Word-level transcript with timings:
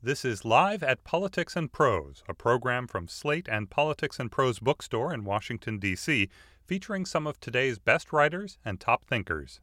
This 0.00 0.24
is 0.24 0.44
Live 0.44 0.84
at 0.84 1.02
Politics 1.02 1.56
and 1.56 1.72
Prose, 1.72 2.22
a 2.28 2.32
program 2.32 2.86
from 2.86 3.08
Slate 3.08 3.48
and 3.50 3.68
Politics 3.68 4.20
and 4.20 4.30
Prose 4.30 4.60
bookstore 4.60 5.12
in 5.12 5.24
Washington, 5.24 5.80
D.C., 5.80 6.28
featuring 6.64 7.04
some 7.04 7.26
of 7.26 7.40
today's 7.40 7.80
best 7.80 8.12
writers 8.12 8.58
and 8.64 8.78
top 8.78 9.04
thinkers. 9.06 9.58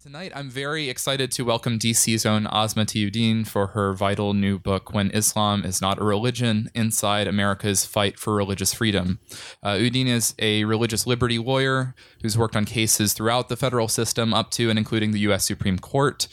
Tonight, 0.00 0.30
I'm 0.32 0.48
very 0.48 0.88
excited 0.88 1.32
to 1.32 1.42
welcome 1.42 1.76
DC's 1.76 2.24
own 2.24 2.46
Asma 2.52 2.84
T. 2.84 3.10
Uddin 3.10 3.44
for 3.44 3.68
her 3.68 3.94
vital 3.94 4.32
new 4.32 4.60
book, 4.60 4.94
When 4.94 5.10
Islam 5.10 5.64
is 5.64 5.82
Not 5.82 5.98
a 5.98 6.04
Religion 6.04 6.70
Inside 6.72 7.26
America's 7.26 7.84
Fight 7.84 8.16
for 8.16 8.36
Religious 8.36 8.72
Freedom. 8.72 9.18
Uh, 9.60 9.70
Uddin 9.70 10.06
is 10.06 10.36
a 10.38 10.62
religious 10.66 11.04
liberty 11.04 11.40
lawyer 11.40 11.96
who's 12.22 12.38
worked 12.38 12.54
on 12.54 12.64
cases 12.64 13.12
throughout 13.12 13.48
the 13.48 13.56
federal 13.56 13.88
system, 13.88 14.32
up 14.32 14.52
to 14.52 14.70
and 14.70 14.78
including 14.78 15.10
the 15.10 15.18
U.S. 15.20 15.44
Supreme 15.44 15.80
Court. 15.80 16.28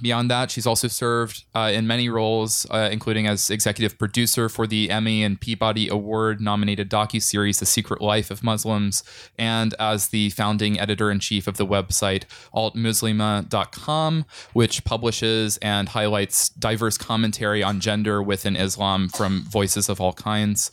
Beyond 0.00 0.30
that, 0.30 0.50
she's 0.50 0.66
also 0.66 0.88
served 0.88 1.44
uh, 1.54 1.70
in 1.72 1.86
many 1.86 2.08
roles, 2.08 2.66
uh, 2.70 2.88
including 2.92 3.26
as 3.26 3.50
executive 3.50 3.98
producer 3.98 4.48
for 4.48 4.66
the 4.66 4.90
Emmy 4.90 5.22
and 5.22 5.40
Peabody 5.40 5.88
Award 5.88 6.40
nominated 6.40 6.90
docuseries 6.90 7.58
The 7.58 7.66
Secret 7.66 8.00
Life 8.00 8.30
of 8.30 8.44
Muslims, 8.44 9.02
and 9.38 9.74
as 9.78 10.08
the 10.08 10.30
founding 10.30 10.78
editor 10.78 11.10
in 11.10 11.20
chief 11.20 11.46
of 11.46 11.56
the 11.56 11.66
website 11.66 12.24
altmuslimah.com, 12.54 14.24
which 14.52 14.84
publishes 14.84 15.56
and 15.58 15.88
highlights 15.88 16.48
diverse 16.50 16.98
commentary 16.98 17.62
on 17.62 17.80
gender 17.80 18.22
within 18.22 18.56
Islam 18.56 19.08
from 19.08 19.44
voices 19.44 19.88
of 19.88 20.00
all 20.00 20.12
kinds. 20.12 20.70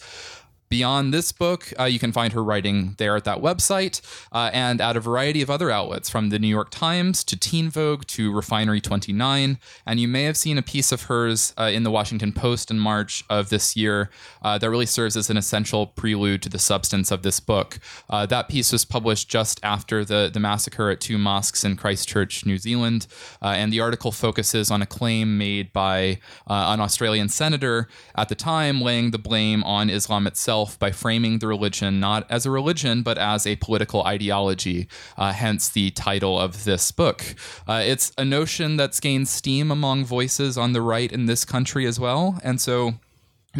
Beyond 0.75 1.13
this 1.13 1.31
book, 1.31 1.71
uh, 1.79 1.85
you 1.85 1.99
can 1.99 2.11
find 2.11 2.33
her 2.33 2.43
writing 2.43 2.95
there 2.97 3.15
at 3.15 3.23
that 3.23 3.37
website 3.37 4.01
uh, 4.33 4.49
and 4.51 4.81
at 4.81 4.97
a 4.97 4.99
variety 4.99 5.41
of 5.41 5.49
other 5.49 5.71
outlets 5.71 6.09
from 6.09 6.31
the 6.31 6.37
New 6.37 6.49
York 6.49 6.69
Times 6.69 7.23
to 7.23 7.39
Teen 7.39 7.69
Vogue 7.69 8.03
to 8.07 8.29
Refinery 8.29 8.81
29. 8.81 9.57
And 9.85 9.99
you 10.01 10.09
may 10.09 10.23
have 10.23 10.35
seen 10.35 10.57
a 10.57 10.61
piece 10.61 10.91
of 10.91 11.03
hers 11.03 11.53
uh, 11.57 11.71
in 11.73 11.83
the 11.83 11.91
Washington 11.91 12.33
Post 12.33 12.69
in 12.69 12.77
March 12.77 13.23
of 13.29 13.47
this 13.47 13.77
year 13.77 14.09
uh, 14.41 14.57
that 14.57 14.69
really 14.69 14.85
serves 14.85 15.15
as 15.15 15.29
an 15.29 15.37
essential 15.37 15.87
prelude 15.87 16.41
to 16.41 16.49
the 16.49 16.59
substance 16.59 17.09
of 17.09 17.23
this 17.23 17.39
book. 17.39 17.79
Uh, 18.09 18.25
that 18.25 18.49
piece 18.49 18.73
was 18.73 18.83
published 18.83 19.29
just 19.29 19.61
after 19.63 20.03
the, 20.03 20.29
the 20.33 20.41
massacre 20.41 20.89
at 20.89 20.99
two 20.99 21.17
mosques 21.17 21.63
in 21.63 21.77
Christchurch, 21.77 22.45
New 22.45 22.57
Zealand. 22.57 23.07
Uh, 23.41 23.53
and 23.55 23.71
the 23.71 23.79
article 23.79 24.11
focuses 24.11 24.69
on 24.69 24.81
a 24.81 24.85
claim 24.85 25.37
made 25.37 25.71
by 25.71 26.19
an 26.47 26.81
Australian 26.81 27.29
senator 27.29 27.87
at 28.15 28.27
the 28.27 28.35
time, 28.35 28.81
laying 28.81 29.11
the 29.11 29.17
blame 29.17 29.63
on 29.63 29.89
Islam 29.89 30.27
itself 30.27 30.64
itself 30.65 30.79
by 30.79 30.91
framing 30.91 31.39
the 31.39 31.47
religion 31.47 31.99
not 31.99 32.25
as 32.29 32.45
a 32.45 32.51
religion, 32.51 33.03
but 33.03 33.17
as 33.17 33.45
a 33.45 33.55
political 33.57 34.03
ideology, 34.03 34.87
uh, 35.17 35.31
hence 35.31 35.69
the 35.69 35.91
title 35.91 36.39
of 36.39 36.63
this 36.63 36.91
book. 36.91 37.35
Uh, 37.67 37.83
it's 37.85 38.11
a 38.17 38.25
notion 38.25 38.77
that's 38.77 38.99
gained 38.99 39.27
steam 39.27 39.71
among 39.71 40.05
voices 40.05 40.57
on 40.57 40.73
the 40.73 40.81
right 40.81 41.11
in 41.11 41.25
this 41.25 41.45
country 41.45 41.85
as 41.85 41.99
well. 41.99 42.39
And 42.43 42.59
so 42.59 42.95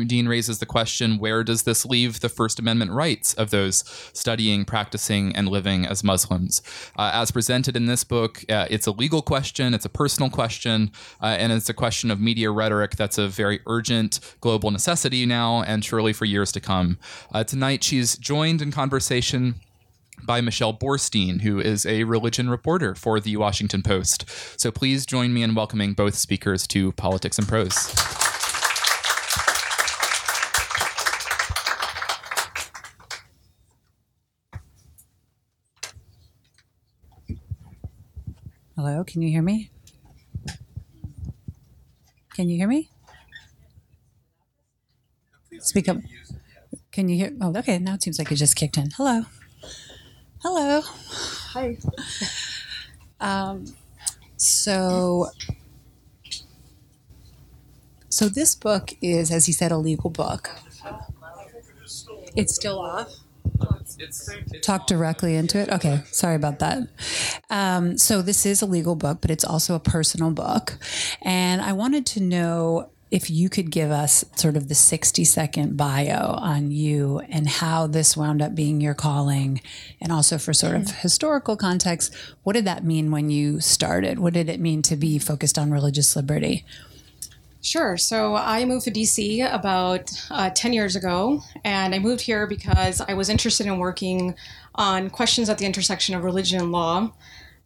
Dean 0.04 0.28
raises 0.28 0.60
the 0.60 0.66
question 0.66 1.18
where 1.18 1.44
does 1.44 1.64
this 1.64 1.86
leave 1.86 2.20
the 2.20 2.30
First 2.30 2.60
Amendment 2.60 2.92
rights 2.92 3.34
of 3.36 3.50
those 3.50 3.84
studying, 4.14 4.66
practicing, 4.66 5.36
and 5.36 5.48
living 5.48 5.86
as 5.86 6.04
Muslims? 6.04 6.62
Uh, 6.98 7.12
as 7.14 7.32
presented 7.32 7.76
in 7.76 7.86
this 7.86 8.04
book, 8.04 8.44
uh, 8.50 8.68
it's 8.70 8.88
a 8.88 8.92
legal 8.92 9.22
question, 9.22 9.74
it's 9.74 9.86
a 9.86 9.90
personal 9.90 10.30
question, 10.30 10.92
uh, 11.22 11.28
and 11.28 11.52
it's 11.52 11.70
a 11.70 11.74
question 11.74 12.12
of 12.12 12.20
media 12.20 12.52
rhetoric 12.52 12.96
that's 12.96 13.18
a 13.18 13.28
very 13.28 13.62
urgent 13.68 14.20
global 14.42 14.72
necessity 14.72 15.26
now 15.26 15.62
and 15.64 15.86
surely 15.86 16.14
for 16.14 16.26
years 16.26 16.52
to 16.52 16.60
come. 16.60 16.98
Uh, 17.34 17.44
tonight, 17.44 17.84
she's 17.84 18.18
joined 18.18 18.62
in 18.62 18.72
conversation 18.72 19.56
by 20.24 20.42
Michelle 20.42 20.74
Boorstein, 20.74 21.42
who 21.42 21.60
is 21.60 21.86
a 21.86 22.04
religion 22.04 22.50
reporter 22.50 22.96
for 22.96 23.20
the 23.20 23.38
Washington 23.38 23.82
Post. 23.82 24.26
So 24.60 24.72
please 24.72 25.06
join 25.06 25.34
me 25.34 25.44
in 25.44 25.56
welcoming 25.56 25.94
both 25.94 26.16
speakers 26.16 26.66
to 26.68 26.92
Politics 26.94 27.38
and 27.38 27.48
Prose. 27.48 28.25
Hello, 38.76 39.06
can 39.06 39.22
you 39.22 39.30
hear 39.30 39.42
me? 39.42 39.72
Can 42.34 42.50
you 42.50 42.58
hear 42.58 42.68
me? 42.68 42.90
Speak 45.60 45.88
up. 45.88 45.98
Can 46.92 47.08
you 47.08 47.16
hear? 47.16 47.32
Oh, 47.40 47.56
okay. 47.56 47.80
Now 47.80 47.94
it 47.94 48.04
seems 48.04 48.20
like 48.20 48.34
it 48.34 48.36
just 48.36 48.58
kicked 48.58 48.78
in. 48.78 48.90
Hello. 48.98 49.24
Hello. 50.42 50.82
Hi. 51.54 51.78
Um, 53.22 53.74
so, 54.36 55.30
so 58.10 58.28
this 58.28 58.56
book 58.56 58.92
is, 59.02 59.32
as 59.32 59.46
he 59.46 59.54
said, 59.54 59.72
a 59.72 59.78
legal 59.78 60.10
book. 60.10 60.50
It's 62.36 62.54
still 62.56 62.80
off. 62.80 63.25
Talk 64.62 64.88
directly 64.88 65.36
into 65.36 65.60
it. 65.60 65.70
Okay, 65.70 66.02
sorry 66.12 66.36
about 66.36 66.60
that. 66.60 66.88
Um, 67.50 67.98
so 67.98 68.22
this 68.22 68.46
is 68.46 68.62
a 68.62 68.66
legal 68.66 68.96
book, 68.96 69.20
but 69.22 69.32
it's 69.32 69.46
also 69.46 69.76
a 69.76 69.80
personal 69.80 70.32
book, 70.32 70.78
and 71.22 71.62
I 71.62 71.74
wanted 71.74 72.06
to 72.08 72.22
know 72.22 72.90
if 73.12 73.30
you 73.30 73.50
could 73.50 73.70
give 73.70 73.92
us 73.92 74.26
sort 74.36 74.58
of 74.58 74.68
the 74.68 74.76
60 74.76 75.24
second 75.24 75.78
bio 75.78 76.34
on 76.38 76.72
you 76.72 77.20
and 77.30 77.48
how 77.48 77.88
this 77.88 78.18
wound 78.18 78.42
up 78.42 78.56
being 78.56 78.82
your 78.82 78.94
calling 78.96 79.62
and 80.02 80.12
also 80.12 80.38
for 80.38 80.54
sort 80.54 80.76
of 80.76 80.90
historical 80.98 81.56
context 81.56 82.14
what 82.44 82.54
did 82.54 82.66
that 82.66 82.84
mean 82.84 83.12
when 83.12 83.30
you 83.30 83.62
started 83.62 84.20
what 84.20 84.34
did 84.34 84.50
it 84.50 84.60
mean 84.60 84.82
to 84.82 84.96
be 84.96 85.20
focused 85.20 85.58
on 85.58 85.72
religious 85.72 86.16
liberty 86.16 86.66
Sure. 87.66 87.98
So 87.98 88.36
I 88.36 88.64
moved 88.64 88.86
to 88.86 88.92
DC 88.92 89.52
about 89.52 90.12
uh, 90.30 90.52
10 90.52 90.72
years 90.72 90.96
ago, 90.96 91.42
and 91.64 91.96
I 91.96 92.00
moved 92.00 92.22
here 92.22 92.46
because 92.46 93.02
I 93.02 93.16
was 93.16 93.28
interested 93.28 93.66
in 93.66 93.80
working 93.80 94.36
on 94.76 95.10
questions 95.10 95.50
at 95.50 95.58
the 95.58 95.66
intersection 95.66 96.14
of 96.14 96.24
religion 96.24 96.62
and 96.62 96.72
law. 96.72 97.12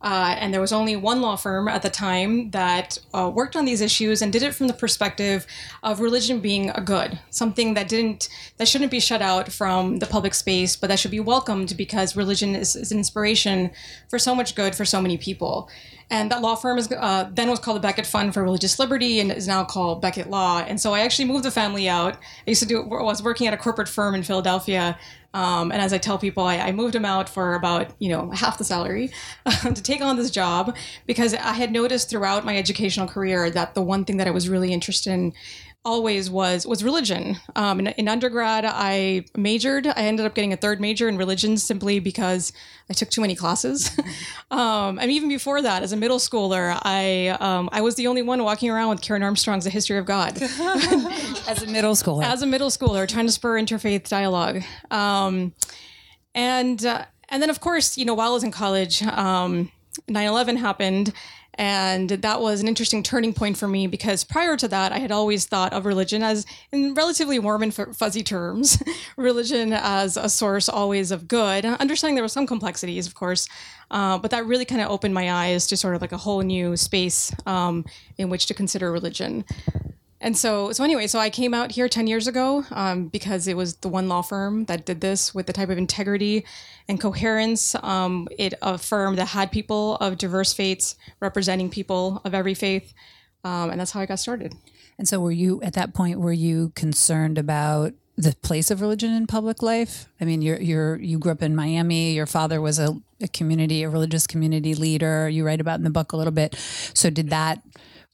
Uh, 0.01 0.35
and 0.39 0.53
there 0.53 0.61
was 0.61 0.71
only 0.71 0.95
one 0.95 1.21
law 1.21 1.35
firm 1.35 1.67
at 1.67 1.81
the 1.81 1.89
time 1.89 2.51
that 2.51 2.97
uh, 3.13 3.29
worked 3.33 3.55
on 3.55 3.65
these 3.65 3.81
issues 3.81 4.21
and 4.21 4.31
did 4.31 4.41
it 4.41 4.55
from 4.55 4.67
the 4.67 4.73
perspective 4.73 5.45
of 5.83 5.99
religion 5.99 6.39
being 6.39 6.69
a 6.69 6.79
good, 6.79 7.19
something 7.29 7.73
that 7.73 7.89
didn't 7.89 8.29
that 8.57 8.67
shouldn't 8.67 8.91
be 8.91 8.99
shut 8.99 9.21
out 9.21 9.51
from 9.51 9.99
the 9.99 10.05
public 10.05 10.33
space, 10.33 10.77
but 10.77 10.87
that 10.87 10.99
should 10.99 11.11
be 11.11 11.19
welcomed 11.19 11.75
because 11.75 12.15
religion 12.15 12.55
is, 12.55 12.77
is 12.77 12.91
an 12.91 12.97
inspiration 12.97 13.71
for 14.07 14.17
so 14.17 14.33
much 14.33 14.55
good 14.55 14.73
for 14.73 14.85
so 14.85 15.01
many 15.01 15.17
people. 15.17 15.69
And 16.11 16.31
that 16.31 16.41
law 16.41 16.55
firm 16.55 16.77
is 16.77 16.91
uh, 16.91 17.29
then 17.31 17.49
was 17.49 17.59
called 17.59 17.77
the 17.77 17.81
Becket 17.81 18.05
Fund 18.05 18.33
for 18.33 18.41
Religious 18.41 18.79
Liberty 18.79 19.19
and 19.19 19.31
is 19.31 19.47
now 19.47 19.63
called 19.63 20.01
Becket 20.01 20.29
Law. 20.29 20.59
And 20.59 20.81
so 20.81 20.93
I 20.93 21.01
actually 21.01 21.25
moved 21.25 21.43
the 21.43 21.51
family 21.51 21.87
out. 21.87 22.15
I 22.15 22.49
used 22.49 22.61
to 22.61 22.67
do 22.67 22.81
I 22.81 23.03
was 23.03 23.21
working 23.21 23.47
at 23.47 23.53
a 23.53 23.57
corporate 23.57 23.89
firm 23.89 24.15
in 24.15 24.23
Philadelphia. 24.23 24.97
Um, 25.33 25.71
and 25.71 25.79
as 25.79 25.93
I 25.93 25.99
tell 25.99 26.17
people, 26.17 26.43
I, 26.43 26.57
I, 26.57 26.71
moved 26.71 26.95
him 26.95 27.05
out 27.05 27.29
for 27.29 27.53
about 27.53 27.91
you 27.99 28.09
know 28.09 28.31
half 28.31 28.57
the 28.57 28.63
salary 28.63 29.11
to 29.61 29.73
take 29.75 30.01
on 30.01 30.15
this 30.17 30.31
job 30.31 30.75
because 31.05 31.35
I 31.35 31.53
had 31.53 31.71
noticed 31.71 32.09
throughout 32.09 32.45
my 32.45 32.57
educational 32.57 33.07
career 33.07 33.51
that 33.51 33.75
the 33.75 33.81
one 33.81 34.05
thing 34.05 34.17
that 34.17 34.27
I 34.27 34.31
was 34.31 34.49
really 34.49 34.73
interested 34.73 35.13
in 35.13 35.33
always 35.85 36.29
was 36.29 36.67
was 36.67 36.83
religion. 36.83 37.37
Um, 37.55 37.79
in, 37.79 37.87
in, 37.87 38.07
undergrad, 38.07 38.65
I 38.65 39.25
majored. 39.37 39.87
I 39.87 40.03
ended 40.03 40.25
up 40.25 40.35
getting 40.35 40.53
a 40.53 40.57
third 40.57 40.81
major 40.81 41.07
in 41.07 41.17
religion 41.17 41.57
simply 41.57 41.99
because 41.99 42.51
I 42.89 42.93
took 42.93 43.09
too 43.09 43.21
many 43.21 43.35
classes. 43.35 43.89
um, 44.51 44.99
and 44.99 45.09
even 45.11 45.29
before 45.29 45.61
that, 45.61 45.83
as 45.83 45.91
a 45.91 45.97
middle 45.97 46.19
schooler, 46.19 46.77
I 46.83 47.29
um, 47.39 47.69
I 47.71 47.81
was 47.81 47.95
the 47.95 48.07
only 48.07 48.21
one 48.21 48.43
walking 48.43 48.69
around 48.69 48.89
with 48.89 49.01
Karen 49.01 49.23
Armstrong's 49.23 49.65
A 49.65 49.69
History 49.69 49.97
of 49.97 50.05
God. 50.05 50.41
as 50.41 51.63
a 51.63 51.67
middle 51.67 51.93
schooler. 51.93 52.23
As 52.23 52.41
a 52.41 52.47
middle 52.47 52.69
schooler, 52.69 53.07
trying 53.07 53.25
to 53.25 53.31
spur 53.31 53.59
interfaith 53.59 54.07
dialogue. 54.09 54.61
Um, 54.91 55.53
and 56.35 56.85
uh, 56.85 57.05
and 57.29 57.41
then 57.41 57.49
of 57.49 57.59
course, 57.61 57.97
you 57.97 58.05
know, 58.05 58.13
while 58.13 58.31
I 58.31 58.33
was 58.33 58.43
in 58.43 58.51
college, 58.51 58.99
9/11 58.99 59.69
um, 60.49 60.55
happened 60.57 61.13
and 61.59 62.09
that 62.09 62.39
was 62.39 62.61
an 62.61 62.69
interesting 62.69 63.03
turning 63.03 63.33
point 63.33 63.57
for 63.57 63.67
me 63.67 63.85
because 63.85 64.23
prior 64.23 64.55
to 64.55 64.67
that, 64.69 64.93
I 64.93 64.99
had 64.99 65.11
always 65.11 65.45
thought 65.45 65.73
of 65.73 65.85
religion 65.85 66.23
as, 66.23 66.45
in 66.71 66.93
relatively 66.93 67.37
warm 67.37 67.63
and 67.63 67.73
fuzzy 67.73 68.23
terms, 68.23 68.81
religion 69.17 69.73
as 69.73 70.15
a 70.15 70.29
source 70.29 70.69
always 70.69 71.11
of 71.11 71.27
good, 71.27 71.65
understanding 71.65 72.15
there 72.15 72.23
were 72.23 72.29
some 72.29 72.47
complexities, 72.47 73.05
of 73.05 73.13
course. 73.13 73.49
Uh, 73.91 74.17
but 74.17 74.31
that 74.31 74.45
really 74.45 74.63
kind 74.63 74.79
of 74.81 74.89
opened 74.89 75.13
my 75.13 75.29
eyes 75.33 75.67
to 75.67 75.75
sort 75.75 75.95
of 75.95 76.01
like 76.01 76.13
a 76.13 76.17
whole 76.17 76.41
new 76.43 76.77
space 76.77 77.29
um, 77.45 77.83
in 78.17 78.29
which 78.29 78.45
to 78.45 78.53
consider 78.53 78.89
religion. 78.89 79.43
And 80.21 80.37
so, 80.37 80.71
so 80.73 80.83
anyway, 80.83 81.07
so 81.07 81.17
I 81.17 81.29
came 81.29 81.53
out 81.53 81.71
here 81.71 81.87
10 81.87 82.07
years 82.07 82.27
ago 82.27 82.65
um, 82.71 83.07
because 83.07 83.47
it 83.47 83.55
was 83.55 83.75
the 83.77 83.87
one 83.87 84.09
law 84.09 84.21
firm 84.21 84.65
that 84.65 84.85
did 84.85 84.99
this 84.99 85.33
with 85.33 85.47
the 85.47 85.53
type 85.53 85.69
of 85.69 85.77
integrity 85.77 86.45
and 86.89 86.99
coherence. 86.99 87.73
Um, 87.81 88.27
it 88.37 88.53
a 88.61 88.77
firm 88.77 89.15
that 89.15 89.27
had 89.27 89.51
people 89.51 89.95
of 89.97 90.17
diverse 90.17 90.51
faiths 90.51 90.95
representing 91.21 91.69
people 91.69 92.21
of 92.25 92.33
every 92.33 92.53
faith, 92.53 92.93
um, 93.45 93.69
and 93.69 93.79
that's 93.79 93.91
how 93.91 94.01
I 94.01 94.05
got 94.05 94.19
started. 94.19 94.53
And 94.97 95.07
so, 95.07 95.21
were 95.21 95.31
you 95.31 95.61
at 95.61 95.73
that 95.73 95.93
point? 95.93 96.19
Were 96.19 96.33
you 96.33 96.73
concerned 96.75 97.37
about 97.37 97.93
the 98.17 98.35
place 98.41 98.69
of 98.69 98.81
religion 98.81 99.13
in 99.13 99.27
public 99.27 99.61
life? 99.61 100.09
I 100.19 100.25
mean, 100.25 100.41
you're 100.41 100.59
you're 100.59 100.99
you 100.99 101.17
grew 101.17 101.31
up 101.31 101.41
in 101.41 101.55
Miami. 101.55 102.11
Your 102.11 102.25
father 102.25 102.59
was 102.59 102.77
a, 102.77 102.99
a 103.21 103.29
community, 103.29 103.83
a 103.83 103.89
religious 103.89 104.27
community 104.27 104.75
leader. 104.75 105.29
You 105.29 105.45
write 105.45 105.61
about 105.61 105.77
in 105.77 105.85
the 105.85 105.89
book 105.89 106.11
a 106.11 106.17
little 106.17 106.33
bit. 106.33 106.55
So, 106.93 107.09
did 107.09 107.29
that 107.29 107.61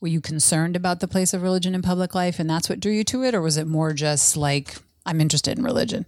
were 0.06 0.10
you 0.10 0.22
concerned 0.22 0.76
about 0.76 1.00
the 1.00 1.08
place 1.08 1.34
of 1.34 1.42
religion 1.42 1.74
in 1.74 1.82
public 1.82 2.14
life 2.14 2.40
and 2.40 2.48
that's 2.48 2.70
what 2.70 2.80
drew 2.80 2.92
you 2.92 3.04
to 3.04 3.24
it 3.24 3.34
or 3.34 3.42
was 3.42 3.58
it 3.58 3.66
more 3.66 3.92
just 3.92 4.38
like 4.38 4.76
i'm 5.04 5.20
interested 5.20 5.58
in 5.58 5.64
religion 5.64 6.06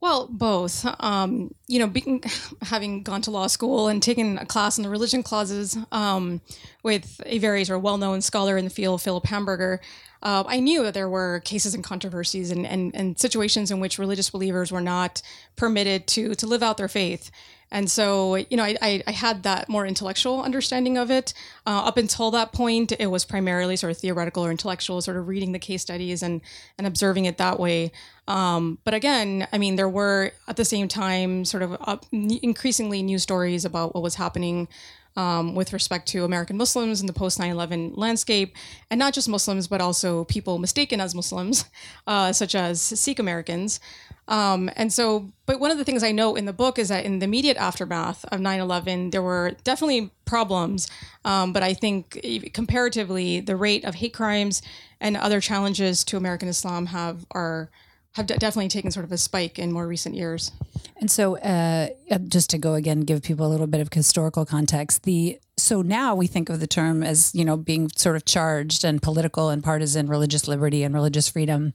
well, 0.00 0.28
both. 0.30 0.84
Um, 1.00 1.54
you 1.66 1.78
know, 1.78 1.86
being, 1.86 2.22
having 2.62 3.02
gone 3.02 3.22
to 3.22 3.30
law 3.30 3.46
school 3.46 3.88
and 3.88 4.02
taken 4.02 4.36
a 4.36 4.44
class 4.44 4.76
in 4.76 4.84
the 4.84 4.90
religion 4.90 5.22
clauses 5.22 5.78
um, 5.92 6.42
with 6.82 7.22
a 7.24 7.38
very 7.38 7.64
sort 7.64 7.78
of 7.78 7.82
well-known 7.82 8.20
scholar 8.20 8.58
in 8.58 8.64
the 8.64 8.70
field, 8.70 9.00
Philip 9.00 9.24
Hamburger, 9.24 9.80
uh, 10.22 10.44
I 10.46 10.60
knew 10.60 10.82
that 10.82 10.92
there 10.92 11.08
were 11.08 11.40
cases 11.40 11.74
and 11.74 11.82
controversies 11.82 12.50
and, 12.50 12.66
and, 12.66 12.94
and 12.94 13.18
situations 13.18 13.70
in 13.70 13.80
which 13.80 13.98
religious 13.98 14.28
believers 14.28 14.70
were 14.70 14.82
not 14.82 15.22
permitted 15.56 16.06
to 16.08 16.34
to 16.34 16.46
live 16.46 16.62
out 16.62 16.76
their 16.76 16.88
faith. 16.88 17.30
And 17.74 17.90
so, 17.90 18.36
you 18.36 18.56
know, 18.56 18.62
I, 18.62 18.76
I, 18.80 19.02
I 19.08 19.10
had 19.10 19.42
that 19.42 19.68
more 19.68 19.84
intellectual 19.84 20.40
understanding 20.40 20.96
of 20.96 21.10
it. 21.10 21.34
Uh, 21.66 21.82
up 21.84 21.96
until 21.96 22.30
that 22.30 22.52
point, 22.52 22.92
it 22.92 23.08
was 23.08 23.24
primarily 23.24 23.74
sort 23.74 23.90
of 23.90 23.98
theoretical 23.98 24.46
or 24.46 24.52
intellectual, 24.52 25.02
sort 25.02 25.16
of 25.16 25.26
reading 25.26 25.50
the 25.50 25.58
case 25.58 25.82
studies 25.82 26.22
and, 26.22 26.40
and 26.78 26.86
observing 26.86 27.24
it 27.24 27.36
that 27.38 27.58
way. 27.58 27.90
Um, 28.28 28.78
but 28.84 28.94
again, 28.94 29.48
I 29.52 29.58
mean, 29.58 29.74
there 29.74 29.88
were 29.88 30.30
at 30.46 30.54
the 30.54 30.64
same 30.64 30.86
time 30.86 31.44
sort 31.44 31.64
of 31.64 31.76
up, 31.80 32.06
increasingly 32.12 33.02
new 33.02 33.18
stories 33.18 33.64
about 33.64 33.92
what 33.92 34.04
was 34.04 34.14
happening 34.14 34.68
um, 35.16 35.54
with 35.54 35.72
respect 35.72 36.08
to 36.08 36.24
American 36.24 36.56
Muslims 36.56 37.00
in 37.00 37.06
the 37.06 37.12
post 37.12 37.38
9 37.38 37.50
11 37.50 37.92
landscape, 37.94 38.56
and 38.90 38.98
not 38.98 39.14
just 39.14 39.28
Muslims, 39.28 39.68
but 39.68 39.80
also 39.80 40.24
people 40.24 40.58
mistaken 40.58 41.00
as 41.00 41.14
Muslims, 41.14 41.64
uh, 42.06 42.32
such 42.32 42.54
as 42.54 42.80
Sikh 42.80 43.18
Americans. 43.18 43.80
Um, 44.26 44.70
and 44.74 44.92
so, 44.92 45.30
but 45.44 45.60
one 45.60 45.70
of 45.70 45.76
the 45.76 45.84
things 45.84 46.02
I 46.02 46.10
know 46.10 46.34
in 46.34 46.46
the 46.46 46.52
book 46.52 46.78
is 46.78 46.88
that 46.88 47.04
in 47.04 47.18
the 47.18 47.24
immediate 47.24 47.58
aftermath 47.58 48.24
of 48.26 48.40
9 48.40 48.60
11, 48.60 49.10
there 49.10 49.22
were 49.22 49.52
definitely 49.64 50.10
problems. 50.24 50.88
Um, 51.24 51.52
but 51.52 51.62
I 51.62 51.74
think 51.74 52.52
comparatively, 52.54 53.40
the 53.40 53.56
rate 53.56 53.84
of 53.84 53.96
hate 53.96 54.14
crimes 54.14 54.62
and 55.00 55.16
other 55.16 55.40
challenges 55.40 56.04
to 56.04 56.16
American 56.16 56.48
Islam 56.48 56.86
have 56.86 57.26
are 57.32 57.70
have 58.14 58.26
de- 58.26 58.36
definitely 58.36 58.68
taken 58.68 58.90
sort 58.90 59.04
of 59.04 59.12
a 59.12 59.18
spike 59.18 59.58
in 59.58 59.72
more 59.72 59.86
recent 59.86 60.14
years. 60.14 60.52
And 60.96 61.10
so, 61.10 61.36
uh, 61.38 61.88
uh, 62.10 62.18
just 62.18 62.50
to 62.50 62.58
go 62.58 62.74
again, 62.74 63.00
give 63.00 63.22
people 63.22 63.46
a 63.46 63.50
little 63.50 63.66
bit 63.66 63.80
of 63.80 63.92
historical 63.92 64.46
context. 64.46 65.02
The 65.02 65.38
so 65.56 65.82
now 65.82 66.14
we 66.14 66.26
think 66.26 66.48
of 66.48 66.58
the 66.60 66.66
term 66.66 67.02
as 67.02 67.32
you 67.34 67.44
know 67.44 67.56
being 67.56 67.90
sort 67.96 68.16
of 68.16 68.24
charged 68.24 68.84
and 68.84 69.02
political 69.02 69.50
and 69.50 69.62
partisan, 69.62 70.08
religious 70.08 70.48
liberty 70.48 70.82
and 70.82 70.94
religious 70.94 71.28
freedom, 71.28 71.74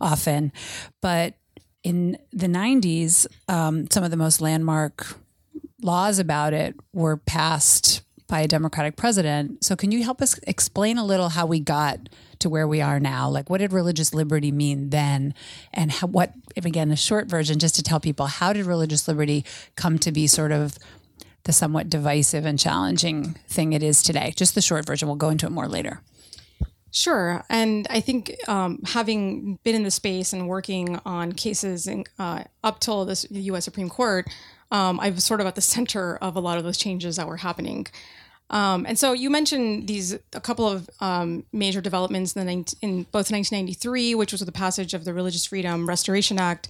often, 0.00 0.52
but 1.00 1.34
in 1.82 2.18
the 2.30 2.46
90s, 2.46 3.26
um, 3.48 3.90
some 3.90 4.04
of 4.04 4.10
the 4.10 4.16
most 4.16 4.40
landmark 4.40 5.16
laws 5.80 6.18
about 6.18 6.52
it 6.52 6.74
were 6.92 7.16
passed 7.16 8.02
by 8.28 8.40
a 8.40 8.48
Democratic 8.48 8.96
president. 8.96 9.64
So, 9.64 9.76
can 9.76 9.90
you 9.90 10.04
help 10.04 10.22
us 10.22 10.38
explain 10.46 10.98
a 10.98 11.04
little 11.04 11.30
how 11.30 11.46
we 11.46 11.60
got 11.60 12.08
to 12.40 12.50
where 12.50 12.66
we 12.66 12.80
are 12.80 13.00
now? 13.00 13.28
Like, 13.28 13.48
what 13.48 13.58
did 13.58 13.72
religious 13.72 14.12
liberty 14.14 14.52
mean 14.52 14.90
then? 14.90 15.34
And 15.72 15.92
how, 15.92 16.06
what, 16.06 16.32
again, 16.56 16.90
a 16.90 16.96
short 16.96 17.26
version 17.28 17.58
just 17.58 17.74
to 17.76 17.82
tell 17.82 18.00
people, 18.00 18.26
how 18.26 18.52
did 18.52 18.66
religious 18.66 19.06
liberty 19.06 19.44
come 19.76 19.98
to 20.00 20.12
be 20.12 20.26
sort 20.26 20.52
of 20.52 20.78
the 21.44 21.52
somewhat 21.52 21.88
divisive 21.88 22.44
and 22.44 22.58
challenging 22.58 23.34
thing 23.48 23.72
it 23.72 23.82
is 23.82 24.02
today? 24.02 24.32
Just 24.36 24.54
the 24.54 24.62
short 24.62 24.86
version. 24.86 25.08
We'll 25.08 25.16
go 25.16 25.30
into 25.30 25.46
it 25.46 25.50
more 25.50 25.68
later. 25.68 26.00
Sure. 26.92 27.44
And 27.48 27.86
I 27.88 28.00
think 28.00 28.36
um, 28.48 28.80
having 28.84 29.58
been 29.62 29.76
in 29.76 29.84
the 29.84 29.90
space 29.90 30.32
and 30.32 30.48
working 30.48 30.98
on 31.04 31.32
cases 31.32 31.86
in, 31.86 32.04
uh, 32.18 32.44
up 32.64 32.80
till 32.80 33.04
this, 33.04 33.22
the 33.30 33.42
US 33.42 33.64
Supreme 33.64 33.88
Court, 33.88 34.28
um, 34.72 34.98
I 35.00 35.10
was 35.10 35.24
sort 35.24 35.40
of 35.40 35.46
at 35.46 35.54
the 35.54 35.60
center 35.60 36.16
of 36.16 36.36
a 36.36 36.40
lot 36.40 36.58
of 36.58 36.64
those 36.64 36.76
changes 36.76 37.16
that 37.16 37.26
were 37.26 37.38
happening. 37.38 37.86
Um, 38.50 38.84
and 38.86 38.98
so 38.98 39.12
you 39.12 39.30
mentioned 39.30 39.86
these 39.86 40.12
a 40.32 40.40
couple 40.40 40.68
of 40.68 40.90
um, 41.00 41.44
major 41.52 41.80
developments 41.80 42.34
in, 42.34 42.46
the, 42.46 42.52
in 42.82 43.02
both 43.04 43.30
1993, 43.30 44.16
which 44.16 44.32
was 44.32 44.40
the 44.40 44.52
passage 44.52 44.92
of 44.92 45.04
the 45.04 45.14
Religious 45.14 45.46
Freedom 45.46 45.88
Restoration 45.88 46.38
Act, 46.38 46.68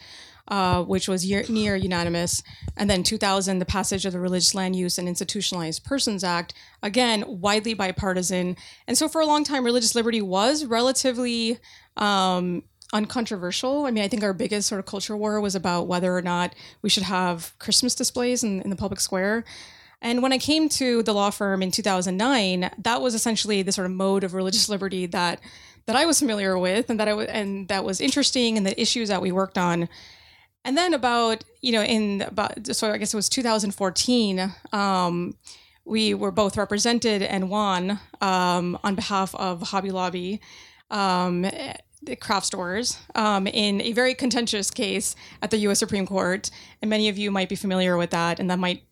uh, 0.49 0.82
which 0.85 1.09
was 1.09 1.25
year, 1.25 1.44
near 1.49 1.77
unanimous, 1.77 2.43
and 2.77 2.91
then 2.91 3.03
2000, 3.03 3.61
the 3.61 3.65
passage 3.65 4.05
of 4.05 4.12
the 4.12 4.21
Religious 4.21 4.55
Land 4.55 4.77
Use 4.77 4.99
and 4.99 5.09
Institutionalized 5.09 5.82
Persons 5.82 6.23
Act, 6.23 6.53
again 6.82 7.25
widely 7.27 7.73
bipartisan. 7.73 8.56
And 8.87 8.99
so 8.99 9.09
for 9.09 9.23
a 9.23 9.26
long 9.26 9.43
time, 9.43 9.65
religious 9.65 9.94
liberty 9.94 10.21
was 10.21 10.67
relatively 10.67 11.59
um, 11.97 12.62
uncontroversial. 12.93 13.87
I 13.87 13.91
mean, 13.91 14.05
I 14.05 14.09
think 14.09 14.23
our 14.23 14.35
biggest 14.35 14.69
sort 14.69 14.81
of 14.81 14.87
culture 14.87 15.17
war 15.17 15.41
was 15.41 15.55
about 15.55 15.87
whether 15.87 16.15
or 16.15 16.23
not 16.23 16.55
we 16.83 16.91
should 16.91 17.05
have 17.05 17.55
Christmas 17.59 17.94
displays 17.94 18.44
in, 18.44 18.61
in 18.62 18.69
the 18.69 18.76
public 18.76 19.00
square. 19.00 19.44
And 20.02 20.23
when 20.23 20.32
I 20.32 20.38
came 20.38 20.69
to 20.70 21.02
the 21.02 21.12
law 21.12 21.31
firm 21.31 21.62
in 21.62 21.70
2009, 21.70 22.70
that 22.79 23.02
was 23.02 23.14
essentially 23.14 23.62
the 23.62 23.73
sort 23.73 23.87
of 23.87 23.93
mode 23.93 24.25
of 24.25 24.35
religious 24.35 24.69
liberty 24.69 25.06
that 25.06 25.41
that 25.87 25.97
I 25.97 26.05
was 26.06 26.20
familiar 26.20 26.58
with, 26.58 26.88
and 26.88 27.00
that 27.00 27.08
I 27.08 27.12
w- 27.12 27.29
and 27.29 27.69
that 27.69 27.85
was 27.85 28.00
interesting, 28.00 28.56
and 28.56 28.67
the 28.67 28.81
issues 28.81 29.08
that 29.08 29.20
we 29.20 29.32
worked 29.32 29.58
on. 29.58 29.88
And 30.64 30.76
then 30.76 30.94
about 30.94 31.44
you 31.61 31.73
know 31.73 31.82
in 31.82 32.23
about 32.23 32.75
so 32.75 32.91
I 32.91 32.99
guess 32.99 33.12
it 33.12 33.17
was 33.17 33.29
2014. 33.29 34.55
Um, 34.73 35.35
we 35.85 36.14
were 36.14 36.31
both 36.31 36.56
represented 36.56 37.23
and 37.23 37.50
won 37.50 37.99
um, 38.20 38.79
on 38.85 38.94
behalf 38.94 39.35
of 39.35 39.62
Hobby 39.62 39.91
Lobby. 39.91 40.41
Um, 40.91 41.47
the 42.02 42.17
craft 42.17 42.47
stores 42.47 42.99
um, 43.14 43.47
in 43.47 43.81
a 43.82 43.93
very 43.93 44.14
contentious 44.14 44.70
case 44.70 45.14
at 45.43 45.50
the 45.50 45.58
U.S. 45.58 45.79
Supreme 45.79 46.06
Court, 46.06 46.50
and 46.81 46.88
many 46.88 47.08
of 47.08 47.19
you 47.19 47.31
might 47.31 47.49
be 47.49 47.56
familiar 47.56 47.97
with 47.97 48.11
that, 48.11 48.41
and 48.41 48.50
that 48.50 48.58
might 48.58 48.82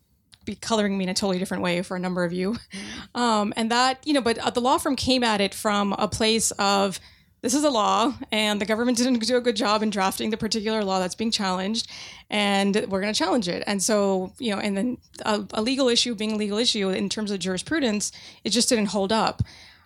be 0.45 0.55
coloring 0.55 0.97
me 0.97 1.03
in 1.03 1.09
a 1.09 1.13
totally 1.13 1.39
different 1.39 1.63
way 1.63 1.81
for 1.81 1.95
a 1.95 1.99
number 1.99 2.23
of 2.23 2.33
you. 2.33 2.57
Um, 3.15 3.53
and 3.55 3.71
that, 3.71 4.05
you 4.05 4.13
know, 4.13 4.21
but 4.21 4.37
uh, 4.37 4.49
the 4.51 4.61
law 4.61 4.77
firm 4.77 4.95
came 4.95 5.23
at 5.23 5.41
it 5.41 5.53
from 5.53 5.93
a 5.93 6.07
place 6.07 6.51
of 6.51 6.99
this 7.41 7.53
is 7.53 7.63
a 7.63 7.69
law, 7.69 8.13
and 8.31 8.59
the 8.59 8.65
government 8.65 8.97
didn't 8.99 9.19
do 9.19 9.37
a 9.37 9.41
good 9.41 9.55
job 9.55 9.81
in 9.81 9.89
drafting 9.89 10.29
the 10.29 10.37
particular 10.37 10.83
law 10.83 10.99
that's 10.99 11.15
being 11.15 11.31
challenged, 11.31 11.87
and 12.29 12.75
we're 12.89 13.01
going 13.01 13.13
to 13.13 13.17
challenge 13.17 13.47
it. 13.47 13.63
And 13.65 13.81
so, 13.81 14.33
you 14.39 14.53
know, 14.53 14.61
and 14.61 14.75
then 14.75 14.97
a, 15.25 15.45
a, 15.53 15.61
legal 15.61 15.87
issue 15.87 16.15
being 16.15 16.33
a 16.33 16.35
legal 16.35 16.57
issue 16.57 16.89
in 16.89 17.09
terms 17.09 17.31
of 17.31 17.39
jurisprudence, 17.39 18.11
it 18.43 18.49
just 18.49 18.69
didn't 18.69 18.87
hold 18.87 19.11
up 19.11 19.41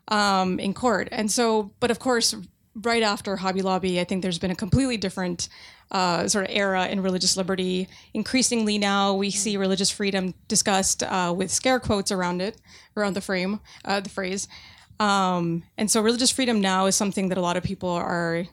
um, 0.08 0.60
in 0.60 0.74
court. 0.74 1.10
And 1.12 1.32
so, 1.32 1.72
but 1.80 1.92
of 1.92 2.00
course, 2.00 2.36
right 2.76 3.04
after 3.04 3.36
Hobby 3.36 3.62
Lobby, 3.62 4.00
I 4.00 4.04
think 4.04 4.22
there's 4.22 4.40
been 4.40 4.52
a 4.52 4.56
completely 4.56 4.98
different 4.98 5.50
uh, 5.92 6.28
sort 6.28 6.46
of 6.46 6.52
era 6.56 6.88
in 6.88 7.02
religious 7.02 7.38
liberty. 7.38 7.88
Increasingly 8.14 8.78
now, 8.78 9.14
we 9.14 9.30
see 9.30 9.58
religious 9.58 9.90
freedom 9.90 10.34
discussed 10.48 11.04
uh, 11.04 11.34
with 11.36 11.52
scare 11.52 11.80
quotes 11.80 12.12
around 12.12 12.42
it, 12.42 12.58
around 12.98 13.14
the 13.14 13.22
frame, 13.22 13.60
uh, 13.86 14.00
the 14.00 14.10
phrase. 14.10 14.48
Um, 15.00 15.64
and 15.78 15.90
so, 15.90 16.02
religious 16.02 16.32
freedom 16.32 16.62
now 16.62 16.86
is 16.86 16.96
something 16.96 17.30
that 17.30 17.38
a 17.38 17.42
lot 17.42 17.58
of 17.58 17.64
people 17.64 17.90
are 17.90 18.46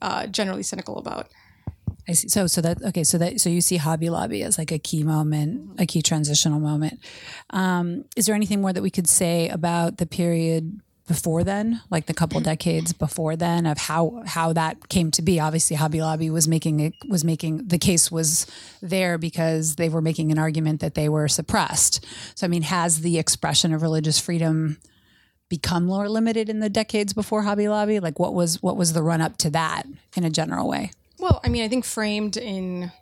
uh, 0.00 0.26
generally 0.26 0.62
cynical 0.62 0.98
about. 0.98 1.28
I 2.08 2.12
see. 2.12 2.28
So, 2.28 2.46
so 2.46 2.60
that 2.62 2.82
okay. 2.82 3.04
So 3.04 3.18
that 3.18 3.40
so 3.40 3.50
you 3.50 3.60
see 3.60 3.76
Hobby 3.76 4.08
Lobby 4.08 4.42
as 4.42 4.56
like 4.56 4.72
a 4.72 4.78
key 4.78 5.02
moment, 5.02 5.78
a 5.78 5.86
key 5.86 6.00
transitional 6.00 6.58
moment. 6.58 7.00
Um, 7.50 8.04
is 8.16 8.26
there 8.26 8.34
anything 8.34 8.60
more 8.60 8.72
that 8.72 8.82
we 8.82 8.90
could 8.90 9.08
say 9.08 9.48
about 9.48 9.98
the 9.98 10.06
period 10.06 10.80
before 11.08 11.42
then, 11.42 11.80
like 11.90 12.06
the 12.06 12.14
couple 12.14 12.38
decades 12.40 12.92
before 12.92 13.34
then, 13.34 13.66
of 13.66 13.78
how 13.78 14.22
how 14.26 14.52
that 14.52 14.88
came 14.88 15.10
to 15.12 15.22
be. 15.22 15.40
Obviously, 15.40 15.74
Hobby 15.74 16.00
Lobby 16.00 16.30
was 16.30 16.46
making 16.46 16.78
it 16.78 16.94
was 17.08 17.24
making 17.24 17.66
the 17.66 17.78
case 17.78 18.12
was 18.12 18.46
there 18.80 19.18
because 19.18 19.76
they 19.76 19.88
were 19.88 20.02
making 20.02 20.30
an 20.30 20.38
argument 20.38 20.80
that 20.80 20.94
they 20.94 21.08
were 21.08 21.26
suppressed. 21.26 22.06
So, 22.36 22.46
I 22.46 22.48
mean, 22.48 22.62
has 22.62 23.00
the 23.00 23.18
expression 23.18 23.72
of 23.72 23.82
religious 23.82 24.20
freedom 24.20 24.76
become 25.48 25.86
more 25.86 26.08
limited 26.08 26.50
in 26.50 26.60
the 26.60 26.68
decades 26.68 27.14
before 27.14 27.42
Hobby 27.42 27.68
Lobby? 27.68 27.98
Like, 27.98 28.18
what 28.18 28.34
was 28.34 28.62
what 28.62 28.76
was 28.76 28.92
the 28.92 29.02
run 29.02 29.20
up 29.20 29.38
to 29.38 29.50
that 29.50 29.84
in 30.14 30.24
a 30.24 30.30
general 30.30 30.68
way? 30.68 30.92
Well, 31.18 31.40
I 31.42 31.48
mean, 31.48 31.64
I 31.64 31.68
think 31.68 31.84
framed 31.84 32.36
in 32.36 32.92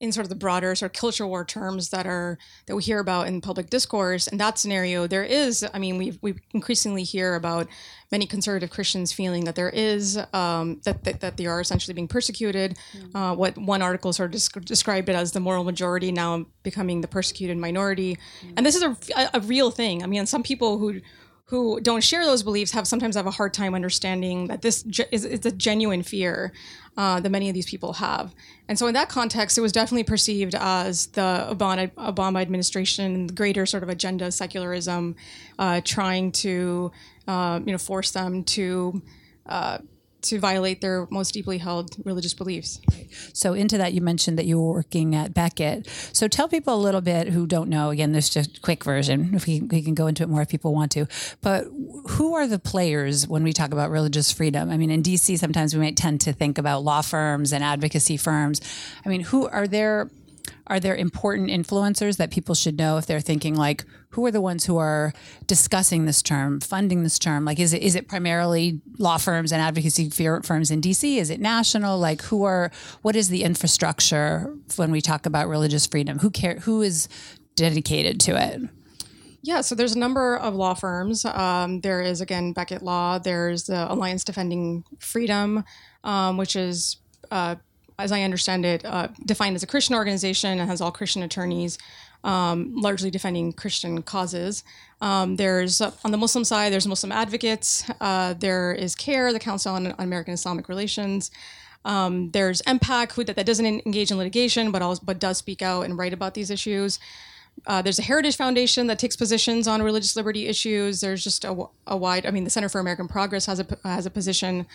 in 0.00 0.12
sort 0.12 0.24
of 0.24 0.30
the 0.30 0.34
broader 0.34 0.74
sort 0.74 0.90
of 0.90 0.98
culture 0.98 1.26
war 1.26 1.44
terms 1.44 1.90
that 1.90 2.06
are 2.06 2.38
that 2.66 2.74
we 2.74 2.82
hear 2.82 2.98
about 2.98 3.26
in 3.26 3.40
public 3.40 3.68
discourse 3.68 4.26
in 4.26 4.38
that 4.38 4.58
scenario 4.58 5.06
there 5.06 5.22
is 5.22 5.64
i 5.74 5.78
mean 5.78 5.98
we 5.98 6.18
we 6.22 6.34
increasingly 6.52 7.02
hear 7.02 7.34
about 7.34 7.68
many 8.10 8.26
conservative 8.26 8.70
christians 8.70 9.12
feeling 9.12 9.44
that 9.44 9.54
there 9.54 9.68
is 9.68 10.18
um, 10.32 10.80
that, 10.84 11.04
that, 11.04 11.20
that 11.20 11.36
they 11.36 11.46
are 11.46 11.60
essentially 11.60 11.94
being 11.94 12.08
persecuted 12.08 12.78
mm-hmm. 12.96 13.16
uh, 13.16 13.34
what 13.34 13.56
one 13.58 13.82
article 13.82 14.12
sort 14.12 14.34
of 14.34 14.64
described 14.64 15.08
it 15.08 15.14
as 15.14 15.32
the 15.32 15.40
moral 15.40 15.64
majority 15.64 16.10
now 16.10 16.46
becoming 16.62 17.02
the 17.02 17.08
persecuted 17.08 17.58
minority 17.58 18.16
mm-hmm. 18.16 18.54
and 18.56 18.64
this 18.64 18.74
is 18.74 18.82
a, 18.82 19.30
a 19.34 19.40
real 19.40 19.70
thing 19.70 20.02
i 20.02 20.06
mean 20.06 20.24
some 20.24 20.42
people 20.42 20.78
who 20.78 21.00
who 21.50 21.80
don't 21.80 22.02
share 22.04 22.24
those 22.24 22.44
beliefs 22.44 22.70
have 22.70 22.86
sometimes 22.86 23.16
have 23.16 23.26
a 23.26 23.30
hard 23.32 23.52
time 23.52 23.74
understanding 23.74 24.46
that 24.46 24.62
this 24.62 24.84
is, 25.10 25.24
is 25.24 25.44
a 25.44 25.50
genuine 25.50 26.04
fear 26.04 26.52
uh, 26.96 27.18
that 27.18 27.30
many 27.30 27.48
of 27.48 27.54
these 27.54 27.68
people 27.68 27.94
have. 27.94 28.32
And 28.68 28.78
so, 28.78 28.86
in 28.86 28.94
that 28.94 29.08
context, 29.08 29.58
it 29.58 29.60
was 29.60 29.72
definitely 29.72 30.04
perceived 30.04 30.54
as 30.54 31.08
the 31.08 31.48
Obama, 31.50 31.90
Obama 31.94 32.40
administration, 32.40 33.26
greater 33.26 33.66
sort 33.66 33.82
of 33.82 33.88
agenda 33.88 34.26
of 34.26 34.34
secularism, 34.34 35.16
uh, 35.58 35.80
trying 35.84 36.30
to 36.32 36.92
uh, 37.26 37.58
you 37.64 37.72
know 37.72 37.78
force 37.78 38.12
them 38.12 38.44
to 38.44 39.02
uh, 39.46 39.78
to 40.22 40.38
violate 40.38 40.80
their 40.80 41.06
most 41.10 41.32
deeply 41.32 41.58
held 41.58 41.96
religious 42.04 42.34
beliefs. 42.34 42.80
So 43.32 43.54
into 43.54 43.78
that, 43.78 43.92
you 43.92 44.00
mentioned 44.00 44.38
that 44.38 44.46
you 44.46 44.60
were 44.60 44.72
working 44.72 45.14
at 45.14 45.34
Becket. 45.34 45.88
So 46.12 46.28
tell 46.28 46.48
people 46.48 46.74
a 46.74 46.80
little 46.80 47.00
bit 47.00 47.28
who 47.28 47.46
don't 47.46 47.68
know. 47.68 47.90
Again, 47.90 48.12
this 48.12 48.28
is 48.28 48.34
just 48.34 48.58
a 48.58 48.60
quick 48.60 48.84
version. 48.84 49.34
If 49.34 49.46
we, 49.46 49.60
we 49.60 49.82
can 49.82 49.94
go 49.94 50.06
into 50.06 50.22
it 50.22 50.28
more 50.28 50.42
if 50.42 50.48
people 50.48 50.74
want 50.74 50.92
to. 50.92 51.06
But 51.40 51.64
who 52.08 52.34
are 52.34 52.46
the 52.46 52.58
players 52.58 53.26
when 53.26 53.42
we 53.42 53.52
talk 53.52 53.72
about 53.72 53.90
religious 53.90 54.32
freedom? 54.32 54.70
I 54.70 54.76
mean, 54.76 54.90
in 54.90 55.02
DC, 55.02 55.38
sometimes 55.38 55.74
we 55.74 55.80
might 55.80 55.96
tend 55.96 56.20
to 56.22 56.32
think 56.32 56.58
about 56.58 56.84
law 56.84 57.02
firms 57.02 57.52
and 57.52 57.64
advocacy 57.64 58.16
firms. 58.16 58.60
I 59.04 59.08
mean, 59.08 59.22
who 59.22 59.48
are 59.48 59.66
there? 59.66 60.10
Are 60.66 60.80
there 60.80 60.94
important 60.94 61.50
influencers 61.50 62.16
that 62.18 62.30
people 62.30 62.54
should 62.54 62.78
know 62.78 62.96
if 62.96 63.06
they're 63.06 63.20
thinking 63.20 63.56
like, 63.56 63.84
who 64.10 64.26
are 64.26 64.30
the 64.30 64.40
ones 64.40 64.66
who 64.66 64.76
are 64.76 65.12
discussing 65.46 66.04
this 66.04 66.22
term, 66.22 66.60
funding 66.60 67.02
this 67.02 67.18
term? 67.18 67.44
Like, 67.44 67.60
is 67.60 67.72
it 67.72 67.82
is 67.82 67.94
it 67.94 68.08
primarily 68.08 68.80
law 68.98 69.18
firms 69.18 69.52
and 69.52 69.62
advocacy 69.62 70.10
firms 70.10 70.70
in 70.70 70.80
DC? 70.80 71.16
Is 71.16 71.30
it 71.30 71.40
national? 71.40 71.98
Like, 71.98 72.22
who 72.22 72.44
are 72.44 72.70
what 73.02 73.16
is 73.16 73.28
the 73.28 73.44
infrastructure 73.44 74.54
when 74.76 74.90
we 74.90 75.00
talk 75.00 75.26
about 75.26 75.48
religious 75.48 75.86
freedom? 75.86 76.18
Who 76.18 76.30
care? 76.30 76.56
Who 76.60 76.82
is 76.82 77.08
dedicated 77.54 78.20
to 78.20 78.40
it? 78.40 78.62
Yeah, 79.42 79.62
so 79.62 79.74
there's 79.74 79.94
a 79.94 79.98
number 79.98 80.36
of 80.36 80.54
law 80.54 80.74
firms. 80.74 81.24
Um, 81.24 81.80
there 81.80 82.02
is 82.02 82.20
again 82.20 82.52
Becket 82.52 82.82
Law. 82.82 83.18
There's 83.18 83.64
the 83.64 83.90
Alliance 83.90 84.24
Defending 84.24 84.84
Freedom, 84.98 85.64
um, 86.04 86.36
which 86.36 86.56
is 86.56 86.98
uh, 87.30 87.54
as 88.00 88.12
I 88.12 88.22
understand 88.22 88.64
it, 88.64 88.84
uh, 88.84 89.08
defined 89.24 89.56
as 89.56 89.62
a 89.62 89.66
Christian 89.66 89.94
organization 89.94 90.58
and 90.58 90.68
has 90.68 90.80
all 90.80 90.90
Christian 90.90 91.22
attorneys, 91.22 91.78
um, 92.24 92.74
largely 92.74 93.10
defending 93.10 93.52
Christian 93.52 94.02
causes. 94.02 94.62
Um, 95.00 95.36
there's 95.36 95.80
uh, 95.80 95.92
on 96.04 96.10
the 96.10 96.18
Muslim 96.18 96.44
side, 96.44 96.72
there's 96.72 96.86
Muslim 96.86 97.12
advocates. 97.12 97.88
Uh, 98.00 98.34
there 98.34 98.72
is 98.72 98.94
CAIR, 98.94 99.32
the 99.32 99.38
Council 99.38 99.74
on, 99.74 99.86
on 99.86 99.94
American 99.98 100.34
Islamic 100.34 100.68
Relations. 100.68 101.30
Um, 101.84 102.30
there's 102.32 102.60
MPAC, 102.62 103.12
who 103.12 103.24
that, 103.24 103.36
that 103.36 103.46
doesn't 103.46 103.64
engage 103.64 104.10
in 104.10 104.18
litigation, 104.18 104.70
but 104.70 104.82
also, 104.82 105.02
but 105.04 105.18
does 105.18 105.38
speak 105.38 105.62
out 105.62 105.82
and 105.82 105.96
write 105.96 106.12
about 106.12 106.34
these 106.34 106.50
issues. 106.50 106.98
Uh, 107.66 107.82
there's 107.82 107.98
a 107.98 108.02
Heritage 108.02 108.36
Foundation 108.36 108.86
that 108.86 108.98
takes 108.98 109.16
positions 109.16 109.66
on 109.66 109.82
religious 109.82 110.16
liberty 110.16 110.46
issues. 110.46 111.00
There's 111.00 111.22
just 111.22 111.44
a, 111.44 111.64
a, 111.86 111.96
wide. 111.96 112.24
I 112.26 112.30
mean, 112.30 112.44
the 112.44 112.50
Center 112.50 112.68
for 112.68 112.80
American 112.80 113.08
Progress 113.08 113.46
has 113.46 113.60
a 113.60 113.66
has 113.84 114.06
a 114.06 114.10
position 114.10 114.66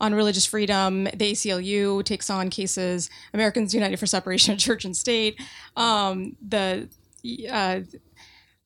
on 0.00 0.14
religious 0.14 0.46
freedom. 0.46 1.04
The 1.04 1.32
ACLU 1.32 2.04
takes 2.04 2.30
on 2.30 2.50
cases. 2.50 3.10
Americans 3.32 3.74
United 3.74 3.98
for 3.98 4.06
Separation 4.06 4.54
of 4.54 4.58
Church 4.58 4.84
and 4.84 4.96
State. 4.96 5.40
Um, 5.76 6.36
the 6.46 6.88
uh, 7.50 7.80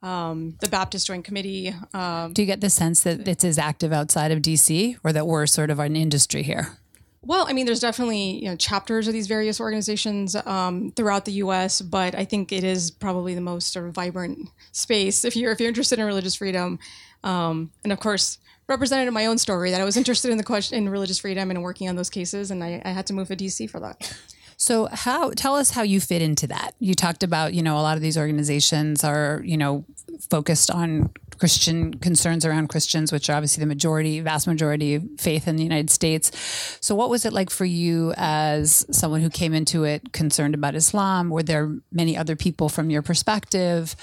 um, 0.02 0.56
the 0.61 0.68
Baptist 0.68 1.06
Joint 1.06 1.25
Committee. 1.25 1.75
Um, 1.92 2.32
Do 2.32 2.42
you 2.42 2.47
get 2.47 2.61
the 2.61 2.70
sense 2.70 3.02
that 3.02 3.26
it's 3.26 3.44
as 3.44 3.58
active 3.58 3.92
outside 3.92 4.30
of 4.30 4.40
DC, 4.40 4.97
or 5.04 5.12
that 5.12 5.26
we're 5.26 5.47
sort 5.47 5.70
of 5.70 5.78
an 5.78 5.97
industry 5.97 6.42
here? 6.42 6.78
Well, 7.20 7.47
I 7.49 7.52
mean, 7.52 7.66
there's 7.66 7.80
definitely 7.80 8.42
you 8.42 8.49
know 8.49 8.56
chapters 8.56 9.06
of 9.08 9.12
these 9.12 9.26
various 9.26 9.61
organizations 9.61 10.37
um, 10.47 10.92
throughout 10.92 11.25
the 11.25 11.32
U.S., 11.32 11.80
but 11.80 12.14
I 12.14 12.25
think 12.25 12.52
it 12.52 12.64
is 12.64 12.90
probably 12.90 13.35
the 13.35 13.40
most 13.40 13.73
sort 13.73 13.87
of 13.87 13.94
vibrant 13.94 14.49
space 14.73 15.25
if 15.25 15.37
you're 15.37 15.52
if 15.52 15.61
you're 15.61 15.68
interested 15.68 15.99
in 15.99 16.06
religious 16.06 16.37
freedom, 16.37 16.78
um, 17.25 17.73
and 17.82 17.92
of 17.92 17.99
course 18.00 18.38
represented 18.68 19.08
in 19.08 19.14
my 19.14 19.26
own 19.26 19.38
story 19.38 19.70
that 19.70 19.80
I 19.80 19.84
was 19.84 19.96
interested 19.96 20.30
in 20.30 20.38
the 20.38 20.44
question 20.44 20.78
in 20.78 20.88
religious 20.88 21.18
freedom 21.18 21.50
and 21.50 21.62
working 21.62 21.88
on 21.88 21.96
those 21.96 22.10
cases, 22.10 22.50
and 22.50 22.62
I, 22.62 22.82
I 22.84 22.90
had 22.90 23.06
to 23.06 23.12
move 23.12 23.28
to 23.28 23.37
DC 23.37 23.68
for 23.68 23.80
that. 23.80 24.16
So 24.60 24.88
how 24.90 25.30
tell 25.30 25.54
us 25.54 25.70
how 25.70 25.82
you 25.82 26.00
fit 26.00 26.20
into 26.20 26.48
that. 26.48 26.72
You 26.80 26.94
talked 26.94 27.22
about, 27.22 27.54
you 27.54 27.62
know, 27.62 27.78
a 27.78 27.80
lot 27.80 27.96
of 27.96 28.02
these 28.02 28.18
organizations 28.18 29.04
are, 29.04 29.40
you 29.44 29.56
know, 29.56 29.84
focused 30.28 30.68
on 30.68 31.10
Christian 31.38 31.94
concerns 31.94 32.44
around 32.44 32.66
Christians, 32.66 33.12
which 33.12 33.30
are 33.30 33.34
obviously 33.34 33.60
the 33.60 33.68
majority, 33.68 34.18
vast 34.18 34.48
majority 34.48 34.96
of 34.96 35.04
faith 35.16 35.46
in 35.46 35.54
the 35.54 35.62
United 35.62 35.90
States. 35.90 36.32
So 36.80 36.96
what 36.96 37.08
was 37.08 37.25
it 37.25 37.32
like 37.32 37.50
for 37.50 37.64
you 37.64 38.12
as 38.16 38.84
someone 38.90 39.20
who 39.20 39.30
came 39.30 39.54
into 39.54 39.84
it 39.84 40.12
concerned 40.12 40.54
about 40.56 40.75
Islam? 40.75 41.30
Were 41.30 41.44
there 41.44 41.76
many 41.92 42.16
other 42.16 42.34
people 42.34 42.68
from 42.68 42.90
your 42.90 43.02
perspective? 43.02 43.94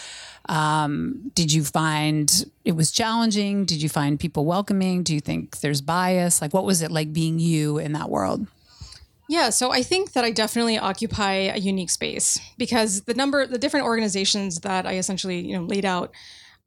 Um, 0.48 1.32
did 1.34 1.52
you 1.52 1.64
find 1.64 2.46
it 2.64 2.74
was 2.74 2.92
challenging? 2.92 3.66
Did 3.66 3.82
you 3.82 3.90
find 3.90 4.20
people 4.20 4.46
welcoming? 4.46 5.04
Do 5.04 5.14
you 5.14 5.20
think 5.20 5.60
there's 5.60 5.82
bias? 5.82 6.42
Like, 6.42 6.54
what 6.54 6.66
was 6.66 6.82
it 6.82 6.92
like 6.92 7.14
being 7.14 7.40
you 7.40 7.78
in 7.78 7.94
that 7.94 8.10
world? 8.10 8.48
Yeah, 9.28 9.50
so 9.50 9.72
I 9.72 9.82
think 9.82 10.14
that 10.14 10.24
I 10.24 10.32
definitely 10.32 10.78
occupy 10.78 11.34
a 11.34 11.58
unique 11.58 11.90
space 11.90 12.40
because 12.58 13.02
the 13.02 13.16
number, 13.16 13.48
the 13.48 13.58
different 13.58 13.88
organizations 13.88 14.60
that 14.60 14.86
I 14.86 14.98
essentially 14.98 15.40
you 15.40 15.58
know 15.58 15.64
laid 15.64 15.86
out 15.86 16.12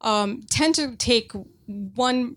um, 0.01 0.43
tend 0.51 0.75
to 0.77 0.97
take 0.97 1.33
one 1.67 2.37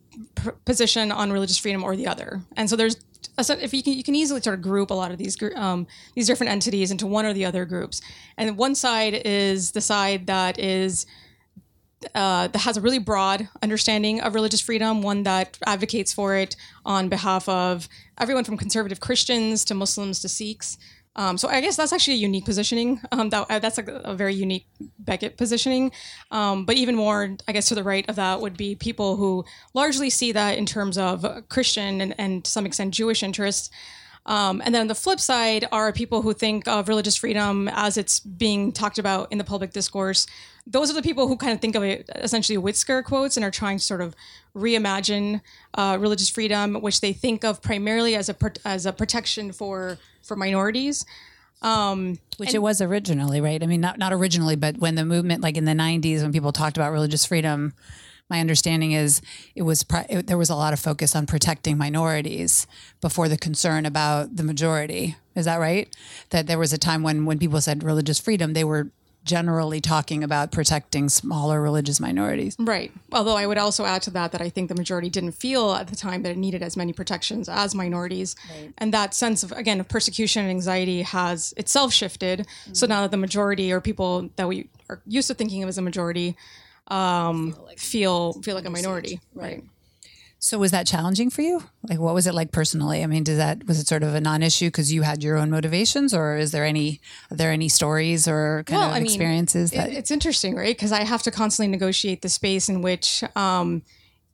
position 0.66 1.12
on 1.12 1.32
religious 1.32 1.58
freedom 1.58 1.84
or 1.84 1.96
the 1.96 2.08
other, 2.08 2.42
and 2.56 2.70
so 2.70 2.76
there's 2.76 2.98
if 3.38 3.74
you 3.74 3.82
can, 3.82 3.94
you 3.94 4.04
can 4.04 4.14
easily 4.14 4.42
sort 4.42 4.54
of 4.54 4.62
group 4.62 4.92
a 4.92 4.94
lot 4.94 5.10
of 5.10 5.18
these 5.18 5.36
um, 5.56 5.88
these 6.14 6.28
different 6.28 6.52
entities 6.52 6.92
into 6.92 7.08
one 7.08 7.26
or 7.26 7.34
the 7.34 7.46
other 7.46 7.66
groups, 7.66 8.02
and 8.38 8.58
one 8.58 8.76
side 8.76 9.22
is 9.26 9.72
the 9.72 9.82
side 9.82 10.28
that 10.28 10.60
is 10.60 11.08
uh, 12.16 12.48
that 12.48 12.60
has 12.60 12.78
a 12.78 12.82
really 12.82 13.00
broad 13.00 13.48
understanding 13.62 14.22
of 14.22 14.36
religious 14.36 14.62
freedom, 14.62 15.02
one 15.02 15.24
that 15.24 15.58
advocates 15.66 16.14
for 16.14 16.36
it 16.36 16.56
on 16.86 17.10
behalf 17.10 17.48
of 17.48 17.88
everyone 18.20 18.44
from 18.44 18.58
conservative 18.58 19.00
Christians 19.00 19.66
to 19.66 19.74
Muslims 19.74 20.20
to 20.22 20.30
Sikhs. 20.30 20.78
Um, 21.16 21.38
so 21.38 21.50
I 21.50 21.60
guess 21.60 21.76
that's 21.76 21.92
actually 21.92 22.14
a 22.14 22.18
unique 22.18 22.46
positioning. 22.46 23.02
Um, 23.12 23.30
that, 23.32 23.46
uh, 23.50 23.60
that's 23.60 23.78
a, 23.78 23.84
a, 24.06 24.16
very 24.16 24.34
unique 24.34 24.66
Becket 24.98 25.36
positioning. 25.36 25.92
Um, 26.32 26.66
but 26.66 26.78
even 26.78 26.96
more, 26.96 27.36
I 27.48 27.52
guess, 27.52 27.68
to 27.68 27.76
the 27.76 27.84
right 27.84 28.08
of 28.08 28.16
that 28.16 28.40
would 28.40 28.56
be 28.56 28.76
people 28.76 29.18
who 29.18 29.44
largely 29.74 30.10
see 30.10 30.32
that 30.32 30.58
in 30.58 30.66
terms 30.66 30.98
of 30.98 31.26
Christian 31.50 32.00
and, 32.00 32.16
and 32.18 32.46
to 32.46 32.50
some 32.50 32.66
extent 32.66 32.94
Jewish 32.94 33.24
interests. 33.24 33.70
Um, 34.26 34.62
and 34.64 34.74
then 34.74 34.82
on 34.82 34.88
the 34.88 34.96
flip 34.96 35.20
side 35.20 35.68
are 35.72 35.92
people 35.92 36.22
who 36.22 36.34
think 36.34 36.68
of 36.68 36.88
religious 36.88 37.16
freedom 37.16 37.68
as 37.70 37.98
it's 37.98 38.20
being 38.20 38.72
talked 38.72 39.00
about 39.00 39.32
in 39.32 39.38
the 39.38 39.44
public 39.44 39.74
discourse. 39.74 40.28
Those 40.68 40.92
are 40.92 40.94
the 40.94 41.02
people 41.02 41.28
who 41.28 41.38
kind 41.38 41.54
of 41.54 41.60
think 41.60 41.76
of 41.76 41.84
it 41.84 42.08
essentially 42.16 42.58
with 42.58 42.78
scare 42.78 43.02
quotes 43.02 43.36
and 43.36 43.44
are 43.44 43.52
trying 43.52 43.80
to 43.80 43.84
sort 43.84 44.02
of 44.02 44.16
reimagine 44.56 45.42
uh, 45.74 45.98
religious 46.00 46.30
freedom, 46.30 46.76
which 46.76 47.02
they 47.02 47.14
think 47.14 47.44
of 47.44 47.62
primarily 47.62 48.16
as 48.16 48.30
a 48.30 48.36
as 48.64 48.86
a 48.86 48.94
protection 48.94 49.52
for 49.52 49.98
for 50.22 50.36
minorities. 50.36 51.04
Um, 51.64 52.20
Which 52.38 52.50
and, 52.50 52.56
it 52.56 52.60
was 52.60 52.82
originally, 52.82 53.40
right? 53.40 53.62
I 53.62 53.66
mean, 53.68 53.82
not 53.82 53.98
not 53.98 54.14
originally, 54.14 54.56
but 54.56 54.78
when 54.78 54.96
the 54.96 55.06
movement, 55.06 55.42
like 55.42 55.58
in 55.58 55.66
the 55.66 55.74
'90s, 55.74 56.22
when 56.22 56.32
people 56.32 56.52
talked 56.52 56.78
about 56.78 56.92
religious 56.92 57.26
freedom, 57.26 57.74
my 58.32 58.40
understanding 58.40 58.94
is 58.94 59.22
it 59.56 59.64
was 59.64 59.86
it, 60.10 60.26
there 60.26 60.38
was 60.38 60.50
a 60.50 60.56
lot 60.56 60.72
of 60.72 60.80
focus 60.80 61.16
on 61.16 61.28
protecting 61.28 61.78
minorities 61.78 62.66
before 63.02 63.28
the 63.28 63.38
concern 63.38 63.86
about 63.86 64.38
the 64.38 64.44
majority. 64.44 65.18
Is 65.36 65.46
that 65.46 65.58
right? 65.58 65.94
That 66.30 66.48
there 66.48 66.58
was 66.58 66.72
a 66.72 66.78
time 66.78 67.04
when 67.04 67.26
when 67.26 67.38
people 67.38 67.60
said 67.60 67.84
religious 67.84 68.20
freedom, 68.20 68.54
they 68.54 68.64
were 68.64 68.90
generally 69.24 69.80
talking 69.82 70.24
about 70.24 70.52
protecting 70.52 71.08
smaller 71.10 71.62
religious 71.62 72.00
minorities. 72.00 72.56
Right. 72.58 72.92
Although 73.12 73.36
I 73.36 73.46
would 73.46 73.58
also 73.58 73.86
add 73.86 74.02
to 74.04 74.12
that 74.12 74.32
that 74.32 74.42
I 74.42 74.50
think 74.50 74.70
the 74.70 74.76
majority 74.76 75.10
didn't 75.10 75.34
feel 75.34 75.74
at 75.74 75.90
the 75.90 75.96
time 75.96 76.24
that 76.24 76.32
it 76.32 76.38
needed 76.38 76.64
as 76.64 76.76
many 76.76 76.92
protections 76.92 77.48
as 77.48 77.76
minorities. 77.76 78.36
Right. 78.50 78.74
And 78.78 78.94
that 78.94 79.14
sense 79.14 79.44
of 79.44 79.52
again 79.52 79.82
of 79.82 79.90
persecution 79.90 80.44
and 80.44 80.50
anxiety 80.50 81.02
has 81.02 81.54
itself 81.58 81.94
shifted. 81.94 82.40
Mm-hmm. 82.40 82.74
So 82.76 82.88
now 82.88 83.02
that 83.02 83.12
the 83.12 83.18
majority 83.18 83.74
or 83.74 83.82
people 83.82 84.30
that 84.38 84.48
we 84.48 84.70
are 84.90 85.02
used 85.06 85.28
to 85.28 85.34
thinking 85.34 85.62
of 85.64 85.68
as 85.68 85.78
a 85.78 85.82
majority 85.82 86.38
um, 86.92 87.54
feel, 87.54 87.66
like, 87.66 87.80
feel 87.80 88.34
feel 88.42 88.56
like 88.56 88.66
a 88.66 88.70
minority, 88.70 89.20
right? 89.34 89.64
So 90.44 90.58
was 90.58 90.72
that 90.72 90.88
challenging 90.88 91.30
for 91.30 91.44
you? 91.44 91.64
Like, 91.88 92.00
what 92.00 92.16
was 92.16 92.26
it 92.26 92.34
like 92.34 92.52
personally? 92.52 93.04
I 93.04 93.06
mean, 93.06 93.24
did 93.24 93.38
that 93.38 93.68
was 93.68 93.80
it 93.80 93.88
sort 93.88 94.02
of 94.02 94.16
a 94.16 94.20
non-issue 94.20 94.68
because 94.68 94.92
you 94.92 95.04
had 95.04 95.24
your 95.24 95.38
own 95.38 95.52
motivations, 95.52 96.16
or 96.16 96.36
is 96.36 96.52
there 96.52 96.66
any 96.66 97.00
are 97.30 97.38
there 97.38 97.52
any 97.52 97.70
stories 97.70 98.28
or 98.28 98.64
kind 98.66 98.82
well, 98.82 98.90
of 98.90 98.96
I 98.96 99.00
experiences 99.00 99.72
mean, 99.72 99.82
that 99.82 99.94
it's 99.94 100.10
interesting, 100.10 100.56
right? 100.56 100.76
Because 100.76 100.92
I 100.92 101.04
have 101.04 101.22
to 101.24 101.32
constantly 101.32 101.72
negotiate 101.72 102.22
the 102.22 102.30
space 102.30 102.70
in 102.70 102.82
which. 102.82 103.24
Um, 103.36 103.84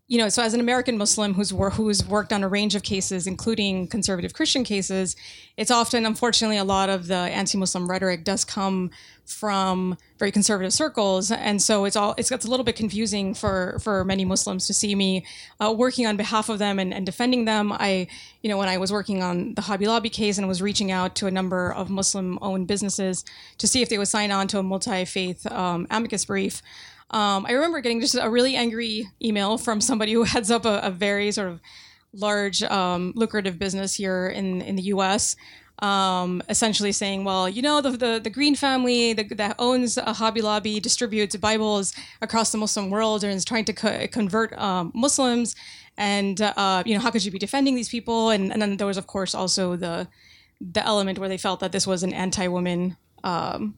you 0.09 0.17
know, 0.17 0.29
so 0.29 0.41
as 0.41 0.53
an 0.53 0.61
American 0.61 0.97
Muslim 0.97 1.33
who's 1.33 1.49
who's 1.73 2.07
worked 2.07 2.31
on 2.31 2.41
a 2.41 2.47
range 2.47 2.75
of 2.75 2.83
cases, 2.83 3.27
including 3.27 3.87
conservative 3.87 4.33
Christian 4.33 4.63
cases, 4.63 5.17
it's 5.57 5.69
often, 5.69 6.05
unfortunately, 6.05 6.57
a 6.57 6.63
lot 6.63 6.89
of 6.89 7.07
the 7.07 7.15
anti-Muslim 7.15 7.89
rhetoric 7.89 8.23
does 8.23 8.45
come 8.45 8.89
from 9.25 9.97
very 10.17 10.31
conservative 10.31 10.71
circles, 10.71 11.29
and 11.29 11.61
so 11.61 11.83
it's 11.83 11.97
all 11.97 12.15
it's, 12.17 12.31
it's 12.31 12.45
a 12.45 12.49
little 12.49 12.63
bit 12.63 12.77
confusing 12.77 13.33
for 13.33 13.79
for 13.83 14.05
many 14.05 14.23
Muslims 14.23 14.65
to 14.67 14.73
see 14.73 14.95
me 14.95 15.25
uh, 15.59 15.73
working 15.75 16.07
on 16.07 16.15
behalf 16.15 16.47
of 16.47 16.57
them 16.57 16.79
and, 16.79 16.93
and 16.93 17.05
defending 17.05 17.43
them. 17.43 17.73
I, 17.73 18.07
you 18.41 18.49
know, 18.49 18.57
when 18.57 18.69
I 18.69 18.77
was 18.77 18.93
working 18.93 19.21
on 19.21 19.55
the 19.55 19.61
Hobby 19.61 19.87
Lobby 19.87 20.09
case 20.09 20.37
and 20.37 20.47
was 20.47 20.61
reaching 20.61 20.89
out 20.89 21.15
to 21.15 21.27
a 21.27 21.31
number 21.31 21.73
of 21.73 21.89
Muslim-owned 21.89 22.65
businesses 22.65 23.25
to 23.57 23.67
see 23.67 23.81
if 23.81 23.89
they 23.89 23.97
would 23.97 24.07
sign 24.07 24.31
on 24.31 24.47
to 24.47 24.59
a 24.59 24.63
multi-faith 24.63 25.45
um, 25.51 25.85
amicus 25.89 26.23
brief. 26.23 26.61
Um, 27.11 27.45
I 27.45 27.53
remember 27.53 27.79
getting 27.79 28.01
just 28.01 28.15
a 28.15 28.29
really 28.29 28.55
angry 28.55 29.07
email 29.23 29.57
from 29.57 29.79
somebody 29.79 30.13
who 30.13 30.23
heads 30.23 30.51
up 30.51 30.65
a, 30.65 30.79
a 30.83 30.91
very 30.91 31.31
sort 31.31 31.49
of 31.49 31.61
large, 32.13 32.63
um, 32.63 33.13
lucrative 33.15 33.57
business 33.59 33.95
here 33.95 34.27
in 34.27 34.61
in 34.61 34.75
the 34.75 34.83
U.S. 34.83 35.35
Um, 35.79 36.41
essentially 36.49 36.91
saying, 36.91 37.23
well, 37.23 37.47
you 37.47 37.61
know, 37.61 37.81
the, 37.81 37.91
the, 37.91 38.19
the 38.23 38.31
Green 38.31 38.55
family 38.55 39.13
the, 39.13 39.23
that 39.35 39.55
owns 39.59 39.95
a 39.97 40.11
Hobby 40.11 40.41
Lobby 40.41 40.79
distributes 40.79 41.35
Bibles 41.35 41.93
across 42.19 42.51
the 42.51 42.57
Muslim 42.57 42.89
world 42.89 43.23
and 43.23 43.31
is 43.31 43.45
trying 43.45 43.65
to 43.65 43.73
co- 43.73 44.07
convert 44.07 44.57
um, 44.57 44.91
Muslims. 44.95 45.55
and 45.95 46.41
uh, 46.41 46.81
you 46.85 46.95
know 46.95 46.99
how 46.99 47.11
could 47.11 47.23
you 47.23 47.31
be 47.31 47.39
defending 47.39 47.75
these 47.75 47.89
people? 47.89 48.31
And, 48.31 48.51
and 48.51 48.61
then 48.61 48.77
there 48.77 48.87
was 48.87 48.97
of 48.97 49.07
course 49.07 49.35
also 49.35 49.75
the 49.75 50.07
the 50.59 50.83
element 50.83 51.19
where 51.19 51.29
they 51.29 51.37
felt 51.37 51.59
that 51.59 51.71
this 51.71 51.85
was 51.85 52.01
an 52.01 52.13
anti-woman 52.13 52.97
um, 53.23 53.77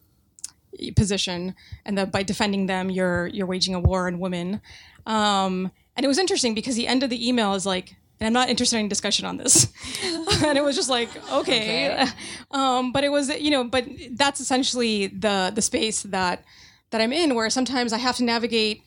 position, 0.95 1.55
and 1.85 1.97
that 1.97 2.11
by 2.11 2.23
defending 2.23 2.65
them, 2.65 2.89
you're 2.89 3.27
you're 3.27 3.47
waging 3.47 3.75
a 3.75 3.79
war 3.79 4.07
on 4.07 4.19
women. 4.19 4.61
Um, 5.05 5.71
and 5.95 6.05
it 6.05 6.07
was 6.07 6.17
interesting 6.17 6.53
because 6.53 6.75
the 6.75 6.87
end 6.87 7.03
of 7.03 7.09
the 7.09 7.27
email 7.27 7.53
is 7.55 7.65
like, 7.65 7.95
and 8.19 8.27
I'm 8.27 8.33
not 8.33 8.49
interested 8.49 8.77
in 8.77 8.87
discussion 8.87 9.25
on 9.25 9.37
this. 9.37 9.67
and 10.43 10.57
it 10.57 10.63
was 10.63 10.75
just 10.75 10.89
like, 10.89 11.09
okay. 11.31 11.91
okay. 11.93 12.05
Um, 12.51 12.91
but 12.91 13.03
it 13.03 13.09
was, 13.09 13.29
you 13.29 13.51
know, 13.51 13.63
but 13.63 13.85
that's 14.11 14.39
essentially 14.39 15.07
the 15.07 15.51
the 15.53 15.61
space 15.61 16.03
that 16.03 16.43
that 16.91 17.01
I'm 17.01 17.13
in, 17.13 17.35
where 17.35 17.49
sometimes 17.49 17.93
I 17.93 17.97
have 17.97 18.15
to 18.17 18.23
navigate 18.23 18.83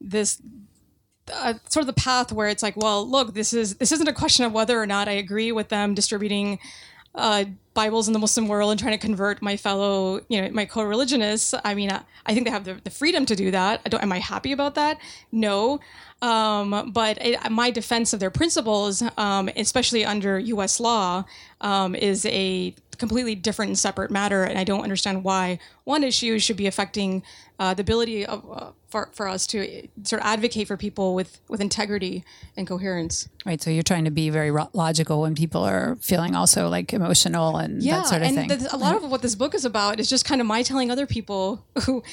this 0.00 0.40
uh, 1.32 1.54
sort 1.68 1.82
of 1.82 1.86
the 1.86 2.00
path 2.00 2.32
where 2.32 2.48
it's 2.48 2.62
like, 2.62 2.76
well, 2.76 3.08
look, 3.08 3.34
this 3.34 3.52
is 3.52 3.76
this 3.76 3.92
isn't 3.92 4.08
a 4.08 4.12
question 4.12 4.44
of 4.44 4.52
whether 4.52 4.80
or 4.80 4.86
not 4.86 5.08
I 5.08 5.12
agree 5.12 5.52
with 5.52 5.68
them 5.68 5.94
distributing 5.94 6.58
uh, 7.14 7.44
Bibles 7.74 8.06
in 8.06 8.12
the 8.12 8.18
Muslim 8.18 8.48
world 8.48 8.70
and 8.70 8.80
trying 8.80 8.92
to 8.92 8.98
convert 8.98 9.42
my 9.42 9.56
fellow, 9.56 10.20
you 10.28 10.40
know, 10.40 10.50
my 10.50 10.64
co-religionists. 10.64 11.54
I 11.64 11.74
mean, 11.74 11.90
I, 11.90 12.02
I 12.26 12.34
think 12.34 12.46
they 12.46 12.50
have 12.50 12.64
the, 12.64 12.74
the, 12.84 12.90
freedom 12.90 13.26
to 13.26 13.34
do 13.34 13.50
that. 13.50 13.80
I 13.92 14.02
am 14.02 14.12
I 14.12 14.18
happy 14.18 14.52
about 14.52 14.74
that? 14.74 14.98
No. 15.30 15.80
Um, 16.20 16.92
but 16.92 17.18
it, 17.20 17.50
my 17.50 17.70
defense 17.70 18.12
of 18.12 18.20
their 18.20 18.30
principles, 18.30 19.02
um, 19.16 19.48
especially 19.56 20.04
under 20.04 20.38
U.S. 20.38 20.80
law, 20.80 21.24
um, 21.60 21.94
is 21.94 22.26
a 22.26 22.74
completely 23.02 23.34
different 23.34 23.70
and 23.70 23.76
separate 23.76 24.12
matter. 24.12 24.44
And 24.44 24.56
I 24.56 24.62
don't 24.62 24.84
understand 24.84 25.24
why 25.24 25.58
one 25.82 26.04
issue 26.04 26.38
should 26.38 26.56
be 26.56 26.68
affecting 26.68 27.24
uh, 27.58 27.74
the 27.74 27.80
ability 27.80 28.24
of, 28.24 28.48
uh, 28.48 28.70
for, 28.90 29.10
for 29.12 29.26
us 29.26 29.44
to 29.48 29.88
sort 30.04 30.22
of 30.22 30.26
advocate 30.28 30.68
for 30.68 30.76
people 30.76 31.16
with, 31.16 31.40
with 31.48 31.60
integrity 31.60 32.22
and 32.56 32.64
coherence. 32.64 33.28
Right. 33.44 33.60
So 33.60 33.70
you're 33.70 33.82
trying 33.82 34.04
to 34.04 34.12
be 34.12 34.30
very 34.30 34.52
logical 34.72 35.22
when 35.22 35.34
people 35.34 35.64
are 35.64 35.96
feeling 35.96 36.36
also 36.36 36.68
like 36.68 36.92
emotional 36.92 37.56
and 37.56 37.82
yeah, 37.82 37.96
that 37.96 38.06
sort 38.06 38.22
of 38.22 38.28
and 38.28 38.36
thing. 38.36 38.48
The, 38.60 38.68
a 38.72 38.78
lot 38.78 38.94
of 38.94 39.10
what 39.10 39.20
this 39.20 39.34
book 39.34 39.56
is 39.56 39.64
about 39.64 39.98
is 39.98 40.08
just 40.08 40.24
kind 40.24 40.40
of 40.40 40.46
my 40.46 40.62
telling 40.62 40.92
other 40.92 41.06
people 41.06 41.66
who 41.86 42.04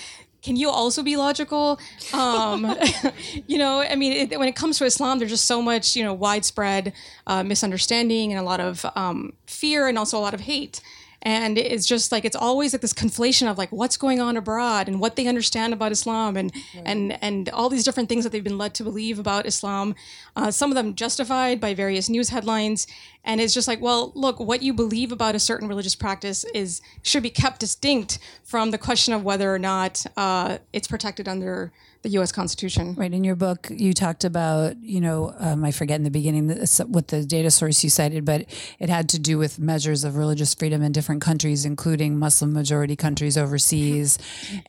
can 0.42 0.56
you 0.56 0.70
also 0.70 1.04
be 1.04 1.18
logical? 1.18 1.80
Um, 2.14 2.76
you 3.48 3.58
know, 3.58 3.82
I 3.82 3.96
mean, 3.96 4.14
it, 4.14 4.40
when 4.40 4.48
it 4.48 4.56
comes 4.56 4.78
to 4.78 4.86
Islam, 4.86 5.20
there's 5.20 5.32
just 5.32 5.46
so 5.46 5.62
much, 5.62 5.96
you 5.96 6.04
know, 6.04 6.14
widespread 6.14 6.94
uh, 7.28 7.44
misunderstanding 7.44 8.32
and 8.32 8.40
a 8.40 8.44
lot 8.44 8.60
of 8.60 8.86
um, 8.96 9.34
fear 9.46 9.88
and 9.88 9.98
also 9.98 10.18
a 10.18 10.22
lot 10.22 10.34
of 10.34 10.42
hate 10.42 10.82
and 11.22 11.58
it's 11.58 11.86
just 11.86 12.12
like 12.12 12.24
it's 12.24 12.36
always 12.36 12.74
like 12.74 12.82
this 12.82 12.94
conflation 12.94 13.50
of 13.50 13.58
like 13.58 13.72
what's 13.72 13.98
going 13.98 14.20
on 14.22 14.38
abroad 14.38 14.88
and 14.88 15.00
what 15.00 15.16
they 15.16 15.28
understand 15.28 15.74
about 15.74 15.92
Islam 15.92 16.38
and 16.38 16.54
right. 16.54 16.84
and 16.86 17.24
and 17.24 17.50
all 17.50 17.70
these 17.70 17.84
different 17.84 18.08
things 18.08 18.24
that 18.24 18.32
they've 18.32 18.44
been 18.44 18.58
led 18.58 18.74
to 18.76 18.84
believe 18.84 19.20
about 19.20 19.46
Islam. 19.46 19.96
Uh, 20.36 20.52
some 20.52 20.72
of 20.72 20.76
them 20.76 20.96
justified 20.96 21.60
by 21.60 21.74
various 21.74 22.10
news 22.10 22.30
headlines, 22.30 22.88
and 23.24 23.42
it's 23.42 23.54
just 23.54 23.68
like, 23.68 23.82
well, 23.82 24.12
look, 24.16 24.40
what 24.40 24.64
you 24.64 24.74
believe 24.74 25.12
about 25.12 25.36
a 25.36 25.40
certain 25.40 25.68
religious 25.68 25.96
practice 25.96 26.46
is 26.54 26.82
should 27.04 27.24
be 27.24 27.30
kept 27.30 27.60
distinct 27.60 28.20
from 28.44 28.72
the 28.72 28.78
question 28.78 29.14
of 29.14 29.24
whether 29.24 29.54
or 29.54 29.60
not 29.60 30.06
uh, 30.16 30.58
it's 30.72 30.88
protected 30.88 31.28
under 31.28 31.72
the 32.02 32.10
U.S. 32.10 32.32
Constitution. 32.32 32.96
Right. 32.96 33.14
In 33.14 33.24
your 33.24 33.36
book, 33.36 33.68
you 33.70 33.94
talked 33.94 34.24
about, 34.24 34.82
you 34.82 35.02
know, 35.02 35.34
um, 35.38 35.66
I 35.66 35.72
forget 35.72 35.98
in 35.98 36.04
the 36.04 36.12
beginning 36.12 36.50
what 36.88 37.10
the 37.10 37.26
data 37.26 37.52
source 37.52 37.84
you 37.84 37.90
cited, 37.90 38.24
but 38.24 38.46
it 38.80 38.90
had 38.90 39.10
to 39.10 39.20
do 39.20 39.38
with 39.38 39.60
measures 39.60 40.04
of 40.04 40.16
religious 40.16 40.54
freedom 40.54 40.82
in 40.82 40.92
different 40.92 41.22
countries, 41.22 41.66
including 41.66 42.18
Muslim 42.18 42.54
majority 42.54 42.96
countries 42.96 43.38
overseas, 43.38 44.18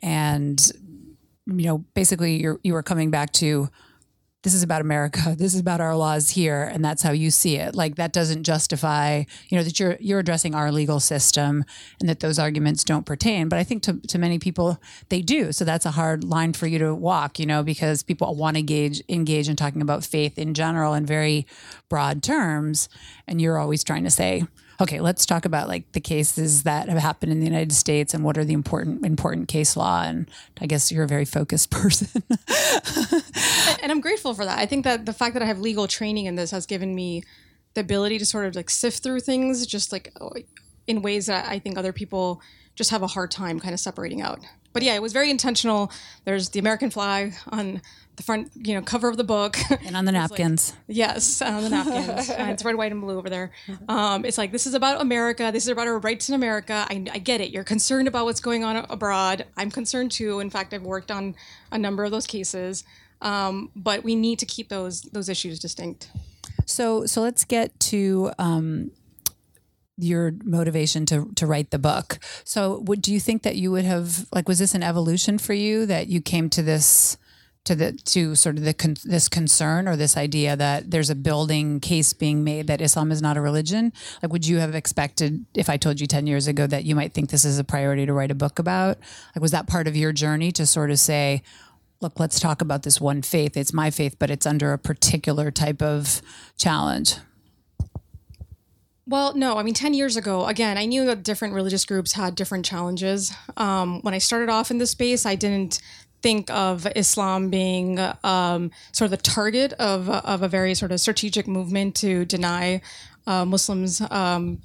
and 0.02 0.72
you 1.46 1.66
know, 1.66 1.78
basically, 1.94 2.40
you 2.40 2.60
you 2.62 2.72
were 2.72 2.82
coming 2.82 3.10
back 3.10 3.32
to 3.34 3.68
this 4.42 4.54
is 4.54 4.62
about 4.62 4.80
America. 4.80 5.36
This 5.40 5.54
is 5.54 5.60
about 5.60 5.80
our 5.80 5.96
laws 5.96 6.30
here, 6.30 6.62
and 6.62 6.84
that's 6.84 7.02
how 7.02 7.12
you 7.12 7.30
see 7.30 7.56
it. 7.56 7.74
Like 7.74 7.96
that 7.96 8.12
doesn't 8.12 8.44
justify, 8.44 9.24
you 9.48 9.56
know, 9.56 9.64
that 9.64 9.80
you're 9.80 9.96
you're 10.00 10.18
addressing 10.18 10.54
our 10.54 10.70
legal 10.70 11.00
system 11.00 11.64
and 11.98 12.08
that 12.08 12.20
those 12.20 12.38
arguments 12.38 12.84
don't 12.84 13.06
pertain. 13.06 13.48
But 13.48 13.58
I 13.58 13.64
think 13.64 13.82
to 13.84 13.94
to 14.08 14.18
many 14.18 14.38
people 14.38 14.78
they 15.08 15.22
do. 15.22 15.52
So 15.52 15.64
that's 15.64 15.86
a 15.86 15.92
hard 15.92 16.24
line 16.24 16.52
for 16.52 16.66
you 16.66 16.78
to 16.80 16.94
walk, 16.94 17.38
you 17.38 17.46
know, 17.46 17.62
because 17.62 18.02
people 18.02 18.34
want 18.34 18.56
to 18.56 18.60
engage 18.60 19.02
engage 19.08 19.48
in 19.48 19.56
talking 19.56 19.82
about 19.82 20.04
faith 20.04 20.38
in 20.38 20.52
general 20.52 20.94
in 20.94 21.06
very 21.06 21.46
broad 21.88 22.22
terms, 22.22 22.88
and 23.26 23.40
you're 23.40 23.58
always 23.58 23.82
trying 23.82 24.04
to 24.04 24.10
say, 24.10 24.44
okay, 24.80 25.00
let's 25.00 25.26
talk 25.26 25.44
about 25.44 25.68
like 25.68 25.90
the 25.92 26.00
cases 26.00 26.62
that 26.64 26.88
have 26.88 26.98
happened 26.98 27.32
in 27.32 27.40
the 27.40 27.46
United 27.46 27.72
States 27.72 28.14
and 28.14 28.24
what 28.24 28.38
are 28.38 28.44
the 28.44 28.54
important 28.54 29.04
important 29.04 29.48
case 29.48 29.76
law. 29.76 30.02
And 30.02 30.30
I 30.60 30.66
guess 30.66 30.90
you're 30.90 31.04
a 31.04 31.08
very 31.08 31.24
focused 31.24 31.70
person. 31.70 32.22
and 33.82 33.92
I'm 33.92 34.00
grateful 34.00 34.34
for 34.34 34.44
that. 34.44 34.58
I 34.58 34.66
think 34.66 34.84
that 34.84 35.06
the 35.06 35.12
fact 35.12 35.34
that 35.34 35.42
I 35.42 35.46
have 35.46 35.58
legal 35.58 35.86
training 35.86 36.26
in 36.26 36.36
this 36.36 36.50
has 36.50 36.66
given 36.66 36.94
me 36.94 37.22
the 37.74 37.80
ability 37.80 38.18
to 38.18 38.26
sort 38.26 38.46
of 38.46 38.56
like 38.56 38.70
sift 38.70 39.02
through 39.02 39.20
things 39.20 39.66
just 39.66 39.92
like 39.92 40.12
in 40.86 41.02
ways 41.02 41.26
that 41.26 41.48
I 41.48 41.58
think 41.58 41.78
other 41.78 41.92
people 41.92 42.42
just 42.74 42.90
have 42.90 43.02
a 43.02 43.06
hard 43.06 43.30
time 43.30 43.60
kind 43.60 43.74
of 43.74 43.80
separating 43.80 44.22
out. 44.22 44.40
But 44.72 44.82
yeah, 44.82 44.94
it 44.94 45.02
was 45.02 45.12
very 45.12 45.30
intentional. 45.30 45.90
There's 46.24 46.50
the 46.50 46.60
American 46.60 46.90
flag 46.90 47.34
on 47.48 47.82
the 48.16 48.22
front, 48.22 48.50
you 48.54 48.74
know, 48.74 48.82
cover 48.82 49.08
of 49.08 49.16
the 49.16 49.24
book, 49.24 49.56
and 49.84 49.96
on 49.96 50.04
the 50.04 50.12
napkins. 50.20 50.72
Like, 50.72 50.96
yes, 50.96 51.40
on 51.40 51.62
the 51.62 51.70
napkins. 51.70 52.28
it's 52.38 52.64
red, 52.64 52.76
white, 52.76 52.92
and 52.92 53.00
blue 53.00 53.16
over 53.16 53.30
there. 53.30 53.50
Um, 53.88 54.24
it's 54.24 54.38
like 54.38 54.52
this 54.52 54.66
is 54.66 54.74
about 54.74 55.00
America. 55.00 55.50
This 55.52 55.64
is 55.64 55.70
about 55.70 55.86
our 55.86 55.98
rights 55.98 56.28
in 56.28 56.34
America. 56.34 56.86
I, 56.88 57.04
I 57.12 57.18
get 57.18 57.40
it. 57.40 57.50
You're 57.50 57.64
concerned 57.64 58.08
about 58.08 58.26
what's 58.26 58.40
going 58.40 58.62
on 58.62 58.76
abroad. 58.90 59.46
I'm 59.56 59.70
concerned 59.70 60.12
too. 60.12 60.40
In 60.40 60.50
fact, 60.50 60.74
I've 60.74 60.82
worked 60.82 61.10
on 61.10 61.34
a 61.72 61.78
number 61.78 62.04
of 62.04 62.10
those 62.10 62.26
cases. 62.26 62.84
Um, 63.22 63.70
but 63.76 64.02
we 64.04 64.14
need 64.14 64.38
to 64.38 64.46
keep 64.46 64.68
those 64.68 65.02
those 65.02 65.28
issues 65.28 65.58
distinct. 65.58 66.10
So 66.66 67.06
so 67.06 67.22
let's 67.22 67.44
get 67.44 67.78
to 67.80 68.32
um, 68.38 68.90
your 70.02 70.32
motivation 70.44 71.06
to 71.06 71.30
to 71.36 71.46
write 71.46 71.70
the 71.70 71.78
book. 71.78 72.18
So 72.44 72.80
would 72.86 73.02
do 73.02 73.12
you 73.12 73.20
think 73.20 73.42
that 73.42 73.56
you 73.56 73.70
would 73.70 73.84
have 73.84 74.26
like 74.32 74.48
was 74.48 74.58
this 74.58 74.74
an 74.74 74.82
evolution 74.82 75.38
for 75.38 75.52
you 75.52 75.86
that 75.86 76.08
you 76.08 76.20
came 76.20 76.50
to 76.50 76.62
this 76.62 77.16
to 77.64 77.74
the 77.74 77.92
to 77.92 78.34
sort 78.34 78.56
of 78.56 78.64
the 78.64 78.74
con, 78.74 78.96
this 79.04 79.28
concern 79.28 79.86
or 79.86 79.96
this 79.96 80.16
idea 80.16 80.56
that 80.56 80.90
there's 80.90 81.10
a 81.10 81.14
building 81.14 81.78
case 81.80 82.12
being 82.12 82.42
made 82.42 82.66
that 82.68 82.80
Islam 82.80 83.12
is 83.12 83.20
not 83.20 83.36
a 83.36 83.40
religion? 83.40 83.92
Like, 84.22 84.32
would 84.32 84.46
you 84.46 84.58
have 84.58 84.74
expected 84.74 85.44
if 85.54 85.68
I 85.68 85.76
told 85.76 86.00
you 86.00 86.06
ten 86.06 86.26
years 86.26 86.46
ago 86.46 86.66
that 86.66 86.84
you 86.84 86.94
might 86.94 87.12
think 87.12 87.30
this 87.30 87.44
is 87.44 87.58
a 87.58 87.64
priority 87.64 88.06
to 88.06 88.12
write 88.12 88.30
a 88.30 88.34
book 88.34 88.58
about? 88.58 88.98
Like, 89.34 89.42
was 89.42 89.50
that 89.50 89.66
part 89.66 89.86
of 89.86 89.96
your 89.96 90.12
journey 90.12 90.52
to 90.52 90.64
sort 90.66 90.90
of 90.90 90.98
say, 90.98 91.42
look, 92.00 92.18
let's 92.18 92.40
talk 92.40 92.62
about 92.62 92.82
this 92.82 93.00
one 93.00 93.20
faith. 93.20 93.56
It's 93.56 93.74
my 93.74 93.90
faith, 93.90 94.16
but 94.18 94.30
it's 94.30 94.46
under 94.46 94.72
a 94.72 94.78
particular 94.78 95.50
type 95.50 95.82
of 95.82 96.22
challenge. 96.56 97.16
Well, 99.10 99.34
no. 99.34 99.58
I 99.58 99.64
mean, 99.64 99.74
10 99.74 99.92
years 99.92 100.16
ago, 100.16 100.46
again, 100.46 100.78
I 100.78 100.84
knew 100.84 101.04
that 101.06 101.24
different 101.24 101.52
religious 101.52 101.84
groups 101.84 102.12
had 102.12 102.36
different 102.36 102.64
challenges. 102.64 103.32
Um, 103.56 104.00
when 104.02 104.14
I 104.14 104.18
started 104.18 104.48
off 104.48 104.70
in 104.70 104.78
this 104.78 104.92
space, 104.92 105.26
I 105.26 105.34
didn't 105.34 105.80
think 106.22 106.48
of 106.48 106.86
Islam 106.94 107.50
being 107.50 107.98
um, 108.22 108.70
sort 108.92 109.06
of 109.06 109.10
the 109.10 109.16
target 109.16 109.72
of, 109.80 110.08
of 110.08 110.44
a 110.44 110.48
very 110.48 110.76
sort 110.76 110.92
of 110.92 111.00
strategic 111.00 111.48
movement 111.48 111.96
to 111.96 112.24
deny 112.24 112.82
uh, 113.26 113.44
Muslims 113.44 114.00
um, 114.12 114.62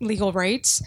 legal 0.00 0.32
rights. 0.32 0.82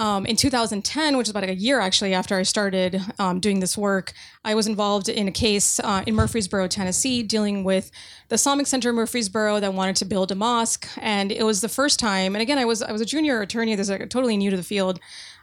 Um, 0.00 0.24
in 0.24 0.34
2010, 0.34 1.18
which 1.18 1.26
is 1.26 1.30
about 1.30 1.44
a 1.44 1.54
year 1.54 1.78
actually 1.78 2.14
after 2.14 2.34
I 2.34 2.42
started 2.42 3.02
um, 3.18 3.38
doing 3.38 3.60
this 3.60 3.76
work, 3.76 4.14
I 4.46 4.54
was 4.54 4.66
involved 4.66 5.10
in 5.10 5.28
a 5.28 5.30
case 5.30 5.78
uh, 5.78 6.02
in 6.06 6.14
Murfreesboro, 6.14 6.68
Tennessee, 6.68 7.22
dealing 7.22 7.64
with 7.64 7.90
the 8.28 8.36
Islamic 8.36 8.66
Center 8.66 8.88
in 8.88 8.94
Murfreesboro 8.96 9.60
that 9.60 9.74
wanted 9.74 9.96
to 9.96 10.06
build 10.06 10.32
a 10.32 10.34
mosque, 10.34 10.88
and 11.02 11.30
it 11.30 11.44
was 11.44 11.60
the 11.60 11.68
first 11.68 12.00
time. 12.00 12.34
And 12.34 12.40
again, 12.40 12.56
I 12.56 12.64
was 12.64 12.80
I 12.80 12.92
was 12.92 13.02
a 13.02 13.04
junior 13.04 13.42
attorney. 13.42 13.74
This 13.74 13.90
is 13.90 13.90
like 13.90 14.08
totally 14.08 14.38
new 14.38 14.50
to 14.50 14.56
the 14.56 14.62
field. 14.62 15.00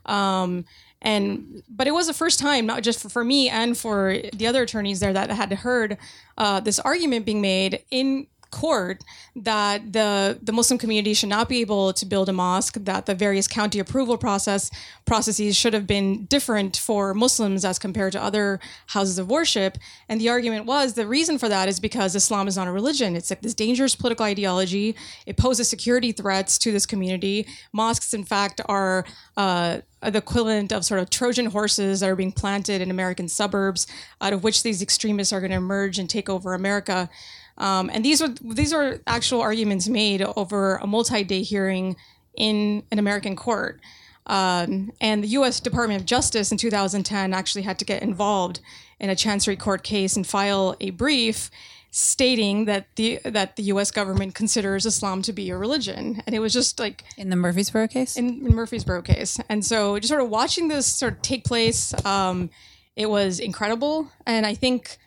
Um, 0.08 0.66
and 1.04 1.62
but 1.70 1.86
it 1.86 1.92
was 1.92 2.08
the 2.08 2.14
first 2.14 2.40
time 2.40 2.66
not 2.66 2.82
just 2.82 3.00
for, 3.00 3.10
for 3.10 3.24
me 3.24 3.50
and 3.50 3.78
for 3.78 4.18
the 4.34 4.48
other 4.48 4.64
attorneys 4.64 5.00
there 5.00 5.14
that 5.14 5.30
had 5.30 5.54
heard 5.54 6.00
uh, 6.40 6.60
this 6.62 6.80
argument 6.80 7.28
being 7.28 7.42
made 7.42 7.84
in 7.92 8.26
court 8.52 9.04
that 9.36 9.94
the 9.94 10.40
the 10.42 10.52
Muslim 10.52 10.78
community 10.78 11.14
should 11.14 11.30
not 11.30 11.50
be 11.50 11.62
able 11.62 11.94
to 11.94 12.06
build 12.06 12.30
a 12.30 12.34
mosque, 12.34 12.78
that 12.82 13.06
the 13.06 13.16
various 13.16 13.48
county 13.48 13.80
approval 13.80 14.18
process 14.18 14.72
processes 15.06 15.56
should 15.56 15.74
have 15.74 15.88
been 15.88 16.26
different 16.26 16.78
for 16.78 17.14
Muslims 17.14 17.64
as 17.64 17.80
compared 17.80 18.12
to 18.14 18.22
other 18.22 18.60
houses 18.88 19.18
of 19.20 19.30
worship. 19.30 19.78
And 20.10 20.20
the 20.20 20.30
argument 20.30 20.66
was 20.66 20.94
the 20.94 21.08
reason 21.08 21.38
for 21.38 21.50
that 21.50 21.70
is 21.70 21.80
because 21.80 22.16
Islam 22.16 22.48
is 22.48 22.58
not 22.58 22.68
a 22.68 22.72
religion. 22.72 23.16
It's 23.16 23.30
like 23.30 23.42
this 23.42 23.54
dangerous 23.54 23.96
political 23.96 24.26
ideology. 24.26 24.96
It 25.26 25.38
poses 25.38 25.70
security 25.70 26.12
threats 26.12 26.58
to 26.60 26.72
this 26.72 26.86
community. 26.86 27.48
Mosques, 27.74 28.14
in 28.14 28.24
fact, 28.24 28.62
are 28.68 29.06
uh, 29.36 29.80
the 30.02 30.18
equivalent 30.18 30.72
of 30.72 30.86
sort 30.86 31.00
of 31.00 31.10
Trojan 31.10 31.48
horses 31.48 32.00
that 32.00 32.10
are 32.10 32.16
being 32.16 32.32
planted 32.32 32.82
in 32.82 32.92
American 32.92 33.28
suburbs, 33.28 33.88
out 34.22 34.34
of 34.34 34.44
which 34.44 34.64
these 34.64 34.82
extremists 34.82 35.34
are 35.34 35.40
going 35.40 35.52
to 35.52 35.58
emerge 35.58 36.00
and 36.00 36.10
take 36.10 36.30
over 36.30 36.54
America. 36.54 37.10
Um, 37.58 37.90
and 37.94 38.06
these 38.06 38.22
are 38.22 38.30
these 38.42 38.74
are 38.74 39.00
actual 39.08 39.42
arguments 39.42 39.88
made 39.88 40.22
over 40.22 40.76
a 40.76 40.88
multi-day 40.88 41.42
hearing 41.42 41.96
in 42.36 42.84
an 42.92 43.00
American 43.00 43.36
court. 43.36 43.80
Um, 44.28 44.92
and 45.00 45.24
the 45.24 45.30
U.S. 45.30 45.60
Department 45.60 46.02
of 46.02 46.06
Justice 46.06 46.52
in 46.52 46.58
2010 46.58 47.34
actually 47.34 47.62
had 47.62 47.80
to 47.80 47.86
get 47.86 48.04
involved 48.04 48.60
in 49.00 49.10
a 49.10 49.16
chancery 49.16 49.56
court 49.56 49.84
case 49.84 50.16
and 50.16 50.28
file 50.28 50.76
a 50.82 50.90
brief 50.92 51.50
stating 51.92 52.66
that 52.66 52.86
the 52.96 53.20
that 53.24 53.56
the 53.56 53.64
U.S. 53.64 53.90
government 53.92 54.36
considers 54.36 54.86
Islam 54.86 55.22
to 55.24 55.34
be 55.34 55.50
a 55.50 55.58
religion, 55.58 56.22
and 56.26 56.36
it 56.36 56.40
was 56.40 56.54
just 56.54 56.80
like 56.80 57.04
in 57.18 57.30
the 57.30 57.36
Murfreesboro 57.36 57.88
case. 57.88 58.18
In, 58.18 58.46
in 58.46 58.54
Murfreesboro 58.54 59.02
case, 59.02 59.40
and 59.50 59.66
so 59.66 59.98
just 59.98 60.10
sort 60.10 60.22
of 60.22 60.30
watching 60.30 60.68
this 60.68 60.86
sort 60.86 61.14
of 61.14 61.22
take 61.22 61.44
place, 61.44 61.94
um, 62.06 62.50
it 62.96 63.10
was 63.10 63.40
incredible, 63.40 64.12
and 64.26 64.46
I 64.46 64.54
think 64.54 64.98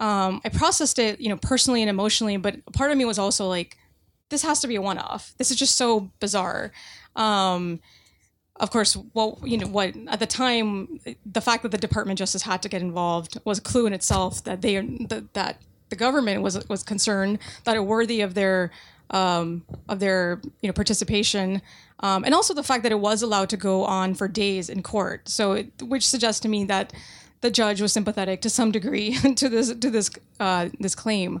um, 0.00 0.40
I 0.44 0.48
processed 0.48 0.98
it, 0.98 1.20
you 1.20 1.28
know, 1.28 1.36
personally 1.36 1.82
and 1.82 1.90
emotionally, 1.90 2.38
but 2.38 2.64
part 2.72 2.90
of 2.90 2.96
me 2.96 3.04
was 3.04 3.18
also 3.18 3.46
like, 3.46 3.76
this 4.30 4.42
has 4.42 4.60
to 4.60 4.68
be 4.68 4.76
a 4.76 4.82
one-off. 4.82 5.34
This 5.36 5.50
is 5.50 5.58
just 5.58 5.76
so 5.76 6.10
bizarre. 6.20 6.72
Um, 7.16 7.80
of 8.56 8.70
course, 8.70 8.96
well, 9.14 9.38
you 9.44 9.58
know 9.58 9.66
what 9.66 9.94
at 10.08 10.20
the 10.20 10.26
time, 10.26 11.00
the 11.24 11.40
fact 11.40 11.62
that 11.62 11.70
the 11.70 11.78
Department 11.78 12.18
of 12.18 12.22
Justice 12.22 12.42
had 12.42 12.62
to 12.62 12.68
get 12.68 12.82
involved 12.82 13.38
was 13.44 13.58
a 13.58 13.62
clue 13.62 13.86
in 13.86 13.92
itself 13.92 14.44
that 14.44 14.60
they 14.62 14.80
that, 15.32 15.56
the 15.88 15.96
government 15.96 16.40
was 16.42 16.68
was 16.68 16.84
concerned 16.84 17.40
that 17.64 17.76
are 17.76 17.82
worthy 17.82 18.20
of 18.20 18.34
their 18.34 18.70
um, 19.10 19.64
of 19.88 19.98
their 19.98 20.40
you 20.60 20.68
know 20.68 20.72
participation, 20.72 21.62
um, 22.00 22.22
and 22.22 22.32
also 22.32 22.54
the 22.54 22.62
fact 22.62 22.84
that 22.84 22.92
it 22.92 23.00
was 23.00 23.22
allowed 23.22 23.48
to 23.48 23.56
go 23.56 23.84
on 23.84 24.14
for 24.14 24.28
days 24.28 24.68
in 24.68 24.82
court. 24.82 25.28
So, 25.28 25.52
it, 25.52 25.82
which 25.82 26.06
suggests 26.06 26.40
to 26.42 26.48
me 26.48 26.64
that 26.64 26.92
the 27.40 27.50
judge 27.50 27.80
was 27.80 27.92
sympathetic 27.92 28.40
to 28.42 28.50
some 28.50 28.70
degree 28.70 29.14
to 29.36 29.48
this 29.48 29.74
to 29.74 29.90
this 29.90 30.10
uh, 30.38 30.68
this 30.78 30.94
claim. 30.94 31.40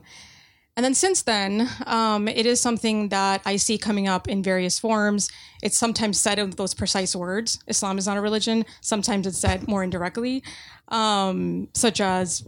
And 0.76 0.84
then 0.84 0.94
since 0.94 1.22
then, 1.22 1.68
um, 1.84 2.28
it 2.28 2.46
is 2.46 2.60
something 2.60 3.08
that 3.08 3.42
I 3.44 3.56
see 3.56 3.76
coming 3.76 4.08
up 4.08 4.28
in 4.28 4.42
various 4.42 4.78
forms. 4.78 5.28
It's 5.62 5.76
sometimes 5.76 6.18
said 6.18 6.38
in 6.38 6.50
those 6.50 6.74
precise 6.74 7.14
words 7.14 7.58
Islam 7.66 7.98
is 7.98 8.06
not 8.06 8.16
a 8.16 8.20
religion. 8.20 8.64
Sometimes 8.80 9.26
it's 9.26 9.38
said 9.38 9.68
more 9.68 9.82
indirectly, 9.82 10.42
um, 10.88 11.68
such 11.74 12.00
as 12.00 12.46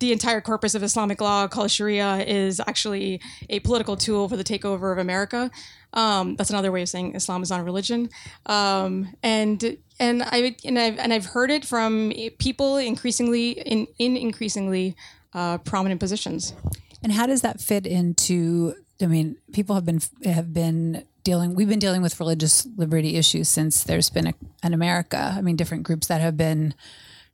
the 0.00 0.12
entire 0.12 0.40
corpus 0.40 0.74
of 0.74 0.82
Islamic 0.82 1.20
law 1.20 1.46
called 1.46 1.70
Sharia 1.70 2.24
is 2.26 2.58
actually 2.66 3.20
a 3.50 3.60
political 3.60 3.96
tool 3.96 4.28
for 4.28 4.36
the 4.36 4.44
takeover 4.44 4.92
of 4.92 4.98
America. 4.98 5.50
Um, 5.92 6.36
that's 6.36 6.50
another 6.50 6.72
way 6.72 6.82
of 6.82 6.88
saying 6.88 7.14
Islam 7.14 7.42
is 7.42 7.50
not 7.50 7.60
a 7.60 7.64
religion. 7.64 8.08
Um, 8.46 9.14
and 9.22 9.76
and 10.00 10.22
I 10.22 10.56
and 10.64 10.78
I've 10.78 10.98
and 10.98 11.12
I've 11.12 11.26
heard 11.26 11.50
it 11.50 11.64
from 11.64 12.12
people 12.38 12.78
increasingly 12.78 13.52
in 13.52 13.86
in 13.98 14.16
increasingly 14.16 14.96
uh, 15.34 15.58
prominent 15.58 16.00
positions. 16.00 16.54
And 17.02 17.12
how 17.12 17.26
does 17.26 17.42
that 17.42 17.60
fit 17.60 17.86
into? 17.86 18.74
I 19.00 19.06
mean, 19.06 19.36
people 19.52 19.74
have 19.74 19.84
been 19.84 20.00
have 20.24 20.52
been 20.52 21.04
dealing. 21.22 21.54
We've 21.54 21.68
been 21.68 21.78
dealing 21.78 22.02
with 22.02 22.18
religious 22.18 22.66
liberty 22.76 23.16
issues 23.16 23.48
since 23.48 23.84
there's 23.84 24.10
been 24.10 24.28
a, 24.28 24.34
an 24.62 24.74
America. 24.74 25.34
I 25.36 25.42
mean, 25.42 25.56
different 25.56 25.84
groups 25.84 26.06
that 26.08 26.20
have 26.20 26.36
been, 26.36 26.74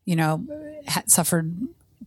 you 0.05 0.17
know, 0.17 0.45
suffered 1.07 1.57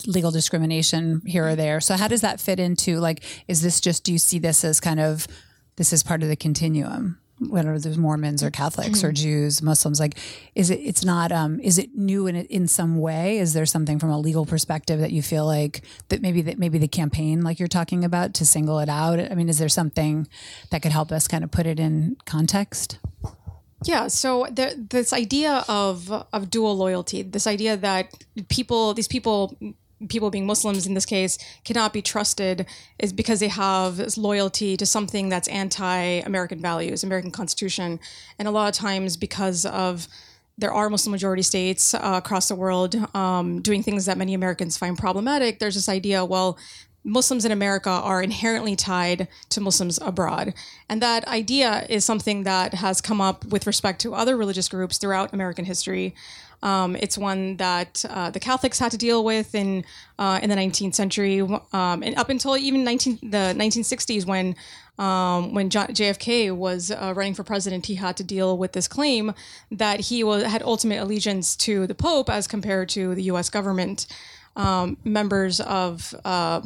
legal 0.06 0.32
discrimination 0.32 1.22
here 1.26 1.48
or 1.48 1.56
there. 1.56 1.82
So 1.82 1.96
how 1.96 2.08
does 2.08 2.22
that 2.22 2.40
fit 2.40 2.60
into 2.60 3.00
like? 3.00 3.24
Is 3.48 3.62
this 3.62 3.80
just? 3.80 4.04
Do 4.04 4.12
you 4.12 4.20
see 4.20 4.40
this 4.40 4.66
as 4.66 4.82
kind 4.82 5.00
of 5.00 5.26
this 5.78 5.94
is 5.94 6.04
part 6.04 6.22
of 6.22 6.28
the 6.28 6.36
continuum? 6.36 7.18
Whether 7.40 7.80
there's 7.80 7.98
Mormons 7.98 8.44
or 8.44 8.52
Catholics 8.52 9.04
or 9.04 9.12
Jews, 9.12 9.62
Muslims, 9.62 10.00
like, 10.00 10.18
is 10.56 10.70
it, 10.70 10.80
it's 10.80 11.06
not, 11.06 11.32
um, 11.32 11.60
is 11.62 11.78
it 11.78 11.96
new 11.96 12.28
in 12.28 12.36
in 12.36 12.68
some 12.68 12.98
way? 13.00 13.40
Is 13.40 13.54
there 13.54 13.66
something 13.66 14.00
from 14.00 14.10
a 14.10 14.20
legal 14.20 14.46
perspective 14.46 15.00
that 15.00 15.12
you 15.12 15.22
feel 15.22 15.46
like 15.46 15.82
that 16.10 16.22
maybe 16.22 16.42
that 16.44 16.60
maybe 16.60 16.78
the 16.78 16.88
campaign, 16.88 17.42
like 17.42 17.60
you're 17.60 17.68
talking 17.68 18.04
about 18.04 18.34
to 18.36 18.46
single 18.46 18.80
it 18.80 18.90
out? 18.90 19.20
I 19.20 19.36
mean, 19.36 19.50
is 19.50 19.58
there 19.58 19.70
something 19.70 20.28
that 20.72 20.82
could 20.82 20.92
help 20.92 21.12
us 21.12 21.28
kind 21.28 21.44
of 21.44 21.52
put 21.52 21.66
it 21.66 21.80
in 21.80 22.18
context? 22.26 23.00
Yeah, 23.86 24.08
so 24.08 24.46
the, 24.52 24.76
this 24.90 25.14
idea 25.14 25.64
of 25.70 26.12
of 26.12 26.50
dual 26.50 26.76
loyalty, 26.76 27.22
this 27.22 27.48
idea 27.48 27.78
that 27.78 28.14
people, 28.50 28.94
these 28.94 29.08
people 29.08 29.58
people 30.08 30.30
being 30.30 30.46
Muslims 30.46 30.88
in 30.88 30.94
this 30.94 31.06
case 31.06 31.38
cannot 31.66 31.92
be 31.92 32.02
trusted 32.02 32.66
is 33.00 33.12
because 33.12 33.40
they 33.40 33.50
have 33.50 34.16
loyalty 34.18 34.78
to 34.78 34.86
something 34.86 35.28
that's 35.28 35.48
anti-American 35.50 36.62
values, 36.62 37.04
American 37.04 37.32
Constitution, 37.32 38.00
and 38.38 38.48
a 38.48 38.52
lot 38.52 38.70
of 38.70 38.76
times 38.76 39.18
because 39.18 39.66
of 39.66 40.08
there 40.58 40.74
are 40.74 40.90
Muslim 40.90 41.12
majority 41.12 41.42
states 41.42 41.94
uh, 41.94 42.00
across 42.04 42.50
the 42.50 42.56
world 42.56 42.96
um, 43.16 43.62
doing 43.62 43.82
things 43.82 44.06
that 44.06 44.18
many 44.18 44.34
Americans 44.34 44.78
find 44.78 44.98
problematic. 44.98 45.60
There's 45.60 45.76
this 45.76 45.88
idea, 45.88 46.26
well, 46.26 46.58
Muslims 47.04 47.46
in 47.46 47.52
America 47.52 47.90
are 47.90 48.22
inherently 48.22 48.76
tied 48.76 49.30
to 49.50 49.62
Muslims 49.62 50.00
abroad. 50.02 50.54
And 50.90 51.02
that 51.02 51.26
idea 51.28 51.86
is 51.90 52.04
something 52.04 52.44
that 52.44 52.74
has 52.74 53.00
come 53.00 53.22
up 53.22 53.46
with 53.46 53.66
respect 53.66 54.02
to 54.02 54.14
other 54.14 54.36
religious 54.36 54.68
groups 54.68 54.98
throughout 54.98 55.34
American 55.34 55.64
history. 55.64 56.14
Um, 56.62 56.96
it's 56.96 57.18
one 57.18 57.58
that 57.58 58.04
uh, 58.10 58.30
the 58.30 58.40
Catholics 58.40 58.80
had 58.80 58.92
to 58.92 58.98
deal 58.98 59.24
with 59.24 59.56
in 59.56 59.86
uh, 60.18 60.40
in 60.44 60.50
the 60.50 60.56
19th 60.56 60.96
century, 60.96 61.40
um, 61.40 62.04
and 62.04 62.18
up 62.18 62.30
until 62.30 62.58
even 62.58 62.84
19, 62.84 63.20
the 63.24 63.56
1960s, 63.58 64.26
when 64.26 64.56
um, 65.00 65.54
when 65.54 65.70
JFK 65.70 66.54
was 66.54 66.92
uh, 66.92 67.14
running 67.16 67.34
for 67.34 67.44
president, 67.44 67.86
he 67.86 67.96
had 67.96 68.18
to 68.18 68.24
deal 68.24 68.58
with 68.58 68.74
this 68.74 68.88
claim 68.88 69.34
that 69.72 70.02
he 70.02 70.26
was, 70.26 70.44
had 70.44 70.62
ultimate 70.62 71.02
allegiance 71.02 71.56
to 71.56 71.88
the 71.88 71.96
Pope 71.96 72.30
as 72.30 72.48
compared 72.48 72.90
to 72.90 73.16
the 73.16 73.24
U.S. 73.24 73.50
government. 73.50 74.08
Um, 74.58 74.98
members 75.06 75.62
of 75.62 76.14
uh, 76.26 76.62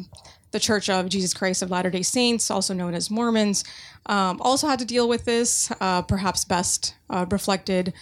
the 0.49 0.59
Church 0.59 0.89
of 0.89 1.09
Jesus 1.09 1.33
Christ 1.33 1.61
of 1.61 1.69
Latter 1.69 1.91
Day 1.91 2.01
Saints, 2.01 2.49
also 2.49 2.73
known 2.73 2.95
as 2.95 3.11
Mormons, 3.11 3.63
um, 4.07 4.41
also 4.41 4.67
had 4.67 4.79
to 4.79 4.85
deal 4.85 5.07
with 5.07 5.25
this. 5.25 5.71
Uh, 5.79 6.01
perhaps 6.01 6.43
best 6.43 6.95
uh, 7.11 7.27
reflected 7.29 7.93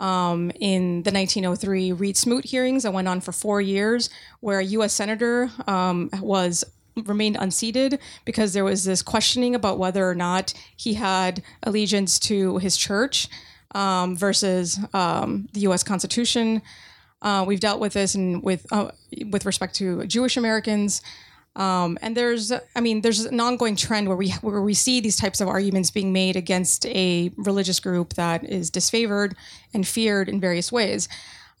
um, 0.00 0.50
in 0.58 1.02
the 1.02 1.12
1903 1.12 1.92
Reed 1.92 2.16
Smoot 2.16 2.44
hearings 2.46 2.82
that 2.82 2.92
went 2.92 3.06
on 3.06 3.20
for 3.20 3.32
four 3.32 3.60
years, 3.60 4.10
where 4.40 4.58
a 4.58 4.64
U.S. 4.64 4.92
senator 4.92 5.50
um, 5.68 6.10
was 6.20 6.64
remained 6.96 7.36
unseated 7.38 8.00
because 8.24 8.52
there 8.52 8.64
was 8.64 8.84
this 8.84 9.02
questioning 9.02 9.54
about 9.54 9.78
whether 9.78 10.08
or 10.08 10.14
not 10.14 10.52
he 10.76 10.94
had 10.94 11.42
allegiance 11.62 12.18
to 12.18 12.58
his 12.58 12.76
church 12.76 13.28
um, 13.74 14.16
versus 14.16 14.78
um, 14.92 15.48
the 15.52 15.60
U.S. 15.60 15.82
Constitution. 15.82 16.62
Uh, 17.22 17.44
we've 17.46 17.60
dealt 17.60 17.80
with 17.80 17.92
this 17.92 18.14
and 18.14 18.42
with 18.42 18.66
uh, 18.72 18.90
with 19.30 19.44
respect 19.44 19.74
to 19.76 20.06
Jewish 20.06 20.36
Americans. 20.36 21.02
Um, 21.56 21.98
and 22.00 22.16
there's, 22.16 22.52
I 22.52 22.80
mean, 22.80 23.00
there's 23.00 23.24
an 23.24 23.40
ongoing 23.40 23.76
trend 23.76 24.08
where 24.08 24.16
we 24.16 24.30
where 24.40 24.62
we 24.62 24.74
see 24.74 25.00
these 25.00 25.16
types 25.16 25.40
of 25.40 25.48
arguments 25.48 25.90
being 25.90 26.12
made 26.12 26.36
against 26.36 26.86
a 26.86 27.32
religious 27.36 27.80
group 27.80 28.14
that 28.14 28.44
is 28.44 28.70
disfavored 28.70 29.34
and 29.74 29.86
feared 29.86 30.28
in 30.28 30.40
various 30.40 30.70
ways. 30.70 31.08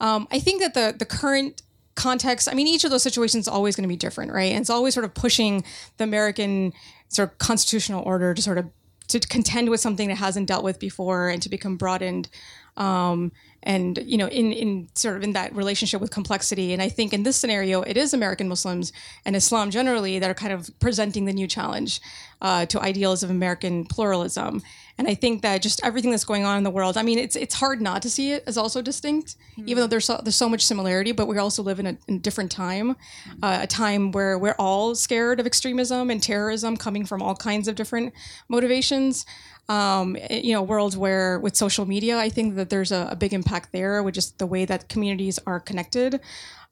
Um, 0.00 0.28
I 0.30 0.38
think 0.38 0.62
that 0.62 0.74
the 0.74 0.94
the 0.96 1.04
current 1.04 1.62
context, 1.96 2.48
I 2.48 2.54
mean, 2.54 2.66
each 2.66 2.84
of 2.84 2.90
those 2.90 3.02
situations 3.02 3.44
is 3.44 3.48
always 3.48 3.76
going 3.76 3.82
to 3.82 3.88
be 3.88 3.96
different, 3.96 4.32
right? 4.32 4.52
And 4.52 4.60
it's 4.60 4.70
always 4.70 4.94
sort 4.94 5.04
of 5.04 5.12
pushing 5.12 5.64
the 5.98 6.04
American 6.04 6.72
sort 7.08 7.32
of 7.32 7.38
constitutional 7.38 8.02
order 8.06 8.32
to 8.32 8.40
sort 8.40 8.58
of 8.58 8.70
to 9.08 9.18
contend 9.18 9.68
with 9.70 9.80
something 9.80 10.08
that 10.08 10.16
hasn't 10.16 10.46
dealt 10.46 10.62
with 10.62 10.78
before 10.78 11.28
and 11.28 11.42
to 11.42 11.48
become 11.48 11.76
broadened. 11.76 12.28
Um, 12.76 13.32
and 13.62 13.98
you 14.04 14.16
know 14.16 14.26
in 14.28 14.52
in 14.52 14.88
sort 14.94 15.16
of 15.16 15.22
in 15.22 15.32
that 15.32 15.54
relationship 15.54 16.00
with 16.00 16.10
complexity 16.10 16.72
and 16.72 16.80
i 16.80 16.88
think 16.88 17.12
in 17.12 17.22
this 17.22 17.36
scenario 17.36 17.82
it 17.82 17.96
is 17.96 18.14
american 18.14 18.48
muslims 18.48 18.92
and 19.24 19.36
islam 19.36 19.70
generally 19.70 20.18
that 20.18 20.30
are 20.30 20.34
kind 20.34 20.52
of 20.52 20.70
presenting 20.80 21.26
the 21.26 21.32
new 21.32 21.46
challenge 21.46 22.00
uh, 22.42 22.64
to 22.64 22.80
ideals 22.80 23.22
of 23.22 23.28
american 23.28 23.84
pluralism 23.84 24.62
and 24.96 25.06
i 25.08 25.14
think 25.14 25.42
that 25.42 25.60
just 25.60 25.80
everything 25.84 26.10
that's 26.10 26.24
going 26.24 26.44
on 26.44 26.56
in 26.56 26.64
the 26.64 26.70
world 26.70 26.96
i 26.96 27.02
mean 27.02 27.18
it's 27.18 27.36
it's 27.36 27.54
hard 27.54 27.82
not 27.82 28.00
to 28.00 28.08
see 28.08 28.32
it 28.32 28.42
as 28.46 28.56
also 28.56 28.80
distinct 28.80 29.36
mm-hmm. 29.52 29.68
even 29.68 29.82
though 29.82 29.86
there's 29.86 30.06
so, 30.06 30.18
there's 30.22 30.36
so 30.36 30.48
much 30.48 30.64
similarity 30.64 31.12
but 31.12 31.26
we 31.26 31.36
also 31.36 31.62
live 31.62 31.78
in 31.78 31.86
a, 31.86 31.96
in 32.08 32.16
a 32.16 32.18
different 32.18 32.50
time 32.50 32.94
mm-hmm. 32.94 33.44
uh, 33.44 33.58
a 33.62 33.66
time 33.66 34.10
where 34.12 34.38
we're 34.38 34.56
all 34.58 34.94
scared 34.94 35.38
of 35.38 35.46
extremism 35.46 36.08
and 36.08 36.22
terrorism 36.22 36.78
coming 36.78 37.04
from 37.04 37.20
all 37.20 37.34
kinds 37.34 37.68
of 37.68 37.74
different 37.74 38.14
motivations 38.48 39.26
um, 39.70 40.16
you 40.28 40.52
know, 40.52 40.62
world 40.62 40.96
where 40.96 41.38
with 41.38 41.54
social 41.54 41.86
media, 41.86 42.18
I 42.18 42.28
think 42.28 42.56
that 42.56 42.70
there's 42.70 42.90
a, 42.90 43.08
a, 43.12 43.14
big 43.14 43.32
impact 43.32 43.70
there 43.70 44.02
with 44.02 44.14
just 44.14 44.36
the 44.38 44.46
way 44.46 44.64
that 44.64 44.88
communities 44.88 45.38
are 45.46 45.60
connected, 45.60 46.20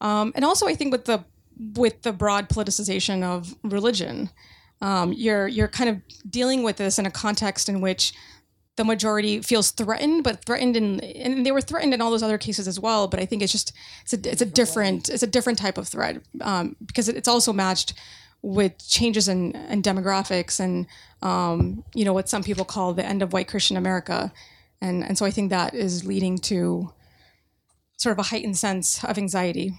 um, 0.01 0.33
and 0.35 0.45
also 0.45 0.67
I 0.67 0.75
think 0.75 0.91
with 0.91 1.05
the 1.05 1.25
with 1.75 2.03
the 2.03 2.13
broad 2.13 2.49
politicization 2.49 3.23
of 3.23 3.55
religion, 3.63 4.31
um, 4.81 5.13
you're 5.13 5.47
you're 5.47 5.69
kind 5.69 5.91
of 5.91 5.97
dealing 6.29 6.65
with 6.65 6.79
this 6.79 6.99
in 6.99 7.07
a 7.07 7.11
context 7.11 7.69
in 7.69 7.81
which 7.81 8.15
the 8.75 8.85
majority 8.85 9.43
feels 9.43 9.71
threatened, 9.71 10.25
but 10.25 10.45
threatened 10.45 10.77
in 10.77 10.99
and 10.99 11.47
they 11.47 11.53
were 11.53 11.61
threatened 11.61 11.95
in 11.95 12.01
all 12.01 12.11
those 12.11 12.25
other 12.25 12.39
cases 12.39 12.67
as 12.67 12.81
well. 12.81 13.07
But 13.07 13.21
I 13.21 13.27
think 13.27 13.43
it's 13.43 13.53
just 13.53 13.73
it's 14.03 14.13
a 14.13 14.29
it's 14.29 14.43
a 14.43 14.47
different 14.47 15.09
it's 15.09 15.23
a 15.23 15.29
different 15.29 15.61
type 15.61 15.79
of 15.79 15.87
threat 15.87 16.21
um, 16.41 16.75
because 16.85 17.09
it's 17.09 17.29
also 17.29 17.53
matched 17.53 17.95
with 18.43 18.79
changes 18.89 19.29
in, 19.29 19.53
in 19.53 19.83
demographics 19.83 20.61
and 20.61 20.87
um, 21.23 21.85
you 21.95 22.05
know 22.05 22.13
what 22.13 22.29
some 22.29 22.43
people 22.43 22.65
call 22.65 22.95
the 22.95 23.05
end 23.05 23.23
of 23.23 23.33
white 23.33 23.49
Christian 23.49 23.77
America, 23.77 24.33
and 24.81 25.05
and 25.05 25.19
so 25.19 25.27
I 25.27 25.31
think 25.31 25.51
that 25.51 25.75
is 25.75 26.05
leading 26.05 26.39
to 26.39 26.93
sort 27.97 28.13
of 28.13 28.19
a 28.19 28.29
heightened 28.29 28.57
sense 28.57 29.03
of 29.03 29.19
anxiety. 29.19 29.73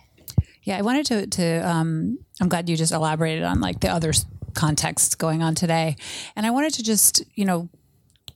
Yeah, 0.64 0.78
I 0.78 0.82
wanted 0.82 1.06
to 1.08 1.28
to 1.28 1.70
um, 1.70 2.20
I'm 2.42 2.50
glad 2.50 2.68
you 2.68 2.76
just 2.76 2.92
elaborated 2.92 3.44
on 3.44 3.62
like 3.62 3.80
the 3.80 3.88
other 3.88 4.12
contexts 4.54 5.16
going 5.16 5.42
on 5.42 5.56
today, 5.56 5.96
and 6.36 6.46
I 6.46 6.52
wanted 6.52 6.74
to 6.74 6.84
just 6.84 7.24
you 7.36 7.46
know 7.46 7.70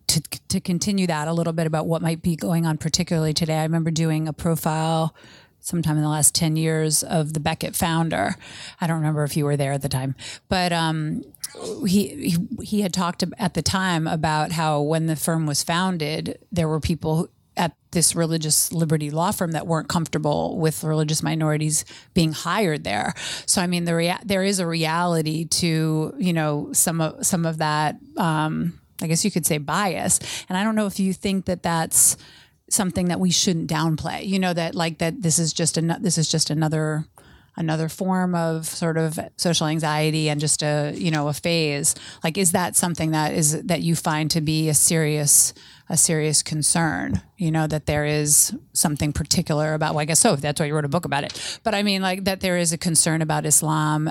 to, 0.08 0.22
to 0.50 0.60
continue 0.62 1.08
that 1.08 1.28
a 1.28 1.34
little 1.34 1.54
bit 1.54 1.68
about 1.68 1.88
what 1.88 2.02
might 2.02 2.22
be 2.22 2.36
going 2.36 2.66
on 2.66 2.78
particularly 2.78 3.34
today. 3.34 3.58
I 3.58 3.64
remember 3.64 3.92
doing 3.92 4.28
a 4.28 4.34
profile 4.34 5.16
sometime 5.64 5.96
in 5.96 6.04
the 6.04 6.10
last 6.10 6.36
10 6.36 6.56
years 6.58 7.04
of 7.04 7.34
the 7.34 7.40
Becket 7.40 7.76
founder. 7.76 8.36
I 8.82 8.88
don't 8.88 8.98
remember 8.98 9.24
if 9.24 9.38
you 9.38 9.46
were 9.46 9.58
there 9.58 9.72
at 9.72 9.82
the 9.82 9.90
time, 9.90 10.14
but 10.50 10.74
um, 10.74 11.24
he, 11.88 12.32
he, 12.32 12.64
he 12.64 12.82
had 12.82 12.94
talked 12.94 13.24
at 13.38 13.54
the 13.54 13.62
time 13.62 14.06
about 14.06 14.52
how 14.52 14.82
when 14.82 15.08
the 15.08 15.16
firm 15.16 15.46
was 15.46 15.64
founded, 15.64 16.38
there 16.52 16.68
were 16.68 16.82
people 16.82 17.30
at 17.56 17.76
this 17.92 18.16
religious 18.16 18.74
liberty 18.74 19.10
law 19.10 19.32
firm 19.32 19.52
that 19.52 19.68
weren't 19.68 19.88
comfortable 19.88 20.58
with 20.58 20.84
religious 20.84 21.24
minorities 21.24 21.86
being 22.14 22.34
hired 22.34 22.84
there. 22.84 23.14
So 23.46 23.62
I 23.62 23.68
mean, 23.68 23.86
the 23.86 23.96
rea- 23.96 24.20
there 24.26 24.44
is 24.44 24.60
a 24.60 24.68
reality 24.68 25.46
to 25.46 26.14
you 26.18 26.34
know 26.34 26.70
some 26.74 27.00
of 27.00 27.26
some 27.26 27.46
of 27.46 27.60
that. 27.60 27.98
Um, 28.18 28.80
I 29.02 29.08
guess 29.08 29.26
you 29.26 29.32
could 29.32 29.46
say 29.46 29.58
bias, 29.58 30.20
and 30.50 30.58
I 30.58 30.64
don't 30.64 30.76
know 30.76 30.88
if 30.88 31.00
you 31.00 31.14
think 31.14 31.46
that 31.46 31.62
that's 31.62 32.18
something 32.74 33.08
that 33.08 33.20
we 33.20 33.32
shouldn't 33.32 33.70
downplay. 33.70 34.26
You 34.26 34.40
know 34.40 34.54
that 34.54 34.76
like 34.76 34.98
that 35.00 35.22
this 35.22 35.40
is 35.40 35.54
just 35.54 35.78
an 35.78 35.96
this 36.02 36.18
is 36.18 36.30
just 36.30 36.50
another 36.50 37.06
another 37.56 37.88
form 37.88 38.34
of 38.34 38.66
sort 38.66 38.98
of 38.98 39.20
social 39.38 39.68
anxiety 39.68 40.30
and 40.30 40.40
just 40.40 40.64
a 40.64 40.94
you 40.96 41.12
know 41.12 41.28
a 41.28 41.34
phase 41.34 41.94
like 42.24 42.38
is 42.38 42.52
that 42.52 42.76
something 42.76 43.12
that 43.12 43.34
is 43.34 43.62
that 43.64 43.82
you 43.82 43.96
find 43.96 44.32
to 44.32 44.42
be 44.42 44.70
a 44.70 44.74
serious 44.74 45.54
a 45.90 45.98
serious 45.98 46.42
concern 46.42 47.22
you 47.38 47.52
know 47.52 47.68
that 47.68 47.86
there 47.86 48.06
is 48.06 48.58
something 48.72 49.14
particular 49.14 49.74
about 49.74 49.94
well 49.94 50.02
i 50.02 50.06
guess 50.06 50.20
so 50.20 50.36
that's 50.36 50.60
why 50.60 50.66
you 50.66 50.74
wrote 50.74 50.86
a 50.86 50.90
book 50.90 51.06
about 51.06 51.24
it 51.24 51.60
but 51.64 51.76
i 51.76 51.84
mean 51.84 52.02
like 52.02 52.24
that 52.24 52.40
there 52.40 52.58
is 52.58 52.74
a 52.74 52.78
concern 52.78 53.22
about 53.22 53.46
islam 53.46 54.10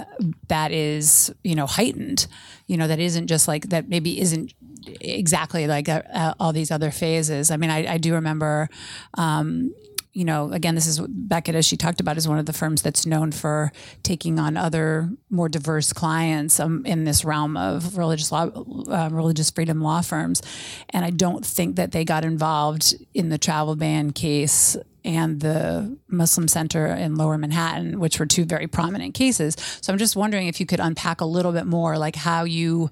that 0.49 0.71
is 0.71 1.35
you 1.43 1.55
know 1.55 1.67
heightened 1.67 2.27
you 2.67 2.77
know 2.77 2.87
that 2.87 3.01
isn't 3.01 3.27
just 3.27 3.49
like 3.49 3.71
that 3.71 3.89
maybe 3.89 4.21
isn't 4.21 4.53
exactly 5.01 5.67
like 5.67 5.89
uh, 5.89 6.03
uh, 6.13 6.35
all 6.41 6.53
these 6.53 6.71
other 6.71 6.91
phases 6.91 7.51
i 7.51 7.57
mean 7.57 7.71
i, 7.71 7.95
I 7.95 7.99
do 7.99 8.15
remember 8.15 8.69
um, 9.15 9.73
you 10.13 10.27
know, 10.27 10.53
again, 10.53 10.75
this 10.75 10.87
is 10.87 11.01
Becket, 11.01 11.55
as 11.55 11.65
she 11.65 11.77
talked 11.77 12.01
about, 12.01 12.19
is 12.19 12.29
one 12.29 12.39
of 12.39 12.45
the 12.45 12.53
firms 12.53 12.83
that's 12.83 13.07
known 13.07 13.33
for 13.33 13.73
taking 14.03 14.39
on 14.39 14.59
other 14.59 15.11
more 15.31 15.49
diverse 15.49 15.93
clients 15.93 16.61
um, 16.61 16.85
in 16.85 17.05
this 17.05 17.25
realm 17.25 17.57
of 17.57 17.97
religious 17.97 18.31
law, 18.31 18.51
uh, 18.91 19.09
religious 19.11 19.51
freedom 19.51 19.81
law 19.81 20.03
firms. 20.03 20.43
And 20.91 21.05
I 21.05 21.11
don't 21.11 21.45
think 21.45 21.77
that 21.77 21.93
they 21.93 22.05
got 22.05 22.25
involved 22.25 22.95
in 23.15 23.31
the 23.31 23.39
travel 23.39 23.75
ban 23.75 24.13
case 24.13 24.77
and 25.03 25.41
the 25.41 25.97
Muslim 26.09 26.47
Center 26.47 26.87
in 26.87 27.17
Lower 27.17 27.39
Manhattan, 27.39 27.99
which 27.99 28.21
were 28.21 28.27
two 28.27 28.45
very 28.45 28.67
prominent 28.67 29.15
cases. 29.15 29.57
So 29.81 29.93
I'm 29.93 29.99
just 29.99 30.15
wondering 30.15 30.47
if 30.47 30.61
you 30.61 30.67
could 30.67 30.79
unpack 30.79 31.23
a 31.23 31.25
little 31.25 31.53
bit 31.53 31.67
more, 31.67 31.97
like 31.97 32.17
how 32.17 32.45
you 32.45 32.91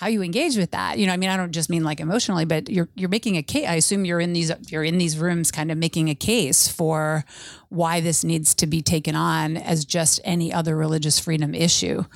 how 0.00 0.06
you 0.06 0.22
engage 0.22 0.56
with 0.56 0.70
that. 0.70 0.98
You 0.98 1.06
know, 1.06 1.12
I 1.12 1.18
mean, 1.18 1.28
I 1.28 1.36
don't 1.36 1.52
just 1.52 1.68
mean 1.68 1.84
like 1.84 2.00
emotionally, 2.00 2.46
but 2.46 2.70
you're 2.70 2.88
you're 2.94 3.10
making 3.10 3.36
a 3.36 3.42
case. 3.42 3.68
I 3.68 3.74
assume 3.74 4.06
you're 4.06 4.18
in 4.18 4.32
these 4.32 4.50
you're 4.70 4.82
in 4.82 4.96
these 4.96 5.18
rooms, 5.18 5.50
kind 5.50 5.70
of 5.70 5.76
making 5.76 6.08
a 6.08 6.14
case 6.14 6.68
for 6.68 7.22
why 7.68 8.00
this 8.00 8.24
needs 8.24 8.54
to 8.54 8.66
be 8.66 8.80
taken 8.80 9.14
on 9.14 9.58
as 9.58 9.84
just 9.84 10.18
any 10.24 10.54
other 10.54 10.74
religious 10.74 11.18
freedom 11.18 11.54
issue. 11.54 12.06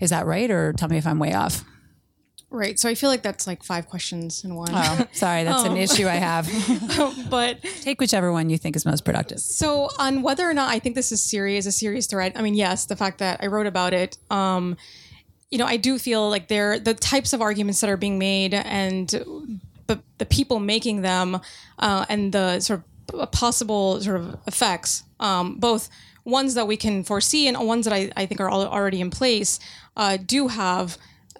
Is 0.00 0.10
that 0.10 0.26
right, 0.26 0.50
or 0.50 0.72
tell 0.72 0.88
me 0.88 0.96
if 0.98 1.06
I'm 1.06 1.20
way 1.20 1.32
off? 1.32 1.64
Right. 2.50 2.76
So 2.76 2.88
I 2.88 2.96
feel 2.96 3.08
like 3.08 3.22
that's 3.22 3.46
like 3.46 3.62
five 3.62 3.88
questions 3.88 4.42
in 4.42 4.56
one. 4.56 4.70
Oh, 4.72 5.06
sorry, 5.12 5.44
that's 5.44 5.62
an 5.62 5.76
issue 5.86 6.08
I 6.08 6.14
have. 6.16 6.50
but 7.30 7.62
Take 7.82 8.00
whichever 8.00 8.32
one 8.32 8.50
you 8.50 8.58
think 8.58 8.74
is 8.74 8.84
most 8.84 9.04
productive. 9.04 9.38
so 9.38 9.90
on 10.00 10.22
whether 10.22 10.48
or 10.48 10.54
not 10.54 10.70
I 10.70 10.80
think 10.80 10.96
this 10.96 11.12
is 11.12 11.22
serious, 11.22 11.66
a 11.66 11.72
serious 11.72 12.06
threat. 12.08 12.32
I 12.34 12.42
mean, 12.42 12.54
yes, 12.54 12.86
the 12.86 12.96
fact 12.96 13.18
that 13.18 13.44
I 13.44 13.46
wrote 13.46 13.68
about 13.68 13.92
it. 13.92 14.16
Um, 14.28 14.76
you 15.50 15.58
know, 15.58 15.66
I 15.66 15.76
do 15.76 15.98
feel 15.98 16.28
like 16.28 16.48
they're 16.48 16.78
the 16.78 16.94
types 16.94 17.32
of 17.32 17.40
arguments 17.40 17.80
that 17.80 17.90
are 17.90 17.96
being 17.96 18.18
made 18.18 18.54
and 18.54 19.08
the, 19.86 20.00
the 20.18 20.26
people 20.26 20.60
making 20.60 21.02
them 21.02 21.40
uh, 21.78 22.04
and 22.08 22.32
the 22.32 22.60
sort 22.60 22.82
of 23.14 23.30
possible 23.32 24.00
sort 24.00 24.20
of 24.20 24.38
effects, 24.46 25.04
um, 25.20 25.56
both 25.58 25.88
ones 26.24 26.54
that 26.54 26.66
we 26.66 26.76
can 26.76 27.02
foresee 27.02 27.48
and 27.48 27.58
ones 27.66 27.86
that 27.86 27.94
I, 27.94 28.10
I 28.16 28.26
think 28.26 28.40
are 28.40 28.50
al- 28.50 28.68
already 28.68 29.00
in 29.00 29.10
place, 29.10 29.58
uh, 29.96 30.18
do 30.18 30.48
have 30.48 30.98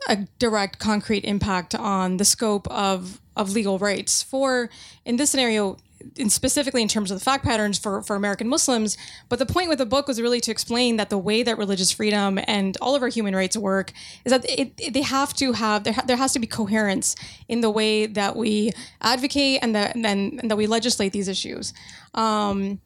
a 0.08 0.16
direct, 0.38 0.78
concrete 0.78 1.24
impact 1.24 1.74
on 1.74 2.16
the 2.16 2.24
scope 2.24 2.66
of, 2.68 3.20
of 3.36 3.52
legal 3.52 3.78
rights. 3.78 4.22
For, 4.22 4.70
in 5.04 5.16
this 5.16 5.30
scenario, 5.30 5.76
in 6.16 6.30
specifically 6.30 6.80
in 6.82 6.88
terms 6.88 7.10
of 7.10 7.18
the 7.18 7.24
fact 7.24 7.44
patterns 7.44 7.78
for, 7.78 8.02
for 8.02 8.14
American 8.16 8.48
Muslims. 8.48 8.96
But 9.28 9.38
the 9.38 9.46
point 9.46 9.68
with 9.68 9.78
the 9.78 9.86
book 9.86 10.06
was 10.06 10.20
really 10.20 10.40
to 10.40 10.50
explain 10.50 10.96
that 10.96 11.10
the 11.10 11.18
way 11.18 11.42
that 11.42 11.58
religious 11.58 11.90
freedom 11.92 12.38
and 12.46 12.76
all 12.80 12.94
of 12.94 13.02
our 13.02 13.08
human 13.08 13.34
rights 13.34 13.56
work 13.56 13.92
is 14.24 14.30
that 14.30 14.44
it, 14.48 14.72
it- 14.78 14.94
they 14.94 15.02
have 15.02 15.34
to 15.34 15.52
have 15.52 15.84
there, 15.84 15.92
ha- 15.92 16.04
there 16.06 16.16
has 16.16 16.32
to 16.34 16.38
be 16.38 16.46
coherence 16.46 17.16
in 17.48 17.60
the 17.60 17.70
way 17.70 18.06
that 18.06 18.36
we 18.36 18.70
advocate 19.00 19.58
and 19.62 19.74
that 19.74 19.94
and, 19.96 20.06
and 20.06 20.50
that 20.50 20.56
we 20.56 20.66
legislate 20.66 21.12
these 21.12 21.28
issues. 21.28 21.72
Um, 22.14 22.80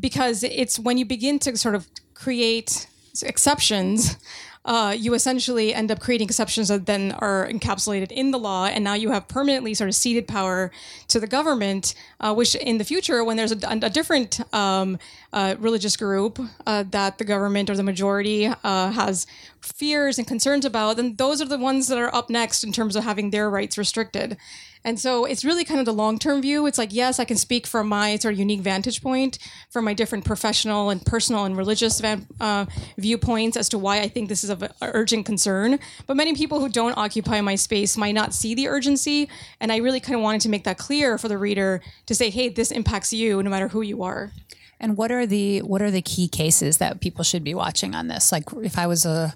because 0.00 0.42
it's 0.44 0.78
when 0.78 0.96
you 0.98 1.04
begin 1.04 1.38
to 1.40 1.56
sort 1.56 1.74
of 1.74 1.86
create 2.14 2.86
exceptions 3.22 4.16
uh, 4.64 4.94
you 4.96 5.12
essentially 5.14 5.74
end 5.74 5.90
up 5.90 6.00
creating 6.00 6.26
exceptions 6.26 6.68
that 6.68 6.86
then 6.86 7.12
are 7.18 7.46
encapsulated 7.46 8.10
in 8.10 8.30
the 8.30 8.38
law, 8.38 8.66
and 8.66 8.82
now 8.82 8.94
you 8.94 9.10
have 9.10 9.28
permanently 9.28 9.74
sort 9.74 9.88
of 9.88 9.94
ceded 9.94 10.26
power 10.26 10.70
to 11.08 11.20
the 11.20 11.26
government, 11.26 11.94
uh, 12.20 12.32
which 12.34 12.54
in 12.54 12.78
the 12.78 12.84
future, 12.84 13.22
when 13.22 13.36
there's 13.36 13.52
a, 13.52 13.58
a 13.62 13.90
different 13.90 14.40
um, 14.54 14.98
uh, 15.32 15.54
religious 15.58 15.96
group 15.96 16.38
uh, 16.66 16.82
that 16.90 17.18
the 17.18 17.24
government 17.24 17.68
or 17.68 17.76
the 17.76 17.82
majority 17.82 18.46
uh, 18.46 18.90
has 18.92 19.26
fears 19.60 20.18
and 20.18 20.26
concerns 20.26 20.64
about, 20.64 20.96
then 20.96 21.16
those 21.16 21.42
are 21.42 21.48
the 21.48 21.58
ones 21.58 21.88
that 21.88 21.98
are 21.98 22.14
up 22.14 22.30
next 22.30 22.64
in 22.64 22.72
terms 22.72 22.96
of 22.96 23.04
having 23.04 23.30
their 23.30 23.50
rights 23.50 23.76
restricted. 23.76 24.36
And 24.84 25.00
so 25.00 25.24
it's 25.24 25.44
really 25.44 25.64
kind 25.64 25.80
of 25.80 25.86
the 25.86 25.92
long 25.92 26.18
term 26.18 26.42
view. 26.42 26.66
It's 26.66 26.76
like, 26.76 26.92
yes, 26.92 27.18
I 27.18 27.24
can 27.24 27.38
speak 27.38 27.66
from 27.66 27.88
my 27.88 28.16
sort 28.16 28.34
of 28.34 28.38
unique 28.38 28.60
vantage 28.60 29.02
point, 29.02 29.38
from 29.70 29.86
my 29.86 29.94
different 29.94 30.24
professional 30.24 30.90
and 30.90 31.04
personal 31.04 31.44
and 31.44 31.56
religious 31.56 32.02
uh, 32.02 32.66
viewpoints 32.98 33.56
as 33.56 33.70
to 33.70 33.78
why 33.78 34.00
I 34.00 34.08
think 34.08 34.28
this 34.28 34.44
is 34.44 34.50
of 34.50 34.62
urgent 34.82 35.24
concern. 35.24 35.78
But 36.06 36.16
many 36.16 36.34
people 36.34 36.60
who 36.60 36.68
don't 36.68 36.96
occupy 36.98 37.40
my 37.40 37.54
space 37.54 37.96
might 37.96 38.14
not 38.14 38.34
see 38.34 38.54
the 38.54 38.68
urgency. 38.68 39.28
And 39.58 39.72
I 39.72 39.78
really 39.78 40.00
kind 40.00 40.16
of 40.16 40.22
wanted 40.22 40.42
to 40.42 40.50
make 40.50 40.64
that 40.64 40.76
clear 40.76 41.16
for 41.16 41.28
the 41.28 41.38
reader 41.38 41.80
to 42.06 42.14
say, 42.14 42.28
hey, 42.28 42.50
this 42.50 42.70
impacts 42.70 43.12
you 43.12 43.42
no 43.42 43.48
matter 43.48 43.68
who 43.68 43.80
you 43.80 44.02
are. 44.02 44.32
And 44.80 44.98
what 44.98 45.10
are 45.10 45.24
the 45.24 45.60
what 45.60 45.80
are 45.80 45.90
the 45.90 46.02
key 46.02 46.28
cases 46.28 46.76
that 46.78 47.00
people 47.00 47.24
should 47.24 47.42
be 47.42 47.54
watching 47.54 47.94
on 47.94 48.08
this? 48.08 48.30
Like, 48.30 48.44
if 48.62 48.76
I 48.76 48.86
was 48.86 49.06
a 49.06 49.34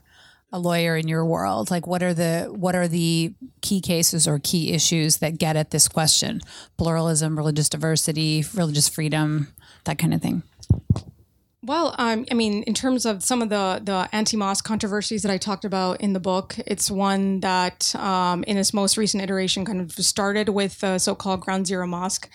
a 0.53 0.59
lawyer 0.59 0.97
in 0.97 1.09
your 1.09 1.25
world, 1.25 1.71
like 1.71 1.87
what 1.87 2.03
are 2.03 2.15
the 2.15 2.47
what 2.51 2.75
are 2.75 2.89
the 2.89 3.35
key 3.61 3.81
cases 3.81 4.27
or 4.27 4.39
key 4.39 4.73
issues 4.73 5.19
that 5.19 5.39
get 5.39 5.57
at 5.57 5.71
this 5.71 5.89
question? 5.89 6.41
Pluralism, 6.77 7.37
religious 7.37 7.69
diversity, 7.69 8.45
religious 8.55 8.89
freedom, 8.89 9.49
that 9.85 9.99
kind 9.99 10.15
of 10.15 10.23
thing. 10.23 10.43
Well, 11.63 11.95
um, 11.99 12.25
I 12.31 12.35
mean, 12.35 12.63
in 12.63 12.73
terms 12.73 13.05
of 13.05 13.23
some 13.23 13.43
of 13.43 13.51
the 13.51 13.81
the 13.85 14.09
anti-mosque 14.13 14.65
controversies 14.65 15.23
that 15.23 15.31
I 15.31 15.37
talked 15.37 15.67
about 15.67 16.01
in 16.01 16.15
the 16.15 16.21
book, 16.21 16.57
it's 16.67 16.91
one 16.91 17.41
that, 17.41 17.95
um, 17.97 18.43
in 18.45 18.57
its 18.57 18.73
most 18.73 18.97
recent 18.97 19.23
iteration, 19.23 19.67
kind 19.67 19.81
of 19.81 19.93
started 19.93 20.49
with 20.49 20.81
the 20.81 20.99
so-called 20.99 21.43
Ground 21.43 21.67
Zero 21.67 21.87
Mosque 21.87 22.31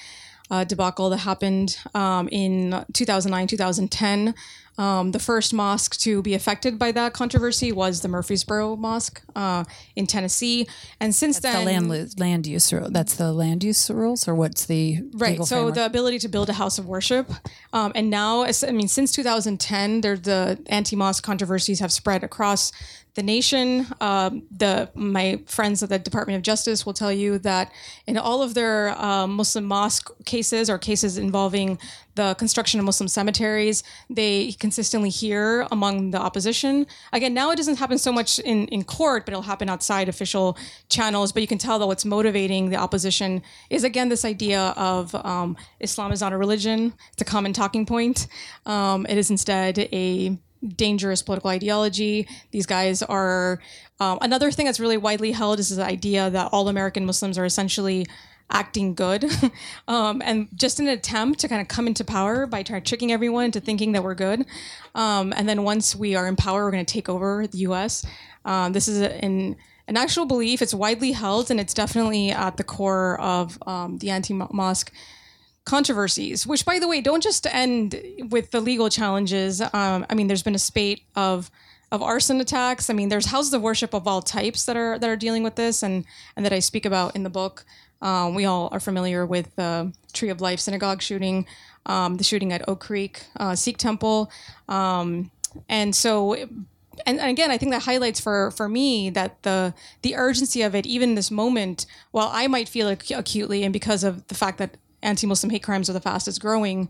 uh, 0.51 0.63
debacle 0.63 1.09
that 1.09 1.17
happened 1.17 1.77
um, 1.95 2.29
in 2.31 2.85
2009, 2.93 3.47
2010. 3.47 4.35
Um, 4.77 5.11
the 5.11 5.19
first 5.19 5.53
mosque 5.53 5.97
to 5.99 6.21
be 6.23 6.33
affected 6.33 6.79
by 6.79 6.91
that 6.93 7.13
controversy 7.13 7.71
was 7.71 8.01
the 8.01 8.07
Murfreesboro 8.07 8.75
Mosque 8.75 9.21
uh, 9.35 9.65
in 9.95 10.07
Tennessee, 10.07 10.67
and 10.99 11.13
since 11.13 11.35
The 11.37 11.41
then, 11.43 11.65
land 11.65 11.89
lu- 11.89 12.07
land 12.17 12.47
use 12.47 12.73
rule. 12.73 12.89
That's 12.89 13.15
the 13.15 13.31
land 13.31 13.63
use 13.63 13.89
rules, 13.91 14.27
or 14.27 14.33
what's 14.33 14.65
the 14.65 15.03
Right. 15.13 15.37
So 15.37 15.45
framework? 15.55 15.75
the 15.75 15.85
ability 15.85 16.19
to 16.19 16.27
build 16.27 16.49
a 16.49 16.53
house 16.53 16.79
of 16.79 16.87
worship, 16.87 17.31
um, 17.71 17.91
and 17.93 18.09
now, 18.09 18.45
I 18.45 18.71
mean, 18.71 18.87
since 18.87 19.11
2010, 19.11 20.01
there 20.01 20.17
the 20.17 20.57
anti-mosque 20.67 21.23
controversies 21.23 21.79
have 21.79 21.91
spread 21.91 22.23
across 22.23 22.71
the 23.15 23.23
nation. 23.23 23.87
Um, 24.01 24.43
the 24.49 24.89
my 24.95 25.39
friends 25.45 25.83
at 25.83 25.89
the 25.89 25.99
Department 25.99 26.37
of 26.37 26.43
Justice 26.43 26.85
will 26.85 26.93
tell 26.93 27.11
you 27.11 27.37
that 27.39 27.71
in 28.07 28.17
all 28.17 28.41
of 28.41 28.53
their 28.53 28.99
um, 28.99 29.33
Muslim 29.33 29.65
mosque 29.65 30.09
cases 30.25 30.69
or 30.69 30.77
cases 30.77 31.17
involving 31.17 31.77
the 32.15 32.35
construction 32.35 32.79
of 32.79 32.85
Muslim 32.85 33.07
cemeteries, 33.07 33.83
they 34.09 34.51
consistently 34.53 35.09
hear 35.09 35.67
among 35.71 36.11
the 36.11 36.19
opposition. 36.19 36.85
Again, 37.11 37.33
now 37.33 37.49
it 37.51 37.55
doesn't 37.55 37.77
happen 37.77 37.97
so 37.97 38.11
much 38.11 38.37
in, 38.39 38.67
in 38.67 38.83
court, 38.83 39.25
but 39.25 39.31
it'll 39.31 39.41
happen 39.41 39.67
outside 39.67 40.09
official 40.09 40.55
channels. 40.89 41.31
But 41.31 41.41
you 41.41 41.47
can 41.47 41.57
tell 41.57 41.79
that 41.79 41.87
what's 41.87 42.05
motivating 42.05 42.69
the 42.69 42.77
opposition 42.77 43.41
is 43.69 43.83
again 43.83 44.09
this 44.09 44.25
idea 44.25 44.73
of 44.77 45.13
um, 45.15 45.57
Islam 45.79 46.11
is 46.11 46.21
not 46.21 46.33
a 46.33 46.37
religion. 46.37 46.93
It's 47.13 47.21
a 47.21 47.25
common 47.25 47.53
talking 47.53 47.85
point. 47.85 48.27
Um, 48.65 49.05
it 49.07 49.17
is 49.17 49.29
instead 49.29 49.79
a 49.79 50.37
dangerous 50.67 51.21
political 51.21 51.49
ideology. 51.49 52.27
These 52.51 52.65
guys 52.65 53.01
are 53.03 53.59
um, 53.99 54.17
another 54.21 54.51
thing 54.51 54.65
that's 54.65 54.79
really 54.79 54.97
widely 54.97 55.31
held 55.31 55.59
is 55.59 55.75
the 55.75 55.85
idea 55.85 56.29
that 56.29 56.49
all 56.51 56.67
American 56.67 57.05
Muslims 57.05 57.37
are 57.37 57.45
essentially 57.45 58.05
acting 58.49 58.93
good, 58.93 59.25
um, 59.87 60.21
and 60.23 60.47
just 60.53 60.79
an 60.79 60.87
attempt 60.87 61.39
to 61.39 61.47
kind 61.47 61.61
of 61.61 61.67
come 61.67 61.87
into 61.87 62.03
power 62.03 62.45
by 62.45 62.63
tricking 62.63 63.11
everyone 63.11 63.45
into 63.45 63.59
thinking 63.59 63.93
that 63.93 64.03
we're 64.03 64.15
good. 64.15 64.45
Um, 64.95 65.33
and 65.35 65.47
then 65.47 65.63
once 65.63 65.95
we 65.95 66.15
are 66.15 66.27
in 66.27 66.35
power, 66.35 66.65
we're 66.65 66.71
going 66.71 66.85
to 66.85 66.93
take 66.93 67.09
over 67.09 67.47
the 67.47 67.59
U.S. 67.59 68.05
Um, 68.45 68.73
this 68.73 68.87
is 68.87 69.01
an 69.01 69.55
an 69.85 69.97
actual 69.97 70.25
belief. 70.25 70.61
It's 70.61 70.73
widely 70.73 71.11
held, 71.11 71.51
and 71.51 71.59
it's 71.59 71.73
definitely 71.73 72.31
at 72.31 72.57
the 72.57 72.63
core 72.63 73.19
of 73.19 73.57
um, 73.67 73.97
the 73.97 74.11
anti-mosque 74.11 74.93
controversies, 75.65 76.45
which, 76.45 76.65
by 76.65 76.79
the 76.79 76.87
way, 76.87 77.01
don't 77.01 77.23
just 77.23 77.45
end 77.47 78.01
with 78.29 78.51
the 78.51 78.59
legal 78.59 78.89
challenges. 78.89 79.61
Um, 79.61 80.05
I 80.09 80.13
mean, 80.13 80.27
there's 80.27 80.43
been 80.43 80.55
a 80.55 80.59
spate 80.59 81.03
of 81.15 81.49
of 81.91 82.01
arson 82.01 82.41
attacks. 82.41 82.89
I 82.89 82.93
mean, 82.93 83.09
there's 83.09 83.27
houses 83.27 83.53
of 83.53 83.61
worship 83.61 83.93
of 83.93 84.07
all 84.07 84.21
types 84.21 84.65
that 84.65 84.75
are 84.75 84.97
that 84.97 85.09
are 85.09 85.15
dealing 85.15 85.43
with 85.43 85.55
this, 85.55 85.83
and 85.83 86.05
and 86.35 86.45
that 86.45 86.51
I 86.51 86.59
speak 86.59 86.85
about 86.85 87.15
in 87.15 87.23
the 87.23 87.29
book. 87.29 87.65
Um, 88.01 88.35
we 88.35 88.45
all 88.45 88.67
are 88.71 88.79
familiar 88.79 89.25
with 89.25 89.55
the 89.55 89.93
Tree 90.11 90.29
of 90.29 90.41
Life 90.41 90.59
synagogue 90.59 91.01
shooting, 91.01 91.45
um, 91.85 92.17
the 92.17 92.23
shooting 92.23 92.51
at 92.51 92.67
Oak 92.67 92.81
Creek 92.81 93.23
uh, 93.37 93.55
Sikh 93.55 93.77
Temple, 93.77 94.31
um, 94.67 95.31
and 95.69 95.95
so. 95.95 96.35
And, 97.07 97.19
again, 97.19 97.49
I 97.49 97.57
think 97.57 97.71
that 97.71 97.81
highlights 97.81 98.19
for, 98.19 98.51
for 98.51 98.69
me 98.69 99.09
that 99.09 99.41
the 99.41 99.73
the 100.03 100.15
urgency 100.15 100.61
of 100.61 100.75
it, 100.75 100.85
even 100.85 101.09
in 101.09 101.15
this 101.15 101.31
moment, 101.31 101.87
while 102.11 102.29
I 102.31 102.45
might 102.45 102.69
feel 102.69 102.87
it 102.87 103.09
acutely, 103.09 103.63
and 103.63 103.73
because 103.73 104.03
of 104.03 104.27
the 104.27 104.35
fact 104.35 104.59
that 104.59 104.77
anti-Muslim 105.03 105.49
hate 105.49 105.63
crimes 105.63 105.89
are 105.89 105.93
the 105.93 106.01
fastest 106.01 106.41
growing, 106.41 106.89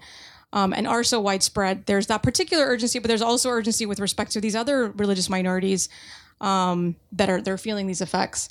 um, 0.53 0.71
and 0.73 0.87
are 0.87 1.03
so 1.03 1.19
widespread. 1.19 1.85
There's 1.85 2.07
that 2.07 2.23
particular 2.23 2.65
urgency, 2.65 2.99
but 2.99 3.07
there's 3.07 3.21
also 3.21 3.49
urgency 3.49 3.85
with 3.85 3.99
respect 3.99 4.31
to 4.33 4.41
these 4.41 4.55
other 4.55 4.91
religious 4.91 5.29
minorities 5.29 5.89
um, 6.39 6.95
that 7.11 7.29
are 7.29 7.41
they're 7.41 7.57
feeling 7.57 7.87
these 7.87 8.01
effects. 8.01 8.49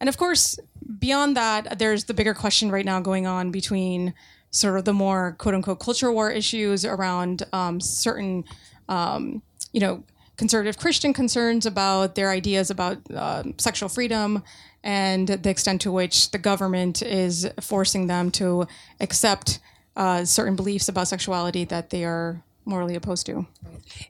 And 0.00 0.08
of 0.08 0.16
course, 0.16 0.58
beyond 0.98 1.36
that, 1.36 1.78
there's 1.78 2.04
the 2.04 2.14
bigger 2.14 2.34
question 2.34 2.70
right 2.70 2.84
now 2.84 3.00
going 3.00 3.26
on 3.26 3.50
between 3.50 4.14
sort 4.50 4.76
of 4.76 4.84
the 4.84 4.92
more 4.92 5.36
quote 5.38 5.54
unquote 5.54 5.80
culture 5.80 6.10
war 6.10 6.30
issues 6.30 6.84
around 6.84 7.44
um, 7.52 7.80
certain, 7.80 8.44
um, 8.88 9.42
you 9.72 9.80
know, 9.80 10.02
conservative 10.36 10.78
Christian 10.78 11.12
concerns 11.12 11.66
about 11.66 12.14
their 12.14 12.30
ideas 12.30 12.70
about 12.70 12.98
uh, 13.14 13.44
sexual 13.58 13.88
freedom 13.88 14.42
and 14.84 15.28
the 15.28 15.50
extent 15.50 15.80
to 15.82 15.92
which 15.92 16.30
the 16.30 16.38
government 16.38 17.02
is 17.02 17.48
forcing 17.60 18.06
them 18.06 18.30
to 18.32 18.66
accept 19.00 19.60
uh, 19.96 20.24
certain 20.24 20.56
beliefs 20.56 20.88
about 20.88 21.08
sexuality 21.08 21.64
that 21.64 21.90
they 21.90 22.04
are 22.04 22.42
morally 22.64 22.94
opposed 22.94 23.26
to. 23.26 23.46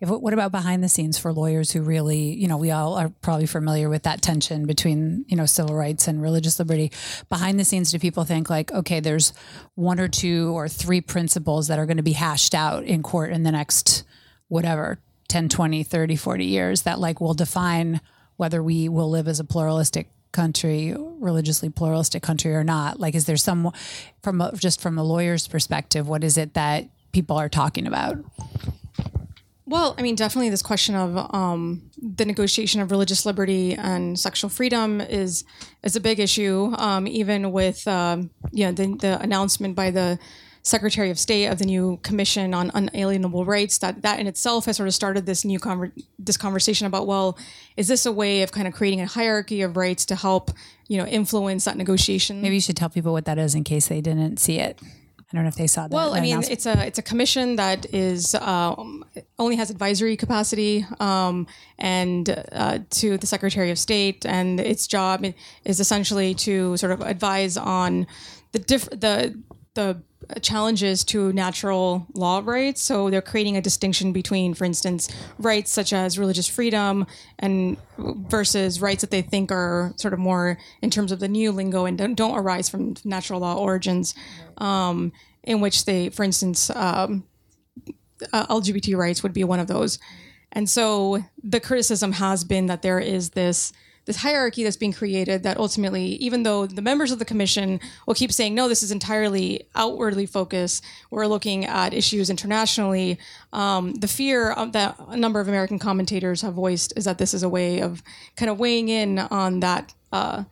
If, 0.01 0.09
what 0.09 0.35
about 0.35 0.53
behind 0.53 0.85
the 0.85 0.89
scenes 0.89 1.19
for 1.19 1.33
lawyers 1.33 1.73
who 1.73 1.83
really, 1.83 2.35
you 2.35 2.47
know, 2.47 2.59
we 2.59 2.71
all 2.71 2.95
are 2.95 3.11
probably 3.23 3.47
familiar 3.47 3.89
with 3.89 4.03
that 4.03 4.21
tension 4.21 4.67
between, 4.67 5.25
you 5.29 5.37
know, 5.37 5.47
civil 5.47 5.75
rights 5.75 6.07
and 6.07 6.21
religious 6.21 6.59
liberty. 6.59 6.93
Behind 7.29 7.59
the 7.59 7.65
scenes, 7.65 7.91
do 7.91 7.99
people 7.99 8.25
think 8.25 8.51
like, 8.51 8.71
okay, 8.73 9.01
there's 9.01 9.33
one 9.75 9.99
or 9.99 10.09
two 10.09 10.53
or 10.55 10.69
three 10.69 11.01
principles 11.01 11.69
that 11.69 11.79
are 11.79 11.87
going 11.87 11.97
to 11.97 12.03
be 12.03 12.13
hashed 12.13 12.55
out 12.55 12.85
in 12.85 13.03
court 13.03 13.33
in 13.33 13.43
the 13.43 13.53
next 13.53 14.05
whatever 14.49 14.99
10, 15.29 15.49
20, 15.49 15.83
30, 15.83 16.17
40 16.17 16.45
years 16.45 16.83
that 16.83 17.01
like 17.01 17.21
will 17.21 17.35
define 17.35 18.01
whether 18.37 18.63
we 18.63 18.89
will 18.89 19.09
live 19.09 19.29
as 19.29 19.41
a 19.41 19.45
pluralistic 19.45 20.11
country, 20.33 20.95
religiously 20.99 21.69
pluralistic 21.69 22.23
country 22.23 22.55
or 22.55 22.65
not? 22.65 22.99
Like, 22.99 23.15
is 23.15 23.27
there 23.27 23.37
some, 23.37 23.73
from 24.23 24.41
a, 24.41 24.53
just 24.57 24.81
from 24.81 24.99
a 24.99 25.03
lawyer's 25.03 25.47
perspective, 25.47 26.09
what 26.09 26.25
is 26.25 26.37
it 26.37 26.55
that 26.55 26.89
people 27.13 27.37
are 27.37 27.49
talking 27.49 27.87
about? 27.87 28.19
Well, 29.65 29.95
I 29.97 30.03
mean, 30.03 30.17
definitely 30.17 30.51
this 30.51 30.63
question 30.63 30.95
of 30.95 31.35
um, 31.35 31.91
the 31.97 32.27
negotiation 32.27 32.81
of 32.81 32.91
religious 32.91 33.25
liberty 33.25 33.75
and 33.75 34.19
sexual 34.19 34.51
freedom 34.51 35.01
is 35.01 35.45
is 35.83 35.97
a 35.97 36.01
big 36.01 36.21
issue. 36.21 36.75
Um, 36.77 37.07
even 37.07 37.53
with 37.53 37.87
um, 37.89 38.31
you 38.51 38.67
know 38.67 38.73
the, 38.73 38.97
the 38.97 39.21
announcement 39.21 39.75
by 39.75 39.91
the 39.91 40.19
Secretary 40.63 41.11
of 41.11 41.19
State 41.19 41.47
of 41.47 41.59
the 41.59 41.65
new 41.65 41.99
Commission 42.03 42.55
on 42.55 42.71
Unalienable 42.75 43.45
Rights. 43.45 43.79
That 43.79 44.03
that 44.03 44.21
in 44.21 44.27
itself 44.27 44.67
has 44.67 44.77
sort 44.77 44.89
of 44.89 44.95
started 44.95 45.27
this 45.27 45.45
new 45.45 45.59
conver- 45.59 45.93
this 46.19 46.37
conversation 46.37 46.87
about 46.87 47.07
well, 47.07 47.37
is 47.77 47.89
this 47.89 48.07
a 48.07 48.13
way 48.13 48.43
of 48.43 48.53
kind 48.53 48.69
of 48.69 48.75
creating 48.75 49.01
a 49.01 49.07
hierarchy 49.07 49.63
of 49.63 49.77
rights 49.77 50.07
to 50.07 50.17
help 50.17 50.51
you 50.89 50.99
know 50.99 51.07
influence 51.07 51.65
that 51.65 51.77
negotiation? 51.77 52.41
Maybe 52.41 52.57
you 52.57 52.61
should 52.61 52.77
tell 52.77 52.91
people 52.91 53.13
what 53.13 53.25
that 53.25 53.39
is 53.39 53.55
in 53.55 53.65
case 53.65 53.89
they 53.89 54.01
didn't 54.01 54.39
see 54.39 54.59
it. 54.59 54.79
I 55.33 55.37
don't 55.37 55.45
know 55.45 55.49
if 55.49 55.57
they 55.57 55.67
saw 55.67 55.89
that. 55.89 55.95
Well, 55.95 56.15
I 56.15 56.21
mean, 56.21 56.43
it's 56.51 56.67
a 56.67 56.87
it's 56.87 56.99
a 56.99 57.03
commission 57.03 57.57
that 57.57 57.93
is 57.95 58.35
um, 58.35 59.05
only 59.39 59.57
has 59.57 59.71
advisory 59.71 60.15
capacity 60.17 60.85
um, 61.01 61.47
and 61.79 62.29
uh, 62.53 62.81
to 62.91 63.17
the 63.17 63.27
Secretary 63.27 63.71
of 63.71 63.79
State, 63.79 64.27
and 64.27 64.61
its 64.61 64.87
job 64.87 65.25
is 65.65 65.81
essentially 65.81 66.35
to 66.35 66.77
sort 66.77 66.93
of 66.93 67.01
advise 67.01 67.57
on 67.57 68.07
the 68.53 68.59
diff- 68.59 68.91
the 68.91 69.41
the 69.75 70.03
challenges 70.41 71.05
to 71.05 71.33
natural 71.33 72.07
law 72.15 72.41
rights. 72.45 72.83
So 72.83 73.11
they're 73.11 73.23
creating 73.23 73.57
a 73.57 73.61
distinction 73.61 74.13
between, 74.13 74.55
for 74.55 74.65
instance, 74.65 75.09
rights 75.39 75.71
such 75.71 75.93
as 75.93 76.19
religious 76.19 76.49
freedom 76.49 77.07
and 77.39 77.77
versus 77.99 78.81
rights 78.81 79.03
that 79.03 79.11
they 79.11 79.23
think 79.23 79.53
are 79.53 79.93
sort 79.97 80.15
of 80.15 80.21
more 80.21 80.59
in 80.81 80.91
terms 80.91 81.13
of 81.13 81.21
the 81.21 81.29
new 81.29 81.53
lingo 81.53 81.85
and 81.85 81.99
don't, 81.99 82.15
don't 82.15 82.39
arise 82.39 82.69
from 82.69 82.95
natural 83.05 83.41
law 83.41 83.57
origins, 83.57 84.15
um, 84.59 85.13
in 85.43 85.61
which 85.61 85.85
they, 85.85 86.09
for 86.09 86.23
instance, 86.23 86.71
um, 86.71 87.25
uh, 88.33 88.47
LGBT 88.47 88.97
rights 88.97 89.23
would 89.23 89.33
be 89.33 89.45
one 89.45 89.61
of 89.61 89.67
those. 89.67 89.99
And 90.53 90.69
so 90.69 91.25
the 91.43 91.61
criticism 91.61 92.13
has 92.13 92.45
been 92.45 92.67
that 92.67 92.83
there 92.83 93.01
is 93.01 93.31
this 93.31 93.73
this 94.05 94.17
hierarchy 94.17 94.65
that's 94.65 94.77
being 94.77 94.93
created 94.93 95.43
that 95.43 95.57
ultimately, 95.57 96.05
even 96.17 96.43
though 96.43 96.67
the 96.67 96.83
members 96.83 97.13
of 97.13 97.19
the 97.19 97.25
commission 97.25 97.81
will 98.07 98.15
keep 98.15 98.33
saying, 98.33 98.55
no, 98.55 98.69
this 98.69 98.83
is 98.83 98.91
entirely 98.91 99.67
outwardly 99.75 100.27
focused, 100.27 100.85
we're 101.11 101.27
looking 101.27 101.65
at 101.65 101.95
issues 101.95 102.29
internationally, 102.31 103.19
um, 103.53 103.95
the 103.95 104.09
fear 104.09 104.55
that 104.73 104.97
a 105.09 105.17
number 105.17 105.41
of 105.41 105.49
American 105.49 105.79
commentators 105.79 106.43
have 106.43 106.55
voiced 106.55 106.93
is 106.97 107.05
that 107.05 107.19
this 107.19 107.33
is 107.33 107.43
a 107.43 107.49
way 107.49 107.81
of 107.81 108.03
kind 108.37 108.51
of 108.51 108.59
weighing 108.59 108.89
in 108.89 109.19
on 109.19 109.61
that. 109.61 109.95
Uh, 110.13 110.45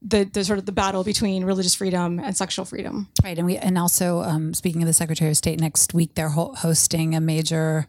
the, 0.00 0.24
the 0.24 0.44
sort 0.44 0.58
of 0.58 0.66
the 0.66 0.72
battle 0.72 1.02
between 1.02 1.44
religious 1.44 1.74
freedom 1.74 2.20
and 2.20 2.36
sexual 2.36 2.64
freedom. 2.64 3.08
Right, 3.22 3.36
and 3.36 3.46
we 3.46 3.56
and 3.56 3.76
also 3.76 4.20
um, 4.20 4.54
speaking 4.54 4.82
of 4.82 4.86
the 4.86 4.92
Secretary 4.92 5.30
of 5.30 5.36
State 5.36 5.60
next 5.60 5.92
week, 5.92 6.14
they're 6.14 6.28
ho- 6.28 6.54
hosting 6.56 7.14
a 7.14 7.20
major 7.20 7.88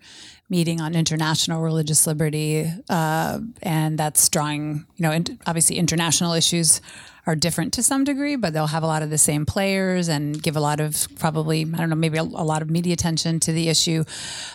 meeting 0.50 0.82
on 0.82 0.96
international 0.96 1.62
religious 1.62 2.08
liberty, 2.08 2.72
uh, 2.90 3.40
and 3.62 4.00
that's 4.00 4.28
drawing, 4.30 4.86
you 4.96 5.04
know, 5.04 5.12
in, 5.12 5.40
obviously 5.46 5.78
international 5.78 6.34
issues 6.34 6.82
are 7.28 7.36
different 7.36 7.74
to 7.74 7.84
some 7.84 8.04
degree, 8.04 8.36
but 8.36 8.54
they'll 8.54 8.66
have 8.66 8.82
a 8.82 8.88
lot 8.88 9.04
of 9.04 9.12
the 9.12 9.18
same 9.18 9.46
players 9.46 10.08
and 10.08 10.42
give 10.42 10.56
a 10.56 10.60
lot 10.60 10.80
of 10.80 11.08
probably, 11.20 11.62
I 11.62 11.78
don't 11.78 11.90
know, 11.90 11.96
maybe 11.96 12.18
a, 12.18 12.24
a 12.24 12.24
lot 12.24 12.64
of 12.64 12.72
media 12.72 12.94
attention 12.94 13.40
to 13.42 13.52
the 13.52 13.70
issue. 13.70 14.04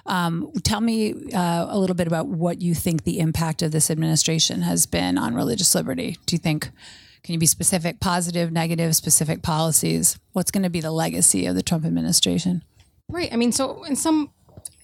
Um, 0.07 0.51
tell 0.65 0.81
me 0.81 1.33
uh, 1.33 1.67
a 1.69 1.79
little 1.79 1.95
bit 1.95 2.09
about 2.09 2.27
what 2.27 2.61
you 2.61 2.75
think 2.75 3.05
the 3.05 3.21
impact 3.21 3.63
of 3.63 3.71
this 3.71 3.93
administration 3.93 4.63
has 4.63 4.87
been 4.87 5.17
on 5.17 5.37
religious 5.37 5.73
liberty. 5.77 6.19
Do 6.27 6.35
you 6.35 6.41
think? 6.41 6.71
Can 7.25 7.33
you 7.33 7.39
be 7.39 7.47
specific, 7.47 8.01
positive, 8.01 8.53
negative, 8.53 8.95
specific 8.95 9.43
policies? 9.43 10.19
What's 10.33 10.51
going 10.51 10.63
to 10.63 10.71
be 10.71 10.81
the 10.81 10.91
legacy 10.91 11.47
of 11.47 11.55
the 11.55 11.63
Trump 11.63 11.87
administration? 11.87 12.63
Right. 13.09 13.33
I 13.33 13.37
mean, 13.37 13.51
so 13.51 13.83
in 13.85 13.97
some 13.97 14.31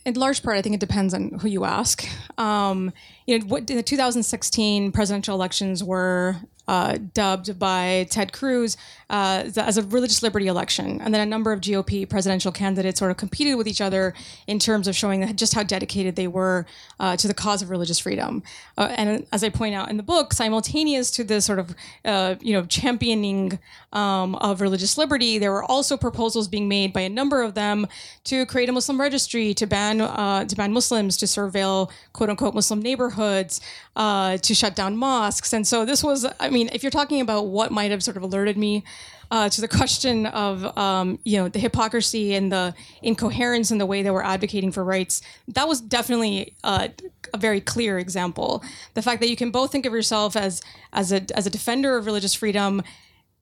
in 0.07 0.14
large 0.14 0.42
part, 0.42 0.57
I 0.57 0.62
think 0.62 0.74
it 0.74 0.81
depends 0.81 1.12
on 1.12 1.38
who 1.40 1.48
you 1.48 1.64
ask. 1.64 2.09
Um, 2.38 2.92
you 3.26 3.38
know, 3.38 3.44
what, 3.46 3.66
the 3.66 3.83
2016 3.83 4.92
presidential 4.92 5.35
elections 5.35 5.85
were 5.85 6.37
uh, 6.66 6.98
dubbed 7.12 7.59
by 7.59 8.07
Ted 8.11 8.33
Cruz 8.33 8.79
uh, 9.11 9.51
as 9.57 9.77
a 9.77 9.83
religious 9.83 10.23
liberty 10.23 10.46
election. 10.46 11.01
And 11.01 11.12
then 11.12 11.20
a 11.20 11.27
number 11.27 11.53
of 11.53 11.61
GOP 11.61 12.09
presidential 12.09 12.53
candidates 12.53 13.01
sort 13.01 13.11
of 13.11 13.16
competed 13.16 13.57
with 13.57 13.66
each 13.66 13.81
other 13.81 14.14
in 14.46 14.59
terms 14.59 14.87
of 14.87 14.94
showing 14.94 15.37
just 15.37 15.53
how 15.53 15.64
dedicated 15.64 16.14
they 16.14 16.29
were 16.29 16.64
uh, 17.01 17.16
to 17.16 17.27
the 17.27 17.35
cause 17.35 17.61
of 17.61 17.70
religious 17.70 17.99
freedom. 17.99 18.42
Uh, 18.79 18.94
and 18.96 19.27
as 19.33 19.42
I 19.42 19.49
point 19.49 19.75
out 19.75 19.90
in 19.90 19.96
the 19.96 20.05
book, 20.05 20.33
simultaneous 20.33 21.11
to 21.12 21.25
this 21.25 21.44
sort 21.44 21.59
of 21.59 21.75
uh, 22.05 22.37
you 22.40 22.53
know 22.53 22.64
championing 22.64 23.59
um, 23.92 24.37
of 24.37 24.61
religious 24.61 24.96
liberty, 24.96 25.38
there 25.38 25.51
were 25.51 25.64
also 25.64 25.96
proposals 25.96 26.46
being 26.46 26.68
made 26.68 26.92
by 26.92 27.01
a 27.01 27.09
number 27.09 27.42
of 27.42 27.55
them 27.55 27.88
to 28.25 28.46
create 28.46 28.68
a 28.68 28.73
Muslim 28.73 29.01
registry 29.01 29.53
to 29.55 29.66
ban 29.66 30.01
uh, 30.01 30.44
to 30.44 30.55
ban 30.55 30.73
Muslims 30.73 31.16
to 31.16 31.27
surveil 31.27 31.90
quote 32.12 32.31
unquote 32.31 32.55
Muslim 32.55 32.81
neighborhoods, 32.81 33.61
to 33.96 34.55
shut 34.55 34.77
down 34.77 34.96
mosques. 34.96 35.53
And 35.53 35.66
so 35.66 35.85
this 35.85 36.05
was, 36.05 36.27
I 36.38 36.49
mean, 36.49 36.70
if 36.73 36.85
you're 36.85 36.90
talking 36.90 37.20
about 37.20 37.46
what 37.46 37.73
might 37.73 37.90
have 37.90 38.05
sort 38.05 38.16
of 38.16 38.23
alerted 38.23 38.57
me 38.57 38.85
uh, 39.30 39.48
to 39.48 39.60
the 39.60 39.68
question 39.68 40.26
of 40.26 40.76
um, 40.76 41.18
you 41.24 41.36
know 41.38 41.48
the 41.48 41.58
hypocrisy 41.58 42.34
and 42.34 42.50
the 42.50 42.74
incoherence 43.02 43.70
in 43.70 43.78
the 43.78 43.86
way 43.86 44.02
that 44.02 44.12
we're 44.12 44.22
advocating 44.22 44.72
for 44.72 44.82
rights, 44.82 45.22
that 45.48 45.68
was 45.68 45.80
definitely 45.80 46.54
uh, 46.64 46.88
a 47.32 47.38
very 47.38 47.60
clear 47.60 47.98
example. 47.98 48.62
The 48.94 49.02
fact 49.02 49.20
that 49.20 49.28
you 49.28 49.36
can 49.36 49.50
both 49.50 49.70
think 49.70 49.86
of 49.86 49.92
yourself 49.92 50.36
as 50.36 50.60
as 50.92 51.12
a 51.12 51.22
as 51.36 51.46
a 51.46 51.50
defender 51.50 51.96
of 51.96 52.06
religious 52.06 52.34
freedom. 52.34 52.82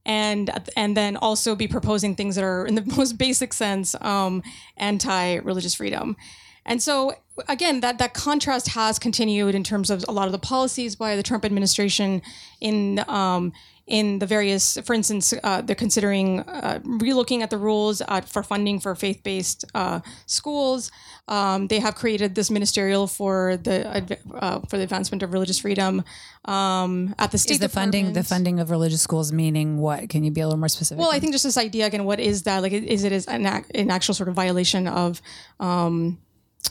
And 0.07 0.71
and 0.75 0.97
then 0.97 1.19
also 1.19 1.55
be 1.55 1.69
proposing 1.69 2.15
things 2.15 2.37
that 2.37 2.45
are, 2.45 2.65
in 2.65 2.77
the 2.77 2.85
most 2.97 3.19
basic 3.19 3.53
sense, 3.53 3.95
um, 4.01 4.43
anti-religious 4.79 5.75
freedom. 5.75 6.17
and 6.65 6.83
so 6.83 7.13
again, 7.47 7.81
that 7.81 7.99
that 7.99 8.15
contrast 8.15 8.69
has 8.69 8.99
continued 8.99 9.55
in 9.55 9.63
terms 9.63 9.91
of 9.91 10.07
a 10.09 10.13
lot 10.13 10.25
of 10.25 10.33
the 10.33 10.39
policies 10.39 10.97
by 10.97 11.15
the 11.15 11.23
Trump 11.23 11.45
administration 11.45 12.23
in. 12.59 13.05
Um, 13.07 13.53
in 13.89 14.19
the 14.19 14.27
various, 14.27 14.77
for 14.85 14.93
instance, 14.93 15.33
uh, 15.43 15.63
they're 15.63 15.75
considering 15.75 16.41
uh, 16.41 16.79
relooking 16.85 17.41
at 17.41 17.49
the 17.49 17.57
rules 17.57 18.03
uh, 18.07 18.21
for 18.21 18.43
funding 18.43 18.79
for 18.79 18.95
faith-based 18.95 19.65
uh, 19.75 20.01
schools. 20.27 20.91
Um, 21.27 21.69
they 21.69 21.81
have 21.81 21.95
created 21.95 22.35
this 22.35 22.51
ministerial 22.51 23.07
for 23.07 23.57
the 23.57 24.19
uh, 24.35 24.61
for 24.69 24.77
the 24.77 24.83
advancement 24.83 25.23
of 25.23 25.33
religious 25.33 25.59
freedom 25.59 26.05
um, 26.45 27.15
at 27.19 27.33
the 27.33 27.39
state. 27.39 27.55
Is 27.55 27.61
the 27.61 27.69
funding 27.69 28.13
the 28.13 28.23
funding 28.23 28.61
of 28.61 28.71
religious 28.71 29.01
schools 29.01 29.33
meaning 29.33 29.79
what? 29.79 30.09
Can 30.11 30.23
you 30.23 30.31
be 30.31 30.43
a 30.43 30.47
little 30.47 30.59
more 30.59 30.69
specific? 30.69 31.01
Well, 31.01 31.11
I 31.11 31.19
think 31.19 31.33
just 31.33 31.45
this 31.45 31.59
idea 31.59 31.87
again. 31.87 32.05
What 32.05 32.21
is 32.21 32.43
that? 32.43 32.63
Like, 32.63 32.73
is 32.73 33.05
it 33.05 33.13
is 33.13 33.27
an, 33.27 33.47
an 33.47 33.91
actual 33.91 34.15
sort 34.15 34.29
of 34.29 34.35
violation 34.35 34.87
of 34.87 35.23
um, 35.61 36.19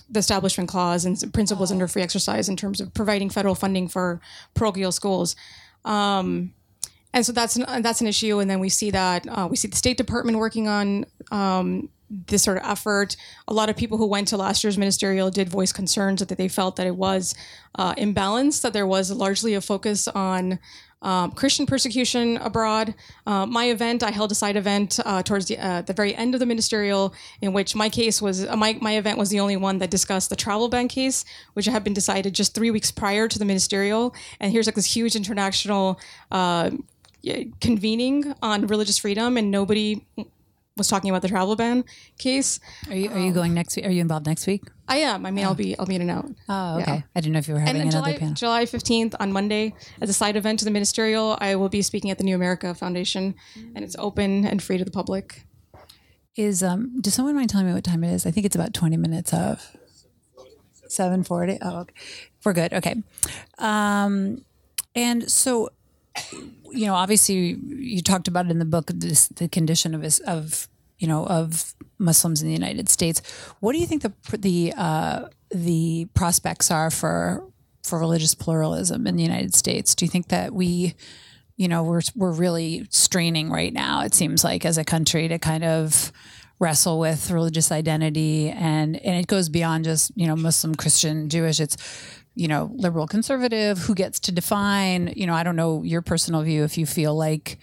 the 0.10 0.20
Establishment 0.20 0.70
Clause 0.70 1.06
and 1.06 1.34
principles 1.34 1.72
under 1.72 1.88
free 1.88 2.04
exercise 2.04 2.48
in 2.48 2.56
terms 2.56 2.80
of 2.80 2.94
providing 2.94 3.30
federal 3.30 3.56
funding 3.56 3.88
for 3.88 4.22
parochial 4.54 4.92
schools. 4.92 5.36
Um, 5.84 6.54
and 7.14 7.26
so 7.26 7.32
that's 7.32 7.56
an, 7.56 7.82
that's 7.82 8.02
an 8.02 8.08
issue. 8.08 8.40
And 8.40 8.50
then 8.50 8.60
we 8.60 8.70
see 8.70 8.92
that 8.92 9.28
uh, 9.28 9.48
we 9.50 9.56
see 9.58 9.68
the 9.68 9.78
State 9.78 9.98
Department 9.98 10.38
working 10.38 10.68
on 10.68 11.06
um, 11.32 11.90
this 12.10 12.44
sort 12.44 12.58
of 12.58 12.64
effort. 12.64 13.16
A 13.48 13.54
lot 13.54 13.70
of 13.70 13.76
people 13.76 13.98
who 13.98 14.08
went 14.08 14.28
to 14.30 14.38
last 14.38 14.64
year's 14.64 14.78
ministerial 14.78 15.30
did 15.30 15.50
voice 15.50 15.72
concerns 15.72 16.20
that 16.26 16.38
they 16.38 16.48
felt 16.48 16.76
that 16.78 16.88
it 16.88 16.96
was 16.96 17.36
uh, 17.76 17.94
imbalanced, 17.96 18.62
that 18.62 18.74
there 18.74 18.88
was 18.88 19.12
largely 19.12 19.54
a 19.54 19.62
focus 19.62 20.08
on 20.08 20.60
um, 21.02 21.32
Christian 21.32 21.66
persecution 21.66 22.38
abroad. 22.38 22.96
Uh, 23.26 23.46
my 23.46 23.66
event, 23.66 24.02
I 24.02 24.12
held 24.12 24.32
a 24.32 24.36
side 24.36 24.56
event 24.56 25.00
uh, 25.06 25.22
towards 25.22 25.46
the, 25.46 25.58
uh, 25.58 25.82
the 25.84 25.94
very 25.94 26.16
end 26.16 26.34
of 26.34 26.40
the 26.40 26.46
ministerial, 26.46 27.14
in 27.42 27.54
which 27.54 27.76
my 27.76 27.88
case 27.88 28.20
was 28.22 28.46
uh, 28.46 28.56
my 28.56 28.78
my 28.82 28.98
event 28.98 29.18
was 29.18 29.30
the 29.30 29.40
only 29.40 29.58
one 29.58 29.78
that 29.78 29.92
discussed 29.92 30.30
the 30.30 30.36
travel 30.36 30.70
ban 30.70 30.88
case, 30.88 31.24
which 31.54 31.66
had 31.68 31.84
been 31.84 31.94
decided 31.94 32.34
just 32.34 32.56
three 32.56 32.72
weeks 32.72 32.90
prior 32.90 33.28
to 33.28 33.38
the 33.38 33.46
ministerial. 33.46 34.16
And 34.40 34.52
here's 34.52 34.66
like 34.66 34.76
this 34.76 34.96
huge 34.96 35.16
international 35.16 36.00
uh, 36.32 36.72
convening 37.62 38.34
on 38.42 38.68
religious 38.68 38.98
freedom, 38.98 39.38
and 39.38 39.52
nobody 39.52 40.06
was 40.76 40.88
talking 40.88 41.10
about 41.10 41.24
the 41.24 41.28
travel 41.28 41.56
ban 41.56 41.84
case. 42.20 42.60
Are 42.90 42.96
you 42.96 43.10
are 43.10 43.20
you 43.20 43.32
going 43.32 43.54
next 43.54 43.76
week? 43.76 43.86
Are 43.86 43.90
you 43.90 44.02
involved 44.02 44.26
next 44.28 44.46
week? 44.48 44.64
I 44.88 44.98
am. 44.98 45.26
I 45.26 45.32
mean, 45.32 45.44
oh. 45.44 45.50
I'll 45.50 45.56
be 45.56 45.78
I'll 45.78 45.86
be 45.86 45.96
in 45.96 46.02
and 46.02 46.12
out. 46.12 46.30
Oh, 46.48 46.80
okay. 46.80 46.94
Yeah. 46.94 47.02
I 47.16 47.20
didn't 47.20 47.34
know 47.34 47.40
if 47.40 47.48
you 47.48 47.56
were 47.56 47.60
having 47.60 47.82
and 47.82 47.90
another 47.90 48.08
July, 48.08 48.18
panel. 48.20 48.34
July 48.36 48.66
fifteenth 48.66 49.16
on 49.20 49.32
Monday, 49.32 49.74
as 50.02 50.10
a 50.10 50.14
side 50.14 50.36
event 50.36 50.60
to 50.60 50.66
the 50.66 50.72
ministerial, 50.72 51.38
I 51.42 51.56
will 51.56 51.70
be 51.70 51.82
speaking 51.82 52.12
at 52.12 52.18
the 52.18 52.24
New 52.24 52.36
America 52.36 52.74
Foundation, 52.74 53.36
and 53.76 53.84
it's 53.84 53.96
open 53.98 54.46
and 54.46 54.62
free 54.62 54.78
to 54.78 54.86
the 54.86 54.92
public. 54.92 55.46
Is 56.36 56.62
um? 56.62 57.02
Does 57.02 57.16
someone 57.16 57.36
mind 57.36 57.50
telling 57.50 57.68
me 57.68 57.74
what 57.74 57.84
time 57.84 58.04
it 58.04 58.14
is? 58.14 58.26
I 58.26 58.32
think 58.32 58.46
it's 58.46 58.56
about 58.56 58.74
twenty 58.74 58.98
minutes 58.98 59.34
of. 59.34 59.76
Seven 60.90 61.22
forty. 61.24 61.58
Oh, 61.62 61.80
okay. 61.80 61.94
we're 62.46 62.54
good. 62.54 62.74
Okay. 62.74 62.96
Um, 63.58 64.46
and 64.96 65.30
so 65.30 65.70
you 66.72 66.86
know, 66.86 66.96
obviously, 66.96 67.58
you 67.68 68.02
talked 68.02 68.28
about 68.28 68.46
it 68.46 68.52
in 68.52 68.60
the 68.60 68.66
book 68.66 68.92
this, 68.94 69.28
the 69.30 69.48
condition 69.48 69.94
of 69.94 70.04
of 70.26 70.68
you 71.00 71.08
know 71.08 71.26
of 71.26 71.74
Muslims 71.98 72.42
in 72.42 72.48
the 72.48 72.54
United 72.54 72.90
States. 72.90 73.22
What 73.60 73.74
do 73.74 73.80
you 73.80 73.86
think 73.86 74.02
the 74.04 74.14
the 74.38 74.74
uh, 74.78 75.28
the 75.52 76.06
prospects 76.14 76.72
are 76.72 76.90
for 76.90 77.44
for 77.84 78.00
religious 78.00 78.36
pluralism 78.36 79.08
in 79.08 79.16
the 79.16 79.24
United 79.24 79.56
States? 79.56 79.96
Do 79.96 80.06
you 80.06 80.10
think 80.10 80.28
that 80.28 80.54
we, 80.54 80.96
you 81.56 81.68
know, 81.68 81.84
we're 81.84 82.02
we're 82.16 82.32
really 82.32 82.88
straining 82.90 83.50
right 83.50 83.74
now? 83.74 84.02
It 84.02 84.14
seems 84.14 84.44
like 84.44 84.66
as 84.66 84.78
a 84.78 84.84
country 84.84 85.28
to 85.28 85.40
kind 85.40 85.64
of 85.64 86.12
wrestle 86.60 87.00
with 87.00 87.30
religious 87.30 87.72
identity 87.72 88.50
and 88.50 88.98
and 88.98 89.16
it 89.16 89.28
goes 89.28 89.48
beyond 89.48 89.86
just 89.86 90.12
you 90.16 90.28
know 90.28 90.36
Muslim, 90.36 90.76
Christian, 90.76 91.30
Jewish. 91.30 91.60
It's 91.60 91.78
you 92.38 92.48
know, 92.48 92.70
liberal 92.76 93.08
conservative, 93.08 93.80
who 93.80 93.96
gets 93.96 94.20
to 94.20 94.32
define, 94.32 95.12
you 95.16 95.26
know, 95.26 95.34
I 95.34 95.42
don't 95.42 95.56
know 95.56 95.82
your 95.82 96.04
personal 96.04 96.44
view 96.44 96.64
if 96.64 96.78
you 96.78 96.86
feel 96.86 97.16
like, 97.16 97.58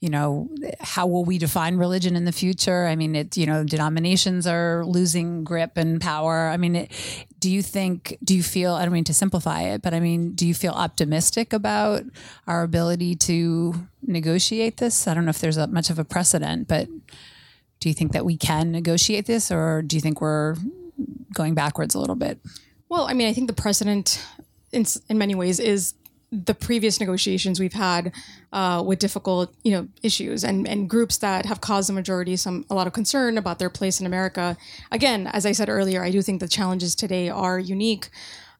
you 0.00 0.08
know, 0.08 0.48
how 0.78 1.08
will 1.08 1.24
we 1.24 1.36
define 1.36 1.76
religion 1.76 2.14
in 2.14 2.26
the 2.26 2.32
future? 2.32 2.86
I 2.86 2.94
mean, 2.94 3.16
it, 3.16 3.36
you 3.36 3.44
know, 3.44 3.64
denominations 3.64 4.46
are 4.46 4.84
losing 4.86 5.42
grip 5.42 5.76
and 5.76 6.00
power. 6.00 6.48
I 6.48 6.56
mean, 6.58 6.76
it, 6.76 6.92
do 7.40 7.50
you 7.50 7.60
think, 7.60 8.16
do 8.22 8.36
you 8.36 8.44
feel, 8.44 8.74
I 8.74 8.84
don't 8.84 8.94
mean 8.94 9.02
to 9.04 9.14
simplify 9.14 9.62
it, 9.62 9.82
but 9.82 9.94
I 9.94 10.00
mean, 10.00 10.32
do 10.36 10.46
you 10.46 10.54
feel 10.54 10.72
optimistic 10.72 11.52
about 11.52 12.04
our 12.46 12.62
ability 12.62 13.16
to 13.16 13.74
negotiate 14.06 14.76
this? 14.76 15.08
I 15.08 15.14
don't 15.14 15.24
know 15.24 15.30
if 15.30 15.40
there's 15.40 15.56
a, 15.56 15.66
much 15.66 15.90
of 15.90 15.98
a 15.98 16.04
precedent, 16.04 16.68
but 16.68 16.88
do 17.80 17.88
you 17.88 17.94
think 17.94 18.12
that 18.12 18.24
we 18.24 18.36
can 18.36 18.70
negotiate 18.70 19.26
this 19.26 19.50
or 19.50 19.82
do 19.82 19.96
you 19.96 20.00
think 20.00 20.20
we're 20.20 20.54
going 21.34 21.54
backwards 21.54 21.96
a 21.96 21.98
little 21.98 22.14
bit? 22.14 22.38
Well, 22.90 23.06
I 23.08 23.14
mean, 23.14 23.28
I 23.28 23.32
think 23.32 23.46
the 23.46 23.54
precedent 23.54 24.20
in, 24.72 24.84
in 25.08 25.16
many 25.16 25.36
ways 25.36 25.60
is 25.60 25.94
the 26.32 26.54
previous 26.54 27.00
negotiations 27.00 27.58
we've 27.58 27.72
had 27.72 28.12
uh, 28.52 28.82
with 28.84 28.98
difficult, 28.98 29.54
you 29.62 29.72
know, 29.72 29.88
issues 30.02 30.44
and, 30.44 30.66
and 30.66 30.90
groups 30.90 31.18
that 31.18 31.46
have 31.46 31.60
caused 31.60 31.88
the 31.88 31.92
majority 31.92 32.36
some 32.36 32.66
a 32.68 32.74
lot 32.74 32.86
of 32.86 32.92
concern 32.92 33.38
about 33.38 33.58
their 33.60 33.70
place 33.70 34.00
in 34.00 34.06
America. 34.06 34.56
Again, 34.90 35.28
as 35.28 35.46
I 35.46 35.52
said 35.52 35.68
earlier, 35.68 36.02
I 36.02 36.10
do 36.10 36.20
think 36.20 36.40
the 36.40 36.48
challenges 36.48 36.94
today 36.96 37.28
are 37.28 37.58
unique. 37.58 38.10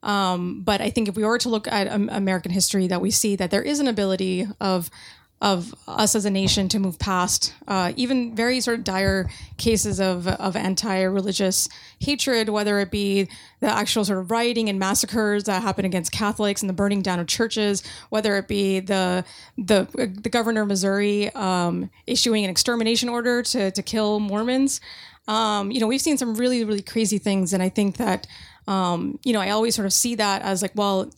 Um, 0.02 0.62
but 0.62 0.80
I 0.80 0.90
think 0.90 1.08
if 1.08 1.16
we 1.16 1.24
were 1.24 1.38
to 1.38 1.48
look 1.48 1.68
at 1.68 1.88
um, 1.88 2.08
American 2.10 2.52
history, 2.52 2.86
that 2.86 3.00
we 3.00 3.10
see 3.10 3.36
that 3.36 3.50
there 3.50 3.62
is 3.62 3.80
an 3.80 3.88
ability 3.88 4.46
of 4.60 4.90
of 5.40 5.74
us 5.88 6.14
as 6.14 6.26
a 6.26 6.30
nation 6.30 6.68
to 6.68 6.78
move 6.78 6.98
past 6.98 7.54
uh, 7.66 7.92
even 7.96 8.34
very 8.34 8.60
sort 8.60 8.78
of 8.78 8.84
dire 8.84 9.30
cases 9.56 9.98
of, 9.98 10.28
of 10.28 10.54
anti-religious 10.54 11.68
hatred, 11.98 12.50
whether 12.50 12.78
it 12.78 12.90
be 12.90 13.26
the 13.60 13.66
actual 13.66 14.04
sort 14.04 14.18
of 14.18 14.30
rioting 14.30 14.68
and 14.68 14.78
massacres 14.78 15.44
that 15.44 15.62
happen 15.62 15.86
against 15.86 16.12
Catholics 16.12 16.62
and 16.62 16.68
the 16.68 16.74
burning 16.74 17.00
down 17.00 17.18
of 17.18 17.26
churches, 17.26 17.82
whether 18.10 18.36
it 18.36 18.48
be 18.48 18.80
the 18.80 19.24
the 19.56 19.86
the 20.22 20.28
governor 20.28 20.62
of 20.62 20.68
Missouri 20.68 21.30
um, 21.34 21.90
issuing 22.06 22.44
an 22.44 22.50
extermination 22.50 23.08
order 23.08 23.42
to 23.42 23.70
to 23.70 23.82
kill 23.82 24.20
Mormons. 24.20 24.80
Um, 25.26 25.70
you 25.70 25.80
know, 25.80 25.86
we've 25.86 26.00
seen 26.00 26.18
some 26.18 26.34
really 26.34 26.64
really 26.64 26.82
crazy 26.82 27.18
things, 27.18 27.52
and 27.54 27.62
I 27.62 27.70
think 27.70 27.96
that 27.96 28.26
um, 28.66 29.18
you 29.24 29.32
know 29.32 29.40
I 29.40 29.50
always 29.50 29.74
sort 29.74 29.86
of 29.86 29.92
see 29.92 30.16
that 30.16 30.42
as 30.42 30.60
like, 30.60 30.72
well 30.74 31.10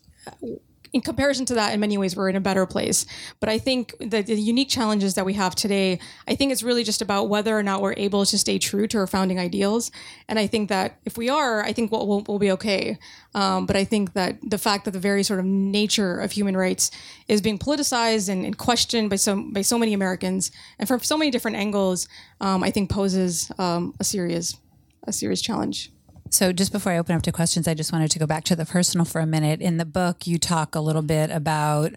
in 0.92 1.00
comparison 1.00 1.46
to 1.46 1.54
that, 1.54 1.72
in 1.72 1.80
many 1.80 1.96
ways, 1.96 2.14
we're 2.14 2.28
in 2.28 2.36
a 2.36 2.40
better 2.40 2.66
place. 2.66 3.06
But 3.40 3.48
I 3.48 3.58
think 3.58 3.94
the, 3.98 4.20
the, 4.22 4.34
unique 4.34 4.68
challenges 4.68 5.14
that 5.14 5.24
we 5.24 5.32
have 5.34 5.54
today, 5.54 5.98
I 6.28 6.34
think 6.34 6.52
it's 6.52 6.62
really 6.62 6.84
just 6.84 7.00
about 7.00 7.30
whether 7.30 7.56
or 7.56 7.62
not 7.62 7.80
we're 7.80 7.94
able 7.96 8.26
to 8.26 8.38
stay 8.38 8.58
true 8.58 8.86
to 8.88 8.98
our 8.98 9.06
founding 9.06 9.38
ideals. 9.38 9.90
And 10.28 10.38
I 10.38 10.46
think 10.46 10.68
that 10.68 10.98
if 11.04 11.16
we 11.16 11.30
are, 11.30 11.62
I 11.62 11.72
think 11.72 11.90
we'll, 11.90 12.06
we'll, 12.06 12.24
we'll 12.28 12.38
be 12.38 12.50
okay. 12.52 12.98
Um, 13.34 13.64
but 13.64 13.74
I 13.74 13.84
think 13.84 14.12
that 14.12 14.38
the 14.42 14.58
fact 14.58 14.84
that 14.84 14.90
the 14.90 15.00
very 15.00 15.22
sort 15.22 15.40
of 15.40 15.46
nature 15.46 16.20
of 16.20 16.32
human 16.32 16.56
rights 16.56 16.90
is 17.26 17.40
being 17.40 17.58
politicized 17.58 18.28
and, 18.28 18.44
and 18.44 18.58
questioned 18.58 19.08
by 19.08 19.16
so 19.16 19.42
by 19.52 19.62
so 19.62 19.78
many 19.78 19.94
Americans 19.94 20.50
and 20.78 20.86
from 20.86 21.00
so 21.00 21.16
many 21.16 21.30
different 21.30 21.56
angles, 21.56 22.08
um, 22.40 22.62
I 22.62 22.70
think 22.70 22.90
poses 22.90 23.50
um, 23.58 23.94
a 23.98 24.04
serious 24.04 24.56
a 25.04 25.12
serious 25.12 25.40
challenge. 25.40 25.90
So, 26.32 26.50
just 26.50 26.72
before 26.72 26.92
I 26.92 26.98
open 26.98 27.14
up 27.14 27.20
to 27.24 27.32
questions, 27.32 27.68
I 27.68 27.74
just 27.74 27.92
wanted 27.92 28.10
to 28.12 28.18
go 28.18 28.26
back 28.26 28.44
to 28.44 28.56
the 28.56 28.64
personal 28.64 29.04
for 29.04 29.20
a 29.20 29.26
minute. 29.26 29.60
In 29.60 29.76
the 29.76 29.84
book, 29.84 30.26
you 30.26 30.38
talk 30.38 30.74
a 30.74 30.80
little 30.80 31.02
bit 31.02 31.30
about 31.30 31.92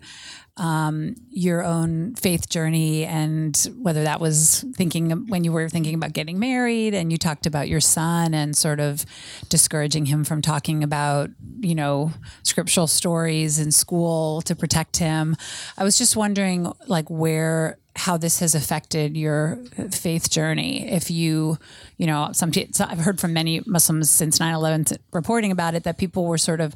um, 0.58 1.16
your 1.30 1.64
own 1.64 2.16
faith 2.16 2.50
journey 2.50 3.06
and 3.06 3.56
whether 3.82 4.04
that 4.04 4.20
was 4.20 4.66
thinking 4.76 5.28
when 5.28 5.46
you 5.46 5.54
were 5.54 5.70
thinking 5.70 5.96
about 5.96 6.12
getting 6.12 6.38
married, 6.38 6.94
and 6.94 7.14
you 7.14 7.18
talked 7.18 7.46
about 7.46 7.70
your 7.70 7.80
son 7.80 8.34
and 8.34 8.58
sort 8.58 8.82
of 8.82 9.06
discouraging 9.48 10.08
him 10.08 10.26
from 10.26 10.42
talking 10.42 10.84
about, 10.84 11.30
you 11.62 11.74
know, 11.74 12.12
scriptural 12.44 12.88
stories 12.88 13.58
in 13.58 13.72
school 13.72 14.42
to 14.42 14.54
protect 14.54 14.98
him. 14.98 15.38
I 15.78 15.86
was 15.86 15.98
just 15.98 16.18
wondering, 16.18 16.70
like, 16.88 17.10
where 17.10 17.78
how 17.96 18.18
this 18.18 18.40
has 18.40 18.56
affected 18.56 19.16
your 19.16 19.58
faith 19.92 20.30
journey. 20.30 20.90
If 20.90 21.10
you, 21.10 21.58
you 21.98 22.08
know, 22.08 22.30
some 22.34 22.52
I've 22.80 23.00
heard 23.00 23.20
from 23.20 23.34
many 23.34 23.62
Muslims 23.66 24.10
since 24.10 24.40
9/11 24.40 24.98
reporting 25.14 25.52
about 25.52 25.76
it 25.76 25.84
that 25.84 25.98
people 25.98 26.26
were 26.26 26.38
sort 26.38 26.62
of 26.62 26.76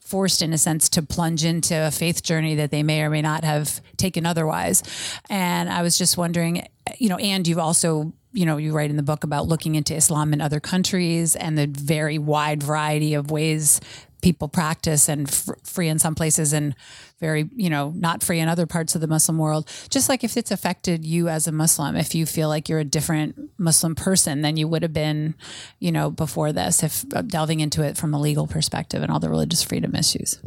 forced 0.00 0.40
in 0.40 0.52
a 0.52 0.58
sense 0.58 0.88
to 0.88 1.02
plunge 1.02 1.44
into 1.44 1.74
a 1.74 1.90
faith 1.90 2.22
journey 2.22 2.54
that 2.54 2.70
they 2.70 2.82
may 2.82 3.02
or 3.02 3.10
may 3.10 3.22
not 3.22 3.42
have 3.42 3.80
taken 3.96 4.24
otherwise. 4.24 4.82
And 5.28 5.68
I 5.68 5.82
was 5.82 5.98
just 5.98 6.16
wondering, 6.16 6.66
you 6.98 7.08
know, 7.08 7.16
and 7.16 7.46
you've 7.46 7.58
also 7.58 8.12
you 8.32 8.44
know, 8.44 8.58
you 8.58 8.72
write 8.72 8.90
in 8.90 8.96
the 8.96 9.02
book 9.02 9.24
about 9.24 9.48
looking 9.48 9.76
into 9.76 9.94
Islam 9.94 10.34
in 10.34 10.42
other 10.42 10.60
countries 10.60 11.34
and 11.36 11.56
the 11.56 11.66
very 11.66 12.18
wide 12.18 12.62
variety 12.62 13.14
of 13.14 13.30
ways 13.30 13.80
people 14.20 14.46
practice 14.46 15.08
and 15.08 15.32
free 15.64 15.88
in 15.88 15.98
some 15.98 16.14
places 16.14 16.52
and 16.52 16.74
very, 17.18 17.48
you 17.54 17.70
know, 17.70 17.92
not 17.96 18.22
free 18.22 18.40
in 18.40 18.48
other 18.48 18.66
parts 18.66 18.94
of 18.94 19.00
the 19.00 19.06
Muslim 19.06 19.38
world. 19.38 19.70
Just 19.88 20.08
like 20.08 20.22
if 20.22 20.36
it's 20.36 20.50
affected 20.50 21.04
you 21.04 21.28
as 21.28 21.46
a 21.46 21.52
Muslim, 21.52 21.96
if 21.96 22.14
you 22.14 22.26
feel 22.26 22.48
like 22.48 22.68
you're 22.68 22.80
a 22.80 22.84
different 22.84 23.50
Muslim 23.58 23.94
person 23.94 24.42
than 24.42 24.56
you 24.56 24.68
would 24.68 24.82
have 24.82 24.92
been, 24.92 25.34
you 25.78 25.90
know, 25.90 26.10
before 26.10 26.52
this, 26.52 26.82
if 26.82 27.04
uh, 27.14 27.22
delving 27.22 27.60
into 27.60 27.82
it 27.82 27.96
from 27.96 28.12
a 28.12 28.20
legal 28.20 28.46
perspective 28.46 29.02
and 29.02 29.10
all 29.10 29.20
the 29.20 29.30
religious 29.30 29.62
freedom 29.62 29.94
issues. 29.94 30.38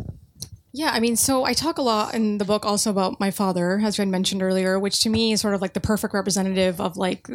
Yeah, 0.71 0.91
I 0.93 0.99
mean, 0.99 1.15
so 1.15 1.43
I 1.45 1.53
talk 1.53 1.79
a 1.79 1.81
lot 1.81 2.13
in 2.13 2.37
the 2.37 2.45
book 2.45 2.63
also 2.63 2.91
about 2.91 3.19
my 3.19 3.31
father, 3.31 3.81
as 3.83 3.99
I 3.99 4.05
mentioned 4.05 4.43
earlier, 4.43 4.79
which 4.79 5.01
to 5.01 5.09
me 5.09 5.31
is 5.31 5.41
sort 5.41 5.55
of 5.55 5.61
like 5.61 5.73
the 5.73 5.79
perfect 5.79 6.13
representative 6.13 6.79
of 6.79 6.95
like 6.95 7.27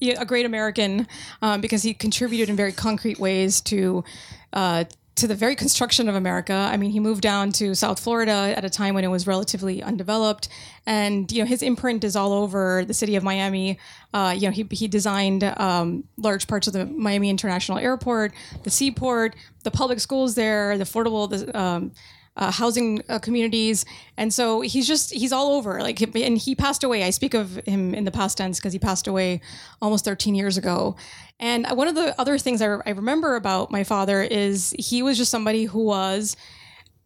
a 0.00 0.24
great 0.24 0.46
American 0.46 1.06
um, 1.42 1.60
because 1.60 1.82
he 1.82 1.92
contributed 1.92 2.48
in 2.48 2.56
very 2.56 2.72
concrete 2.72 3.18
ways 3.18 3.60
to. 3.62 4.04
Uh, 4.52 4.84
to 5.20 5.26
the 5.26 5.34
very 5.34 5.54
construction 5.54 6.08
of 6.08 6.14
America. 6.14 6.54
I 6.54 6.78
mean, 6.78 6.90
he 6.90 6.98
moved 6.98 7.20
down 7.20 7.52
to 7.52 7.74
South 7.74 8.00
Florida 8.00 8.54
at 8.56 8.64
a 8.64 8.70
time 8.70 8.94
when 8.94 9.04
it 9.04 9.08
was 9.08 9.26
relatively 9.26 9.82
undeveloped, 9.82 10.48
and 10.86 11.30
you 11.30 11.42
know 11.42 11.46
his 11.46 11.62
imprint 11.62 12.04
is 12.04 12.16
all 12.16 12.32
over 12.32 12.84
the 12.86 12.94
city 12.94 13.16
of 13.16 13.22
Miami. 13.22 13.78
Uh, 14.14 14.34
you 14.36 14.48
know, 14.48 14.50
he 14.50 14.66
he 14.70 14.88
designed 14.88 15.44
um, 15.44 16.04
large 16.16 16.46
parts 16.46 16.66
of 16.66 16.72
the 16.72 16.86
Miami 16.86 17.28
International 17.28 17.76
Airport, 17.76 18.32
the 18.62 18.70
seaport, 18.70 19.36
the 19.62 19.70
public 19.70 20.00
schools 20.00 20.34
there, 20.36 20.78
the 20.78 20.84
affordable 20.84 21.28
the 21.28 21.58
um, 21.58 21.92
uh, 22.40 22.50
housing 22.50 23.02
uh, 23.08 23.18
communities, 23.18 23.84
and 24.16 24.32
so 24.32 24.62
he's 24.62 24.88
just 24.88 25.12
he's 25.12 25.32
all 25.32 25.52
over. 25.52 25.80
Like, 25.80 26.00
and 26.00 26.38
he 26.38 26.54
passed 26.54 26.82
away. 26.82 27.04
I 27.04 27.10
speak 27.10 27.34
of 27.34 27.56
him 27.66 27.94
in 27.94 28.04
the 28.04 28.10
past 28.10 28.38
tense 28.38 28.58
because 28.58 28.72
he 28.72 28.78
passed 28.78 29.06
away 29.06 29.40
almost 29.80 30.04
13 30.04 30.34
years 30.34 30.56
ago. 30.56 30.96
And 31.38 31.66
one 31.68 31.88
of 31.88 31.94
the 31.94 32.18
other 32.20 32.38
things 32.38 32.60
I, 32.60 32.66
I 32.66 32.90
remember 32.90 33.36
about 33.36 33.70
my 33.70 33.84
father 33.84 34.22
is 34.22 34.74
he 34.78 35.02
was 35.02 35.16
just 35.16 35.30
somebody 35.30 35.64
who 35.64 35.84
was 35.84 36.36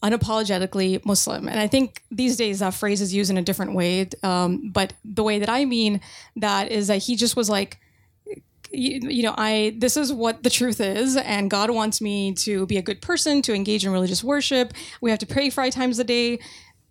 unapologetically 0.03 1.05
Muslim. 1.05 1.49
And 1.49 1.59
I 1.59 1.67
think 1.67 2.03
these 2.11 2.37
days 2.37 2.59
that 2.59 2.75
phrase 2.75 3.01
is 3.01 3.15
used 3.15 3.31
in 3.31 3.39
a 3.39 3.43
different 3.43 3.75
way. 3.75 4.09
Um, 4.23 4.71
but 4.71 4.93
the 5.05 5.23
way 5.23 5.39
that 5.39 5.49
I 5.49 5.65
mean 5.65 6.01
that 6.37 6.71
is 6.71 6.89
that 6.89 6.99
he 6.99 7.17
just 7.17 7.37
was 7.37 7.49
like, 7.49 7.81
you, 8.75 9.09
you, 9.09 9.23
know, 9.23 9.35
I 9.37 9.75
this 9.77 9.97
is 9.97 10.13
what 10.13 10.43
the 10.43 10.51
truth 10.51 10.81
is, 10.81 11.17
and 11.17 11.51
God 11.51 11.71
wants 11.71 12.01
me 12.01 12.33
to 12.35 12.67
be 12.67 12.77
a 12.77 12.83
good 12.83 13.01
person, 13.01 13.43
to 13.43 13.55
engage 13.55 13.85
in 13.85 13.93
religious 13.93 14.23
worship. 14.23 14.73
We 15.01 15.11
have 15.11 15.19
to 15.21 15.27
pray 15.27 15.51
five 15.51 15.73
times 15.73 15.99
a 15.99 16.05
day 16.05 16.39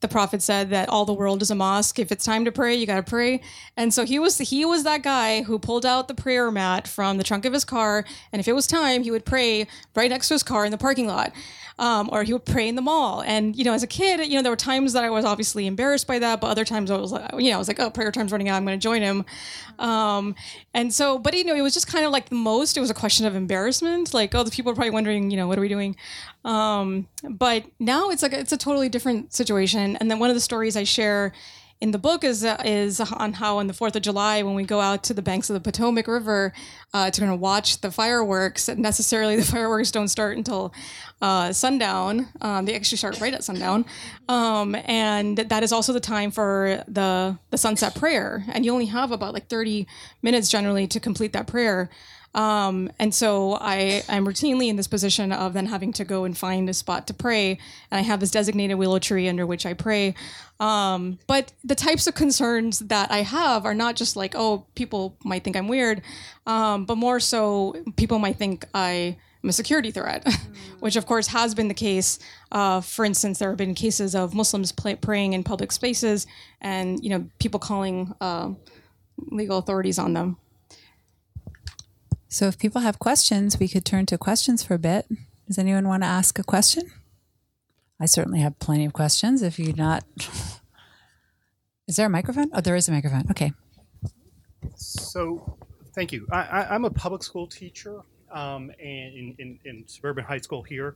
the 0.04 0.08
prophet 0.08 0.44
said 0.44 0.70
that 0.70 0.90
all 0.90 1.06
the 1.06 1.14
world 1.14 1.42
is 1.42 1.50
a 1.50 1.56
mosque. 1.56 1.98
If 1.98 2.12
it's 2.12 2.24
time 2.24 2.46
to 2.46 2.52
pray, 2.52 2.76
you 2.76 2.86
got 2.86 3.04
to 3.04 3.10
pray. 3.10 3.42
And 3.76 3.92
so 3.92 4.06
he 4.06 4.20
was 4.20 4.38
he 4.38 4.64
was 4.64 4.84
that 4.84 5.02
guy 5.02 5.42
who 5.42 5.58
pulled 5.58 5.86
out 5.86 6.08
the 6.08 6.14
prayer 6.14 6.52
mat 6.52 6.88
from 6.88 7.18
the 7.18 7.24
trunk 7.24 7.46
of 7.46 7.54
his 7.54 7.66
car, 7.66 8.06
and 8.32 8.40
if 8.40 8.48
it 8.48 8.54
was 8.54 8.68
time, 8.68 9.02
he 9.02 9.10
would 9.10 9.26
pray 9.26 9.66
right 9.96 10.12
next 10.12 10.28
to 10.28 10.36
his 10.36 10.44
car 10.44 10.64
in 10.66 10.72
the 10.72 10.78
parking 10.78 11.08
lot 11.08 11.34
um, 11.80 12.10
or 12.12 12.24
he 12.24 12.34
would 12.34 12.46
pray 12.46 12.68
in 12.68 12.76
the 12.76 12.82
mall. 12.82 13.22
And 13.22 13.56
you 13.56 13.64
know, 13.64 13.74
as 13.74 13.84
a 13.84 13.88
kid, 13.88 14.26
you 14.28 14.36
know, 14.36 14.44
there 14.44 14.52
were 14.52 14.58
times 14.58 14.94
that 14.94 15.04
I 15.04 15.10
was 15.10 15.26
obviously 15.26 15.68
embarrassed 15.68 16.08
by 16.08 16.20
that, 16.20 16.40
but 16.42 16.48
other 16.48 16.66
times 16.66 16.92
I 16.92 16.98
was 16.98 17.12
like, 17.12 17.32
you 17.38 17.50
know, 17.50 17.56
I 17.56 17.60
was 17.60 17.68
like, 17.68 17.80
oh, 17.80 17.90
prayer 17.90 18.12
time's 18.12 18.32
running 18.32 18.50
out. 18.50 18.58
I'm 18.58 18.66
going 18.66 18.80
to 18.80 18.84
join 18.84 19.02
him. 19.02 19.26
Um, 19.80 20.36
and 20.74 20.94
so, 20.94 21.18
but 21.18 21.36
you 21.36 21.44
know, 21.44 21.56
it 21.56 21.62
was 21.62 21.74
just 21.74 21.88
kind 21.88 22.06
of 22.06 22.12
like 22.12 22.30
the 22.30 22.36
most. 22.36 22.78
It 22.78 22.80
was 22.80 22.90
a 22.90 22.96
question 22.96 23.26
of 23.26 23.36
embarrassment, 23.36 24.14
like, 24.14 24.36
oh, 24.36 24.44
the 24.44 24.52
people 24.52 24.72
are 24.72 24.76
probably 24.76 24.92
wondering, 24.92 25.32
you 25.32 25.38
know, 25.38 25.48
what 25.48 25.58
are 25.58 25.62
we 25.62 25.68
doing? 25.70 25.96
Um, 26.46 27.08
but 27.30 27.66
now 27.80 28.10
it's 28.10 28.22
like 28.22 28.34
it's 28.34 28.52
a 28.52 28.58
totally 28.58 28.90
different 28.90 29.34
situation. 29.34 29.96
And 29.98 30.10
then 30.12 30.20
one 30.20 30.30
of 30.30 30.36
the 30.36 30.42
stories 30.42 30.76
I 30.76 30.84
share 30.84 31.34
in 31.84 31.92
the 31.92 31.98
book 31.98 32.24
is 32.24 32.46
uh, 32.46 32.62
is 32.64 33.02
on 33.02 33.34
how 33.34 33.58
on 33.58 33.68
the 33.68 33.74
Fourth 33.74 33.94
of 33.98 34.02
July 34.02 34.42
when 34.42 34.56
we 34.56 34.64
go 34.64 34.80
out 34.80 35.04
to 35.04 35.14
the 35.14 35.22
banks 35.22 35.50
of 35.50 35.54
the 35.54 35.60
Potomac 35.60 36.08
River 36.08 36.54
uh, 36.94 37.12
to 37.12 37.20
kind 37.20 37.34
of 37.34 37.42
watch 37.42 37.82
the 37.82 37.92
fireworks. 37.92 38.70
Necessarily, 38.70 39.36
the 39.42 39.44
fireworks 39.44 39.92
don't 39.92 40.08
start 40.08 40.38
until 40.38 40.74
uh, 41.22 41.52
sundown. 41.52 42.30
Um, 42.40 42.64
they 42.64 42.76
actually 42.76 43.00
start 43.00 43.20
right 43.20 43.34
at 43.34 43.44
sundown, 43.44 43.86
um, 44.30 44.76
and 44.86 45.38
that 45.38 45.62
is 45.62 45.74
also 45.74 45.92
the 45.92 46.00
time 46.00 46.32
for 46.32 46.86
the 46.88 47.38
the 47.50 47.58
sunset 47.58 47.96
prayer. 47.96 48.46
And 48.48 48.64
you 48.64 48.72
only 48.72 48.86
have 48.86 49.12
about 49.12 49.34
like 49.34 49.50
thirty 49.50 49.86
minutes 50.22 50.48
generally 50.48 50.88
to 50.88 51.02
complete 51.02 51.34
that 51.34 51.48
prayer. 51.48 51.90
Um, 52.36 52.92
and 53.00 53.14
so 53.14 53.58
I, 53.62 54.04
I'm 54.10 54.26
routinely 54.26 54.68
in 54.68 54.76
this 54.76 54.88
position 54.88 55.32
of 55.32 55.54
then 55.54 55.68
having 55.68 55.94
to 55.94 56.06
go 56.06 56.24
and 56.24 56.38
find 56.38 56.70
a 56.70 56.74
spot 56.74 57.08
to 57.08 57.14
pray. 57.14 57.60
And 57.92 58.00
I 58.00 58.02
have 58.02 58.20
this 58.20 58.32
designated 58.32 58.78
willow 58.78 59.00
tree 59.00 59.28
under 59.28 59.46
which 59.46 59.66
I 59.66 59.74
pray. 59.74 60.16
Um, 60.60 61.20
but 61.28 61.54
the 61.64 61.76
types 61.76 62.08
of 62.08 62.16
concerns 62.16 62.80
that 62.80 63.12
I 63.12 63.22
have 63.24 63.66
are 63.66 63.74
not 63.74 63.96
just 63.96 64.16
like, 64.16 64.34
oh, 64.36 64.66
people 64.76 65.18
might 65.24 65.44
think 65.44 65.56
I'm 65.56 65.68
weird, 65.68 66.02
um, 66.48 66.86
but 66.86 66.98
more 66.98 67.20
so 67.20 67.76
people 67.98 68.20
might 68.20 68.38
think 68.38 68.66
I 68.74 69.18
am 69.44 69.50
a 69.50 69.54
security 69.54 69.92
threat, 69.92 70.26
which 70.80 70.96
of 70.96 71.06
course 71.06 71.28
has 71.28 71.54
been 71.54 71.68
the 71.68 71.74
case. 71.74 72.18
Uh, 72.52 72.82
for 72.82 73.04
instance, 73.04 73.40
there 73.40 73.50
have 73.50 73.58
been 73.58 73.76
cases 73.76 74.16
of 74.16 74.34
Muslims 74.34 74.72
play, 74.72 74.96
praying 74.96 75.34
in 75.34 75.44
public 75.44 75.72
spaces 75.72 76.26
and, 76.62 77.04
you 77.04 77.10
know, 77.10 77.28
people 77.40 77.60
calling 77.60 78.14
uh, 78.22 78.52
legal 79.18 79.58
authorities 79.58 80.00
on 80.00 80.14
them. 80.14 80.38
So 82.34 82.48
if 82.48 82.58
people 82.58 82.82
have 82.82 82.98
questions, 82.98 83.60
we 83.60 83.68
could 83.68 83.86
turn 83.86 84.08
to 84.08 84.18
questions 84.18 84.64
for 84.64 84.74
a 84.74 84.80
bit. 84.80 85.06
Does 85.46 85.60
anyone 85.60 85.88
want 85.88 86.02
to 86.02 86.08
ask 86.08 86.40
a 86.40 86.44
question? 86.44 86.92
I 88.02 88.08
certainly 88.08 88.40
have 88.40 88.58
plenty 88.58 88.86
of 88.86 88.94
questions. 88.94 89.44
If 89.44 89.60
you're 89.60 89.76
not, 89.76 90.04
is 91.88 91.96
there 91.96 92.08
a 92.08 92.10
microphone? 92.10 92.50
Oh, 92.52 92.60
there 92.60 92.76
is 92.76 92.90
a 92.90 92.92
microphone. 92.92 93.26
Okay. 93.30 93.54
So, 94.76 95.60
thank 95.94 96.12
you. 96.12 96.26
I, 96.32 96.74
am 96.74 96.86
a 96.86 96.90
public 96.90 97.22
school 97.22 97.46
teacher 97.46 98.02
um, 98.32 98.72
and 98.80 99.14
in, 99.14 99.36
in, 99.38 99.60
in, 99.66 99.84
suburban 99.88 100.24
high 100.24 100.40
school 100.40 100.64
here, 100.64 100.96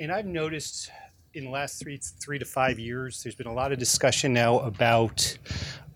and 0.00 0.12
I've 0.12 0.26
noticed 0.26 0.90
in 1.32 1.44
the 1.44 1.50
last 1.50 1.80
three 1.80 1.98
three 2.20 2.38
to 2.38 2.44
five 2.44 2.78
years, 2.78 3.22
there's 3.22 3.34
been 3.34 3.46
a 3.46 3.54
lot 3.54 3.72
of 3.72 3.78
discussion 3.78 4.34
now 4.34 4.58
about 4.58 5.38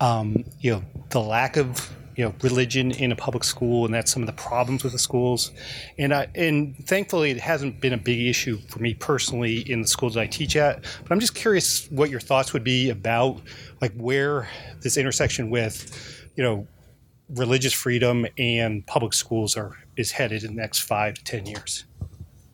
um, 0.00 0.44
you 0.60 0.72
know 0.72 0.84
the 1.10 1.20
lack 1.20 1.58
of 1.58 1.94
you 2.18 2.24
know 2.24 2.34
religion 2.42 2.90
in 2.90 3.12
a 3.12 3.16
public 3.16 3.44
school, 3.44 3.84
and 3.84 3.94
that's 3.94 4.12
some 4.12 4.22
of 4.22 4.26
the 4.26 4.32
problems 4.32 4.82
with 4.82 4.92
the 4.92 4.98
schools. 4.98 5.52
And 5.98 6.12
I, 6.12 6.26
and 6.34 6.76
thankfully, 6.84 7.30
it 7.30 7.38
hasn't 7.38 7.80
been 7.80 7.92
a 7.92 7.96
big 7.96 8.26
issue 8.26 8.58
for 8.68 8.80
me 8.80 8.92
personally 8.92 9.58
in 9.70 9.82
the 9.82 9.86
schools 9.86 10.14
that 10.14 10.20
I 10.22 10.26
teach 10.26 10.56
at. 10.56 10.82
But 10.82 11.12
I'm 11.12 11.20
just 11.20 11.36
curious 11.36 11.88
what 11.92 12.10
your 12.10 12.18
thoughts 12.18 12.52
would 12.52 12.64
be 12.64 12.90
about 12.90 13.40
like 13.80 13.92
where 13.94 14.48
this 14.80 14.96
intersection 14.96 15.48
with 15.48 16.26
you 16.34 16.42
know 16.42 16.66
religious 17.30 17.72
freedom 17.72 18.26
and 18.36 18.84
public 18.84 19.14
schools 19.14 19.56
are 19.56 19.76
is 19.96 20.10
headed 20.10 20.42
in 20.42 20.56
the 20.56 20.60
next 20.60 20.80
five 20.80 21.14
to 21.14 21.22
ten 21.22 21.46
years. 21.46 21.84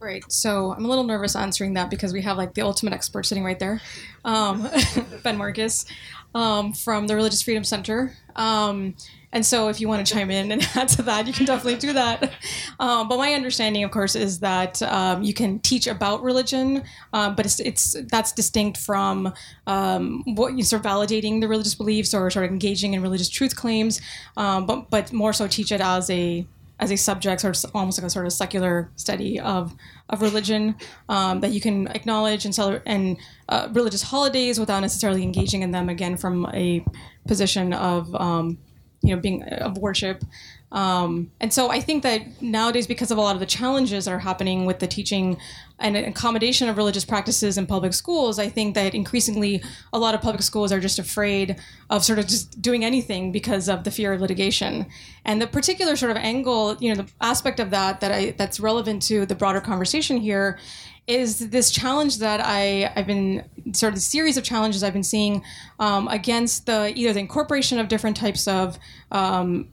Right. 0.05 0.23
So 0.31 0.75
I'm 0.75 0.85
a 0.85 0.89
little 0.89 1.05
nervous 1.05 1.35
answering 1.35 1.73
that 1.75 1.89
because 1.89 2.13
we 2.13 2.21
have 2.21 2.37
like 2.37 2.53
the 2.53 2.61
ultimate 2.61 2.93
expert 2.93 3.25
sitting 3.25 3.43
right 3.43 3.59
there, 3.59 3.81
um, 4.23 4.69
Ben 5.23 5.39
Marcus 5.39 5.87
um, 6.35 6.75
from 6.75 7.07
the 7.07 7.17
Religious 7.17 7.41
Freedom 7.41 7.65
Center. 7.65 8.15
Um, 8.37 8.97
and 9.33 9.47
so, 9.47 9.69
if 9.69 9.81
you 9.81 9.89
want 9.89 10.07
to 10.07 10.13
chime 10.13 10.31
in 10.31 10.53
and 10.53 10.63
add 10.75 10.89
to 10.89 11.03
that, 11.05 11.27
you 11.27 11.33
can 11.33 11.47
definitely 11.47 11.77
do 11.77 11.95
that. 11.95 12.35
Um, 12.79 13.09
but 13.09 13.17
my 13.17 13.33
understanding, 13.33 13.83
of 13.83 13.93
course, 13.93 14.15
is 14.15 14.41
that 14.41 14.83
um, 14.83 15.23
you 15.23 15.33
can 15.33 15.59
teach 15.61 15.87
about 15.87 16.23
religion, 16.23 16.83
uh, 17.15 17.31
but 17.31 17.47
it's, 17.47 17.59
it's 17.61 17.97
that's 18.11 18.31
distinct 18.31 18.77
from 18.77 19.33
what 19.65 20.55
you 20.55 20.63
sort 20.63 20.85
of 20.85 20.93
validating 20.93 21.41
the 21.41 21.49
religious 21.49 21.75
beliefs 21.75 22.13
or 22.13 22.31
sort 22.31 22.45
of 22.45 22.51
engaging 22.51 22.93
in 22.93 23.01
religious 23.01 23.31
truth 23.31 23.57
claims, 23.57 24.03
but 24.37 24.91
but 24.91 25.13
more 25.15 25.33
so 25.33 25.49
teach 25.49 25.73
it 25.73 25.81
as 25.81 26.11
a 26.11 26.47
as 26.81 26.91
a 26.91 26.97
subject, 26.97 27.41
sort 27.41 27.65
of 27.65 27.71
almost 27.75 27.99
like 27.99 28.07
a 28.07 28.11
sort 28.11 28.27
of 28.27 28.33
secular 28.33 28.91
study 28.97 29.39
of 29.39 29.75
of 30.09 30.23
religion 30.23 30.75
um, 31.09 31.41
that 31.41 31.51
you 31.53 31.61
can 31.61 31.89
acknowledge 31.89 32.45
and 32.45 32.55
celebrate 32.55 32.83
and 32.87 33.17
uh, 33.49 33.69
religious 33.73 34.03
holidays 34.03 34.59
without 34.59 34.81
necessarily 34.81 35.23
engaging 35.23 35.63
in 35.63 35.71
them 35.71 35.89
again 35.89 36.17
from 36.17 36.47
a 36.53 36.85
position 37.27 37.73
of 37.73 38.15
um, 38.17 38.59
you 39.03 39.15
know 39.15 39.21
being 39.21 39.43
of 39.45 39.79
worship. 39.79 40.25
Um, 40.73 41.31
and 41.41 41.53
so 41.53 41.71
I 41.71 41.81
think 41.81 42.03
that 42.03 42.43
nowadays, 42.43 42.89
because 42.89 43.13
of 43.13 43.19
a 43.19 43.21
lot 43.21 43.37
of 43.37 43.41
the 43.41 43.47
challenges 43.47 44.07
that 44.07 44.11
are 44.11 44.19
happening 44.19 44.67
with 44.67 44.81
the 44.81 44.89
teaching 44.89 45.39
and 45.81 45.97
accommodation 45.97 46.69
of 46.69 46.77
religious 46.77 47.05
practices 47.05 47.59
in 47.59 47.67
public 47.67 47.93
schools, 47.95 48.39
I 48.39 48.49
think 48.49 48.75
that 48.75 48.95
increasingly 48.95 49.63
a 49.93 49.99
lot 49.99 50.15
of 50.15 50.21
public 50.21 50.43
schools 50.43 50.71
are 50.71 50.81
just 50.81 50.99
afraid 50.99 51.57
of 51.91 52.05
sort 52.05 52.19
of 52.19 52.27
just 52.27 52.63
doing 52.63 52.85
anything 52.85 53.33
because 53.33 53.69
of 53.69 53.85
the 53.85 53.91
fear 53.91 54.13
of 54.13 54.21
litigation. 54.21 54.87
And 55.25 55.43
the 55.43 55.47
particular 55.47 55.97
sort 55.97 56.13
of 56.13 56.17
angle, 56.17 56.77
you 56.79 56.95
know, 56.95 57.03
the 57.03 57.11
aspect 57.21 57.59
of 57.59 57.71
that 57.71 58.01
that 58.01 58.13
I 58.13 58.31
that's 58.33 58.61
relevant 58.61 59.03
to 59.03 59.27
the 59.27 59.35
broader 59.35 59.61
conversation 59.61 60.19
here 60.19 60.59
is 61.07 61.51
this 61.51 61.71
challenge 61.71 62.19
that 62.19 62.41
I, 62.43 62.91
I've 62.97 63.07
been 63.07 63.45
sort 63.73 63.93
of 63.93 63.97
the 63.97 64.01
series 64.01 64.39
of 64.39 64.45
challenges 64.45 64.83
I've 64.83 64.95
been 64.95 65.03
seeing 65.03 65.43
um, 65.79 66.09
against 66.09 66.67
the 66.67 66.93
either 66.95 67.13
the 67.13 67.21
incorporation 67.21 67.79
of 67.79 67.89
different 67.89 68.17
types 68.17 68.49
of 68.49 68.79
um, 69.11 69.69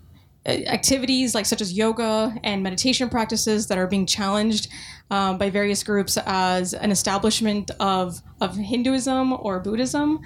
activities 0.45 1.35
like 1.35 1.45
such 1.45 1.61
as 1.61 1.73
yoga 1.73 2.35
and 2.43 2.63
meditation 2.63 3.09
practices 3.09 3.67
that 3.67 3.77
are 3.77 3.87
being 3.87 4.05
challenged 4.05 4.69
um, 5.11 5.37
by 5.37 5.49
various 5.49 5.83
groups 5.83 6.17
as 6.25 6.73
an 6.73 6.91
establishment 6.91 7.69
of 7.79 8.21
of 8.39 8.55
Hinduism 8.55 9.33
or 9.33 9.59
Buddhism. 9.59 10.19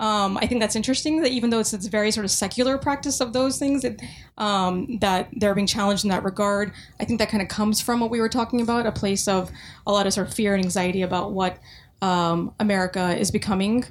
Um, 0.00 0.38
I 0.38 0.46
think 0.46 0.62
that's 0.62 0.76
interesting 0.76 1.20
that 1.20 1.30
even 1.30 1.50
though 1.50 1.60
it's, 1.60 1.74
a 1.74 1.90
very 1.90 2.10
sort 2.10 2.24
of 2.24 2.30
secular 2.30 2.78
practice 2.78 3.20
of 3.20 3.34
those 3.34 3.58
things, 3.58 3.82
that, 3.82 4.00
um, 4.38 4.96
that 5.00 5.28
they're 5.32 5.54
being 5.54 5.66
challenged 5.66 6.04
in 6.04 6.10
that 6.10 6.24
regard. 6.24 6.72
I 6.98 7.04
think 7.04 7.18
that 7.18 7.28
kind 7.28 7.42
of 7.42 7.48
comes 7.48 7.82
from 7.82 8.00
what 8.00 8.10
we 8.10 8.18
were 8.18 8.30
talking 8.30 8.62
about, 8.62 8.86
a 8.86 8.92
place 8.92 9.28
of 9.28 9.50
a 9.86 9.92
lot 9.92 10.06
of 10.06 10.14
sort 10.14 10.26
of 10.26 10.32
fear 10.32 10.54
and 10.54 10.64
anxiety 10.64 11.02
about 11.02 11.32
what 11.32 11.58
um, 12.00 12.54
America 12.58 13.14
is 13.18 13.30
becoming. 13.30 13.84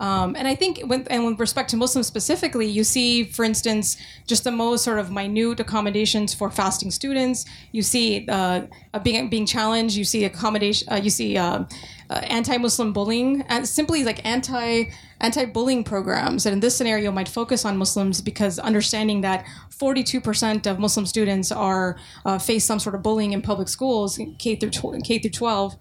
Um, 0.00 0.34
and 0.36 0.48
I 0.48 0.56
think, 0.56 0.80
when, 0.86 1.06
and 1.08 1.24
with 1.24 1.38
respect 1.38 1.70
to 1.70 1.76
Muslims 1.76 2.06
specifically, 2.06 2.66
you 2.66 2.82
see, 2.82 3.24
for 3.24 3.44
instance, 3.44 3.96
just 4.26 4.42
the 4.42 4.50
most 4.50 4.82
sort 4.82 4.98
of 4.98 5.12
minute 5.12 5.60
accommodations 5.60 6.34
for 6.34 6.50
fasting 6.50 6.90
students. 6.90 7.44
You 7.70 7.82
see 7.82 8.26
uh, 8.28 8.62
being 9.02 9.28
being 9.30 9.46
challenged. 9.46 9.96
You 9.96 10.04
see 10.04 10.24
accommodation. 10.24 10.88
Uh, 10.92 10.96
you 10.96 11.10
see 11.10 11.36
uh, 11.36 11.64
uh, 12.10 12.14
anti-Muslim 12.14 12.92
bullying, 12.92 13.42
and 13.42 13.66
simply 13.68 14.04
like 14.04 14.24
anti 14.26 14.90
anti-bullying 15.20 15.84
programs. 15.84 16.44
And 16.44 16.54
in 16.54 16.60
this 16.60 16.76
scenario, 16.76 17.12
might 17.12 17.28
focus 17.28 17.64
on 17.64 17.76
Muslims 17.76 18.20
because 18.20 18.58
understanding 18.58 19.20
that 19.22 19.46
42% 19.70 20.66
of 20.66 20.78
Muslim 20.78 21.06
students 21.06 21.50
are 21.52 21.96
uh, 22.24 22.38
face 22.38 22.64
some 22.64 22.78
sort 22.78 22.94
of 22.94 23.02
bullying 23.02 23.32
in 23.32 23.42
public 23.42 23.68
schools, 23.68 24.20
K 24.38 24.56
through 24.56 24.70
K 25.02 25.18
through 25.18 25.30
12. 25.30 25.76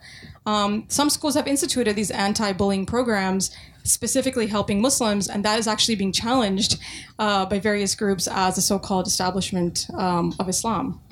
Um, 0.45 0.86
some 0.88 1.09
schools 1.09 1.36
have 1.36 1.47
instituted 1.47 1.95
these 1.95 2.11
anti-bullying 2.11 2.86
programs 2.86 3.55
specifically 3.84 4.47
helping 4.47 4.81
Muslims, 4.81 5.27
and 5.27 5.43
that 5.45 5.59
is 5.59 5.67
actually 5.67 5.95
being 5.95 6.11
challenged 6.11 6.79
uh, 7.19 7.45
by 7.45 7.59
various 7.59 7.95
groups 7.95 8.27
as 8.27 8.57
a 8.57 8.61
so-called 8.61 9.07
establishment 9.07 9.88
um, 9.97 10.34
of 10.39 10.49
Islam. 10.49 10.99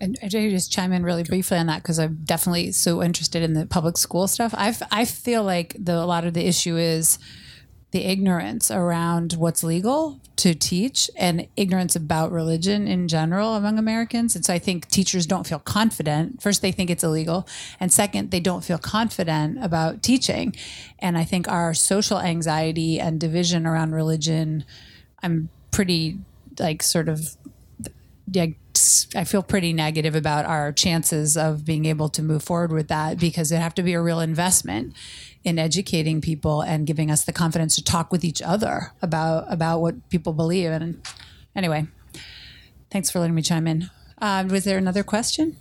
And 0.00 0.16
I 0.22 0.28
just 0.28 0.70
chime 0.70 0.92
in 0.92 1.02
really 1.02 1.24
briefly 1.24 1.58
on 1.58 1.66
that 1.66 1.82
because 1.82 1.98
I'm 1.98 2.20
definitely 2.24 2.70
so 2.72 3.02
interested 3.02 3.42
in 3.42 3.54
the 3.54 3.66
public 3.66 3.96
school 3.96 4.28
stuff. 4.28 4.54
I 4.56 4.74
I 4.90 5.04
feel 5.04 5.42
like 5.42 5.76
the 5.78 5.94
a 5.94 6.06
lot 6.06 6.24
of 6.24 6.34
the 6.34 6.46
issue 6.46 6.76
is 6.76 7.18
the 7.90 8.04
ignorance 8.04 8.70
around 8.70 9.32
what's 9.34 9.64
legal 9.64 10.20
to 10.36 10.54
teach 10.54 11.10
and 11.16 11.48
ignorance 11.56 11.96
about 11.96 12.30
religion 12.30 12.86
in 12.86 13.08
general 13.08 13.54
among 13.54 13.78
Americans. 13.78 14.36
And 14.36 14.44
so 14.44 14.52
I 14.52 14.58
think 14.58 14.88
teachers 14.88 15.26
don't 15.26 15.46
feel 15.46 15.58
confident. 15.58 16.42
First, 16.42 16.60
they 16.60 16.70
think 16.70 16.90
it's 16.90 17.02
illegal. 17.02 17.48
And 17.80 17.90
second, 17.90 18.30
they 18.30 18.40
don't 18.40 18.62
feel 18.62 18.78
confident 18.78 19.62
about 19.64 20.02
teaching. 20.02 20.54
And 20.98 21.16
I 21.16 21.24
think 21.24 21.48
our 21.48 21.72
social 21.72 22.20
anxiety 22.20 23.00
and 23.00 23.18
division 23.18 23.66
around 23.66 23.92
religion, 23.92 24.64
I'm 25.22 25.48
pretty 25.70 26.18
like 26.58 26.82
sort 26.82 27.08
of 27.08 27.36
yeah, 28.30 28.46
I 29.16 29.24
feel 29.24 29.42
pretty 29.42 29.72
negative 29.72 30.14
about 30.14 30.44
our 30.44 30.72
chances 30.72 31.36
of 31.36 31.64
being 31.64 31.86
able 31.86 32.08
to 32.10 32.22
move 32.22 32.42
forward 32.42 32.72
with 32.72 32.88
that 32.88 33.18
because 33.18 33.50
it 33.50 33.58
have 33.58 33.74
to 33.74 33.82
be 33.82 33.94
a 33.94 34.00
real 34.00 34.20
investment 34.20 34.94
in 35.44 35.58
educating 35.58 36.20
people 36.20 36.60
and 36.60 36.86
giving 36.86 37.10
us 37.10 37.24
the 37.24 37.32
confidence 37.32 37.74
to 37.76 37.84
talk 37.84 38.12
with 38.12 38.24
each 38.24 38.42
other 38.42 38.92
about 39.02 39.50
about 39.52 39.80
what 39.80 40.08
people 40.10 40.32
believe. 40.32 40.70
And 40.70 41.02
anyway, 41.54 41.86
thanks 42.90 43.10
for 43.10 43.20
letting 43.20 43.34
me 43.34 43.42
chime 43.42 43.66
in. 43.66 43.90
Um, 44.20 44.48
was 44.48 44.64
there 44.64 44.78
another 44.78 45.04
question? 45.04 45.56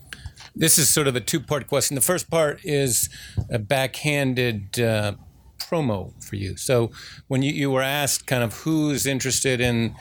This 0.55 0.80
is 0.80 0.91
sort 0.91 1.07
of 1.07 1.15
a 1.15 1.21
two 1.21 1.39
part 1.39 1.67
question. 1.67 1.95
The 1.95 2.01
first 2.01 2.30
part 2.30 2.59
is 2.63 3.09
a 3.49 3.59
backhanded 3.59 4.80
uh, 4.80 5.13
promo 5.59 6.11
for 6.23 6.36
you. 6.36 6.57
So 6.57 6.91
when 7.28 7.43
you, 7.43 7.51
you 7.51 7.69
were 7.69 7.82
asked 7.82 8.25
kind 8.25 8.43
of 8.43 8.53
who's 8.61 9.05
interested 9.05 9.61
in 9.61 9.95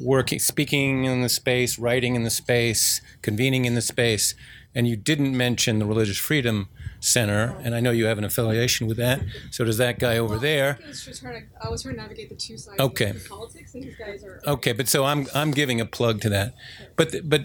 working, 0.00 0.38
speaking 0.38 1.04
in 1.04 1.22
the 1.22 1.28
space, 1.28 1.78
writing 1.78 2.14
in 2.14 2.22
the 2.22 2.30
space, 2.30 3.00
convening 3.22 3.64
in 3.64 3.74
the 3.74 3.82
space, 3.82 4.34
and 4.74 4.86
you 4.86 4.96
didn't 4.96 5.36
mention 5.36 5.78
the 5.78 5.86
Religious 5.86 6.18
Freedom 6.18 6.68
Center, 7.06 7.56
and 7.62 7.74
I 7.74 7.80
know 7.80 7.92
you 7.92 8.06
have 8.06 8.18
an 8.18 8.24
affiliation 8.24 8.86
with 8.88 8.96
that. 8.96 9.20
So 9.52 9.64
does 9.64 9.78
that 9.78 9.98
guy 10.00 10.18
over 10.18 10.38
there? 10.38 10.78
I 10.84 10.88
was 10.88 11.20
trying 11.20 11.40
to, 11.42 11.64
I 11.64 11.68
was 11.70 11.82
trying 11.82 11.94
to 11.94 12.00
navigate 12.02 12.28
the 12.30 12.34
two 12.34 12.56
sides 12.58 12.80
Okay. 12.80 13.10
of 13.10 13.28
politics, 13.28 13.74
and 13.74 13.84
these 13.84 13.96
guys 13.96 14.24
are. 14.24 14.40
Okay, 14.46 14.72
but 14.72 14.88
so 14.88 15.04
I'm 15.04 15.26
I'm 15.34 15.52
giving 15.52 15.80
a 15.80 15.86
plug 15.86 16.20
to 16.22 16.28
that, 16.30 16.54
but 16.96 17.12
the, 17.12 17.20
but 17.20 17.42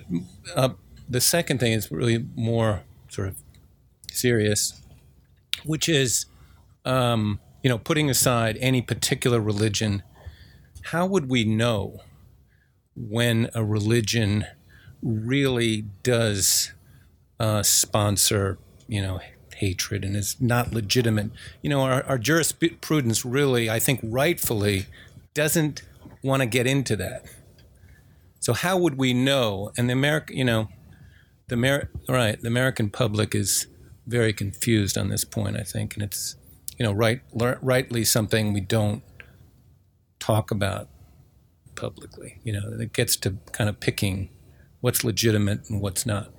uh, 0.55 0.69
the 1.07 1.21
second 1.21 1.59
thing 1.59 1.73
is 1.73 1.91
really 1.91 2.25
more 2.35 2.81
sort 3.09 3.27
of 3.27 3.35
serious, 4.11 4.81
which 5.63 5.87
is, 5.87 6.25
um, 6.85 7.39
you 7.63 7.69
know, 7.69 7.77
putting 7.77 8.09
aside 8.09 8.57
any 8.61 8.81
particular 8.81 9.39
religion, 9.39 10.01
how 10.85 11.05
would 11.05 11.29
we 11.29 11.43
know 11.45 11.99
when 12.95 13.49
a 13.53 13.63
religion 13.63 14.45
really 15.03 15.83
does 16.03 16.71
uh, 17.39 17.61
sponsor, 17.63 18.57
you 18.87 19.01
know, 19.01 19.19
hatred 19.61 20.03
and 20.03 20.15
is 20.15 20.35
not 20.41 20.73
legitimate? 20.73 21.29
You 21.61 21.69
know, 21.69 21.81
our, 21.81 22.03
our 22.03 22.17
jurisprudence 22.17 23.23
really, 23.23 23.69
I 23.69 23.79
think, 23.79 23.99
rightfully, 24.03 24.87
doesn't 25.33 25.83
want 26.23 26.41
to 26.41 26.47
get 26.47 26.67
into 26.67 26.95
that. 26.97 27.25
So 28.39 28.53
how 28.53 28.77
would 28.77 28.97
we 28.97 29.13
know? 29.13 29.71
And 29.77 29.87
the 29.87 29.93
American, 29.93 30.35
you 30.35 30.43
know, 30.43 30.67
the 31.47 31.55
Amer- 31.55 31.89
right, 32.09 32.41
the 32.41 32.47
American 32.47 32.89
public 32.89 33.35
is 33.35 33.67
very 34.07 34.33
confused 34.33 34.97
on 34.97 35.09
this 35.09 35.23
point. 35.23 35.57
I 35.57 35.63
think, 35.63 35.93
and 35.93 36.03
it's, 36.03 36.35
you 36.77 36.85
know, 36.85 36.91
right, 36.91 37.21
rightly 37.33 38.03
something 38.03 38.53
we 38.53 38.61
don't 38.61 39.03
talk 40.19 40.49
about 40.49 40.89
publicly. 41.75 42.39
You 42.43 42.53
know, 42.53 42.77
it 42.79 42.93
gets 42.93 43.15
to 43.17 43.37
kind 43.51 43.69
of 43.69 43.79
picking 43.79 44.29
what's 44.81 45.03
legitimate 45.03 45.69
and 45.69 45.81
what's 45.81 46.05
not. 46.05 46.31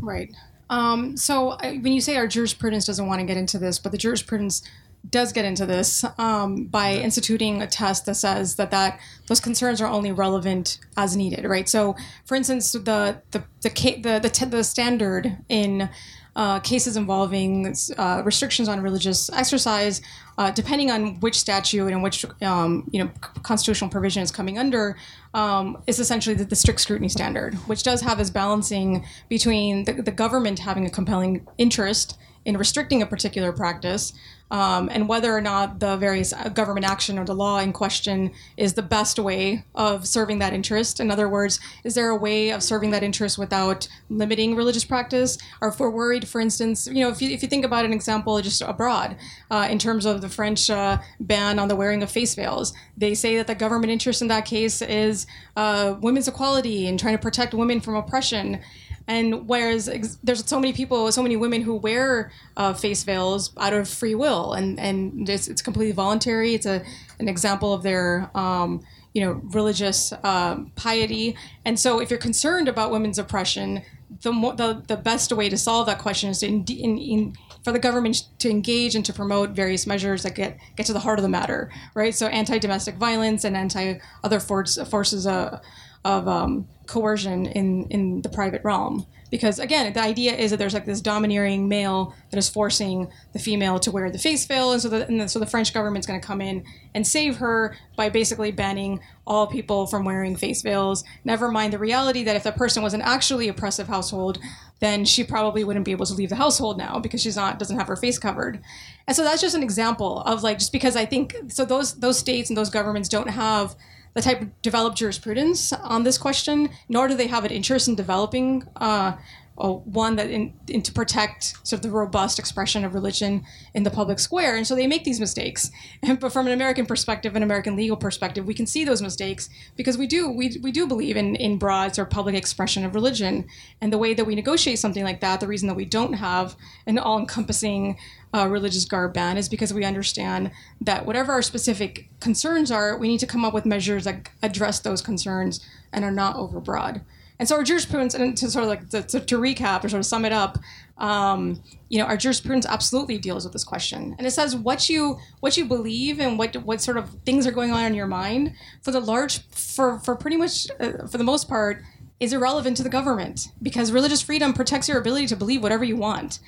Right. 0.00 0.34
Um, 0.68 1.16
so 1.16 1.50
I, 1.60 1.76
when 1.76 1.92
you 1.92 2.00
say 2.00 2.16
our 2.16 2.26
jurisprudence 2.26 2.84
doesn't 2.84 3.06
want 3.06 3.20
to 3.20 3.26
get 3.26 3.36
into 3.36 3.58
this, 3.58 3.78
but 3.78 3.92
the 3.92 3.98
jurisprudence 3.98 4.62
does 5.10 5.32
get 5.32 5.44
into 5.44 5.66
this 5.66 6.04
um, 6.18 6.64
by 6.64 6.94
instituting 6.94 7.62
a 7.62 7.66
test 7.66 8.06
that 8.06 8.14
says 8.14 8.56
that 8.56 8.70
that 8.70 8.98
those 9.28 9.40
concerns 9.40 9.80
are 9.80 9.88
only 9.88 10.12
relevant 10.12 10.78
as 10.96 11.16
needed, 11.16 11.44
right? 11.44 11.68
So, 11.68 11.94
for 12.24 12.34
instance, 12.34 12.72
the 12.72 12.80
the 12.80 13.22
the 13.30 13.44
the 13.62 14.18
the, 14.20 14.30
t- 14.30 14.44
the 14.46 14.64
standard 14.64 15.36
in 15.48 15.88
uh, 16.36 16.60
cases 16.60 16.96
involving 16.96 17.74
uh, 17.96 18.22
restrictions 18.24 18.68
on 18.68 18.80
religious 18.82 19.30
exercise, 19.30 20.02
uh, 20.38 20.50
depending 20.50 20.90
on 20.90 21.18
which 21.20 21.36
statute 21.38 21.88
and 21.88 22.02
which 22.02 22.26
um, 22.42 22.88
you 22.92 23.02
know 23.02 23.10
constitutional 23.42 23.90
provision 23.90 24.22
is 24.22 24.30
coming 24.30 24.58
under, 24.58 24.96
um, 25.34 25.82
is 25.86 25.98
essentially 25.98 26.36
the, 26.36 26.44
the 26.44 26.54
strict 26.54 26.80
scrutiny 26.80 27.08
standard, 27.08 27.54
which 27.66 27.82
does 27.82 28.02
have 28.02 28.18
this 28.18 28.30
balancing 28.30 29.04
between 29.28 29.84
the, 29.84 29.94
the 29.94 30.12
government 30.12 30.58
having 30.58 30.84
a 30.84 30.90
compelling 30.90 31.46
interest 31.58 32.18
in 32.46 32.56
restricting 32.56 33.02
a 33.02 33.06
particular 33.06 33.52
practice 33.52 34.14
um, 34.50 34.88
and 34.92 35.08
whether 35.08 35.36
or 35.36 35.40
not 35.40 35.80
the 35.80 35.96
various 35.96 36.32
uh, 36.32 36.48
government 36.48 36.86
action 36.86 37.18
or 37.18 37.24
the 37.24 37.34
law 37.34 37.58
in 37.58 37.72
question 37.72 38.30
is 38.56 38.74
the 38.74 38.82
best 38.82 39.18
way 39.18 39.64
of 39.74 40.06
serving 40.06 40.38
that 40.38 40.52
interest. 40.52 41.00
In 41.00 41.10
other 41.10 41.28
words, 41.28 41.58
is 41.82 41.94
there 41.94 42.10
a 42.10 42.16
way 42.16 42.50
of 42.50 42.62
serving 42.62 42.92
that 42.92 43.02
interest 43.02 43.38
without 43.38 43.88
limiting 44.08 44.54
religious 44.54 44.84
practice? 44.84 45.36
Or 45.60 45.68
if 45.68 45.80
we're 45.80 45.90
worried, 45.90 46.28
for 46.28 46.40
instance, 46.40 46.86
you 46.86 47.00
know, 47.00 47.08
if 47.08 47.20
you, 47.20 47.30
if 47.30 47.42
you 47.42 47.48
think 47.48 47.64
about 47.64 47.84
an 47.84 47.92
example 47.92 48.40
just 48.40 48.62
abroad, 48.62 49.16
uh, 49.50 49.66
in 49.68 49.78
terms 49.80 50.06
of 50.06 50.20
the 50.20 50.28
French 50.28 50.70
uh, 50.70 50.98
ban 51.18 51.58
on 51.58 51.66
the 51.66 51.76
wearing 51.76 52.02
of 52.04 52.10
face 52.10 52.34
veils, 52.36 52.72
they 52.96 53.14
say 53.14 53.36
that 53.36 53.48
the 53.48 53.54
government 53.54 53.92
interest 53.92 54.22
in 54.22 54.28
that 54.28 54.44
case 54.44 54.80
is 54.80 55.26
uh, 55.56 55.96
women's 56.00 56.28
equality 56.28 56.86
and 56.86 57.00
trying 57.00 57.16
to 57.16 57.22
protect 57.22 57.52
women 57.52 57.80
from 57.80 57.96
oppression. 57.96 58.60
And 59.08 59.48
whereas 59.48 59.88
ex- 59.88 60.18
there's 60.24 60.44
so 60.44 60.58
many 60.58 60.72
people, 60.72 61.10
so 61.12 61.22
many 61.22 61.36
women 61.36 61.62
who 61.62 61.76
wear 61.76 62.32
uh, 62.56 62.74
face 62.74 63.04
veils 63.04 63.52
out 63.56 63.72
of 63.72 63.88
free 63.88 64.14
will, 64.14 64.52
and 64.52 64.80
and 64.80 65.28
it's, 65.28 65.46
it's 65.48 65.62
completely 65.62 65.92
voluntary. 65.92 66.54
It's 66.54 66.66
a 66.66 66.82
an 67.20 67.28
example 67.28 67.72
of 67.72 67.82
their 67.82 68.30
um, 68.34 68.84
you 69.14 69.24
know 69.24 69.40
religious 69.44 70.12
um, 70.24 70.72
piety. 70.74 71.36
And 71.64 71.78
so, 71.78 72.00
if 72.00 72.10
you're 72.10 72.18
concerned 72.18 72.66
about 72.68 72.90
women's 72.90 73.18
oppression, 73.18 73.82
the 74.22 74.32
mo- 74.32 74.56
the 74.56 74.82
the 74.88 74.96
best 74.96 75.32
way 75.32 75.48
to 75.48 75.56
solve 75.56 75.86
that 75.86 75.98
question 75.98 76.30
is 76.30 76.40
to 76.40 76.46
in, 76.46 76.64
in, 76.64 76.98
in 76.98 77.36
for 77.62 77.72
the 77.72 77.78
government 77.78 78.24
to 78.38 78.48
engage 78.48 78.94
and 78.94 79.04
to 79.04 79.12
promote 79.12 79.50
various 79.50 79.86
measures 79.86 80.22
that 80.22 80.34
get 80.34 80.58
get 80.76 80.86
to 80.86 80.92
the 80.92 81.00
heart 81.00 81.18
of 81.18 81.22
the 81.22 81.28
matter, 81.28 81.70
right? 81.94 82.14
So 82.14 82.26
anti-domestic 82.26 82.96
violence 82.96 83.44
and 83.44 83.56
anti 83.56 83.94
other 84.22 84.38
force, 84.38 84.78
forces 84.88 85.26
uh, 85.26 85.60
of 86.04 86.28
um, 86.28 86.68
coercion 86.86 87.46
in 87.46 87.86
in 87.90 88.22
the 88.22 88.28
private 88.28 88.62
realm. 88.64 89.06
Because 89.28 89.58
again, 89.58 89.92
the 89.92 90.00
idea 90.00 90.34
is 90.34 90.52
that 90.52 90.58
there's 90.58 90.72
like 90.72 90.86
this 90.86 91.00
domineering 91.00 91.68
male 91.68 92.14
that 92.30 92.38
is 92.38 92.48
forcing 92.48 93.08
the 93.32 93.40
female 93.40 93.80
to 93.80 93.90
wear 93.90 94.08
the 94.08 94.18
face 94.18 94.46
veil, 94.46 94.72
and 94.72 94.80
so 94.80 94.88
the, 94.88 95.06
and 95.06 95.20
the 95.20 95.28
so 95.28 95.38
the 95.38 95.46
French 95.46 95.74
government's 95.74 96.06
going 96.06 96.20
to 96.20 96.26
come 96.26 96.40
in 96.40 96.64
and 96.94 97.04
save 97.06 97.38
her 97.38 97.76
by 97.96 98.08
basically 98.08 98.52
banning 98.52 99.00
all 99.26 99.48
people 99.48 99.86
from 99.88 100.04
wearing 100.04 100.36
face 100.36 100.62
veils. 100.62 101.02
Never 101.24 101.50
mind 101.50 101.72
the 101.72 101.78
reality 101.78 102.22
that 102.22 102.36
if 102.36 102.44
that 102.44 102.56
person 102.56 102.84
was 102.84 102.94
an 102.94 103.02
actually 103.02 103.48
oppressive 103.48 103.88
household, 103.88 104.38
then 104.78 105.04
she 105.04 105.24
probably 105.24 105.64
wouldn't 105.64 105.84
be 105.84 105.92
able 105.92 106.06
to 106.06 106.14
leave 106.14 106.28
the 106.28 106.36
household 106.36 106.78
now 106.78 107.00
because 107.00 107.20
she's 107.20 107.36
not 107.36 107.58
doesn't 107.58 107.78
have 107.78 107.88
her 107.88 107.96
face 107.96 108.18
covered. 108.18 108.60
And 109.08 109.16
so 109.16 109.24
that's 109.24 109.42
just 109.42 109.56
an 109.56 109.62
example 109.62 110.20
of 110.20 110.44
like 110.44 110.60
just 110.60 110.72
because 110.72 110.94
I 110.94 111.04
think 111.04 111.36
so 111.48 111.64
those 111.64 111.94
those 111.94 112.18
states 112.18 112.48
and 112.48 112.56
those 112.56 112.70
governments 112.70 113.08
don't 113.08 113.30
have 113.30 113.74
the 114.16 114.22
type 114.22 114.40
of 114.40 114.62
developed 114.62 114.96
jurisprudence 114.96 115.74
on 115.74 116.02
this 116.02 116.16
question, 116.16 116.70
nor 116.88 117.06
do 117.06 117.14
they 117.14 117.26
have 117.26 117.44
an 117.44 117.50
interest 117.50 117.86
in 117.86 117.94
developing 117.94 118.66
uh, 118.76 119.12
uh, 119.58 119.70
one 119.70 120.16
that 120.16 120.30
in, 120.30 120.52
in 120.68 120.82
to 120.82 120.92
protect 120.92 121.54
sort 121.66 121.78
of 121.78 121.82
the 121.82 121.90
robust 121.90 122.38
expression 122.38 122.84
of 122.84 122.94
religion 122.94 123.44
in 123.74 123.82
the 123.82 123.90
public 123.90 124.18
square, 124.18 124.56
and 124.56 124.66
so 124.66 124.74
they 124.74 124.86
make 124.86 125.04
these 125.04 125.20
mistakes. 125.20 125.70
And, 126.02 126.20
but 126.20 126.32
from 126.32 126.46
an 126.46 126.52
American 126.52 126.86
perspective, 126.86 127.36
an 127.36 127.42
American 127.42 127.76
legal 127.76 127.96
perspective, 127.96 128.46
we 128.46 128.54
can 128.54 128.66
see 128.66 128.84
those 128.84 129.02
mistakes 129.02 129.48
because 129.76 129.96
we 129.96 130.06
do 130.06 130.30
we, 130.30 130.58
we 130.62 130.72
do 130.72 130.86
believe 130.86 131.16
in 131.16 131.36
in 131.36 131.58
broad 131.58 131.94
sort 131.94 132.08
of 132.08 132.10
public 132.10 132.34
expression 132.34 132.84
of 132.84 132.94
religion, 132.94 133.46
and 133.80 133.92
the 133.92 133.98
way 133.98 134.14
that 134.14 134.24
we 134.24 134.34
negotiate 134.34 134.78
something 134.78 135.04
like 135.04 135.20
that, 135.20 135.40
the 135.40 135.46
reason 135.46 135.68
that 135.68 135.74
we 135.74 135.84
don't 135.84 136.14
have 136.14 136.56
an 136.86 136.98
all-encompassing 136.98 137.96
uh, 138.34 138.46
religious 138.48 138.84
garb 138.84 139.14
ban 139.14 139.36
is 139.36 139.48
because 139.48 139.72
we 139.72 139.84
understand 139.84 140.50
that 140.80 141.06
whatever 141.06 141.32
our 141.32 141.42
specific 141.42 142.08
concerns 142.20 142.70
are, 142.70 142.98
we 142.98 143.08
need 143.08 143.20
to 143.20 143.26
come 143.26 143.44
up 143.44 143.54
with 143.54 143.64
measures 143.64 144.04
that 144.04 144.28
address 144.42 144.80
those 144.80 145.00
concerns 145.00 145.66
and 145.92 146.04
are 146.04 146.10
not 146.10 146.36
overbroad. 146.36 147.02
And 147.38 147.48
so 147.48 147.56
our 147.56 147.62
jurisprudence, 147.62 148.14
and 148.14 148.36
to 148.38 148.50
sort 148.50 148.64
of 148.64 148.70
like 148.70 148.88
to, 148.90 149.02
to, 149.02 149.20
to 149.20 149.38
recap 149.38 149.84
or 149.84 149.88
sort 149.88 150.00
of 150.00 150.06
sum 150.06 150.24
it 150.24 150.32
up, 150.32 150.58
um, 150.98 151.62
you 151.88 151.98
know, 151.98 152.06
our 152.06 152.16
jurisprudence 152.16 152.64
absolutely 152.66 153.18
deals 153.18 153.44
with 153.44 153.52
this 153.52 153.64
question, 153.64 154.14
and 154.18 154.26
it 154.26 154.30
says 154.30 154.56
what 154.56 154.88
you 154.88 155.18
what 155.40 155.56
you 155.56 155.66
believe 155.66 156.18
and 156.18 156.38
what 156.38 156.56
what 156.56 156.80
sort 156.80 156.96
of 156.96 157.10
things 157.26 157.46
are 157.46 157.52
going 157.52 157.70
on 157.70 157.84
in 157.84 157.94
your 157.94 158.06
mind 158.06 158.54
for 158.82 158.90
the 158.90 159.00
large 159.00 159.46
for 159.50 159.98
for 159.98 160.16
pretty 160.16 160.36
much 160.36 160.68
uh, 160.80 161.06
for 161.06 161.18
the 161.18 161.24
most 161.24 161.48
part 161.48 161.82
is 162.18 162.32
irrelevant 162.32 162.78
to 162.78 162.82
the 162.82 162.88
government 162.88 163.48
because 163.62 163.92
religious 163.92 164.22
freedom 164.22 164.54
protects 164.54 164.88
your 164.88 164.98
ability 164.98 165.26
to 165.26 165.36
believe 165.36 165.62
whatever 165.62 165.84
you 165.84 165.96
want. 165.96 166.38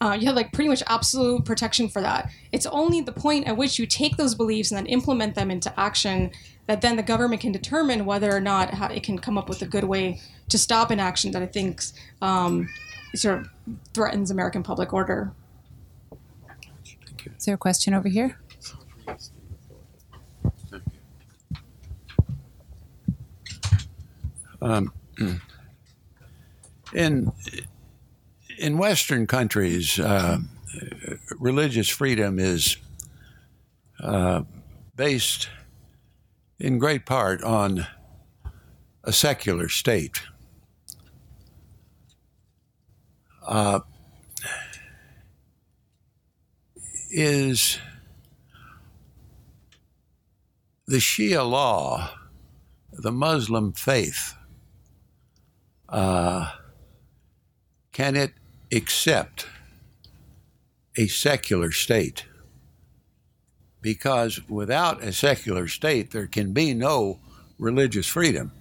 Uh, 0.00 0.16
you 0.18 0.26
have 0.26 0.36
like 0.36 0.52
pretty 0.52 0.68
much 0.68 0.82
absolute 0.86 1.44
protection 1.46 1.88
for 1.88 2.02
that. 2.02 2.30
It's 2.52 2.66
only 2.66 3.00
the 3.00 3.12
point 3.12 3.46
at 3.46 3.56
which 3.56 3.78
you 3.78 3.86
take 3.86 4.18
those 4.18 4.34
beliefs 4.34 4.70
and 4.70 4.76
then 4.76 4.86
implement 4.86 5.34
them 5.34 5.50
into 5.50 5.72
action 5.80 6.30
that 6.66 6.82
then 6.82 6.96
the 6.96 7.02
government 7.02 7.40
can 7.40 7.52
determine 7.52 8.04
whether 8.04 8.34
or 8.34 8.40
not 8.40 8.74
it 8.92 9.02
can 9.02 9.18
come 9.18 9.38
up 9.38 9.48
with 9.48 9.62
a 9.62 9.66
good 9.66 9.84
way 9.84 10.20
to 10.48 10.58
stop 10.58 10.90
an 10.90 11.00
action 11.00 11.32
that 11.32 11.42
I 11.42 11.46
think 11.46 11.82
um, 12.20 12.68
sort 13.14 13.40
of 13.40 13.48
threatens 13.92 14.30
American 14.30 14.62
public 14.62 14.92
order. 14.92 15.32
Is 17.36 17.46
there 17.46 17.54
a 17.54 17.58
question 17.58 17.94
over 17.94 18.08
here? 18.08 18.38
Um, 24.60 24.92
in 26.94 27.32
in 28.58 28.78
Western 28.78 29.26
countries, 29.26 29.98
uh, 29.98 30.38
religious 31.38 31.88
freedom 31.88 32.38
is 32.38 32.78
uh, 34.00 34.42
based 34.96 35.48
in 36.58 36.78
great 36.78 37.04
part 37.04 37.42
on 37.42 37.86
a 39.02 39.12
secular 39.12 39.68
state. 39.68 40.22
Uh, 43.44 43.80
is 47.10 47.78
the 50.86 50.98
Sharia 50.98 51.44
law, 51.44 52.10
the 52.92 53.12
Muslim 53.12 53.72
faith, 53.72 54.34
uh, 55.88 56.52
can 57.92 58.16
it 58.16 58.32
accept 58.72 59.46
a 60.96 61.06
secular 61.06 61.70
state? 61.70 62.24
Because 63.80 64.40
without 64.48 65.02
a 65.02 65.12
secular 65.12 65.68
state, 65.68 66.10
there 66.10 66.26
can 66.26 66.52
be 66.52 66.72
no 66.72 67.20
religious 67.58 68.06
freedom. 68.06 68.52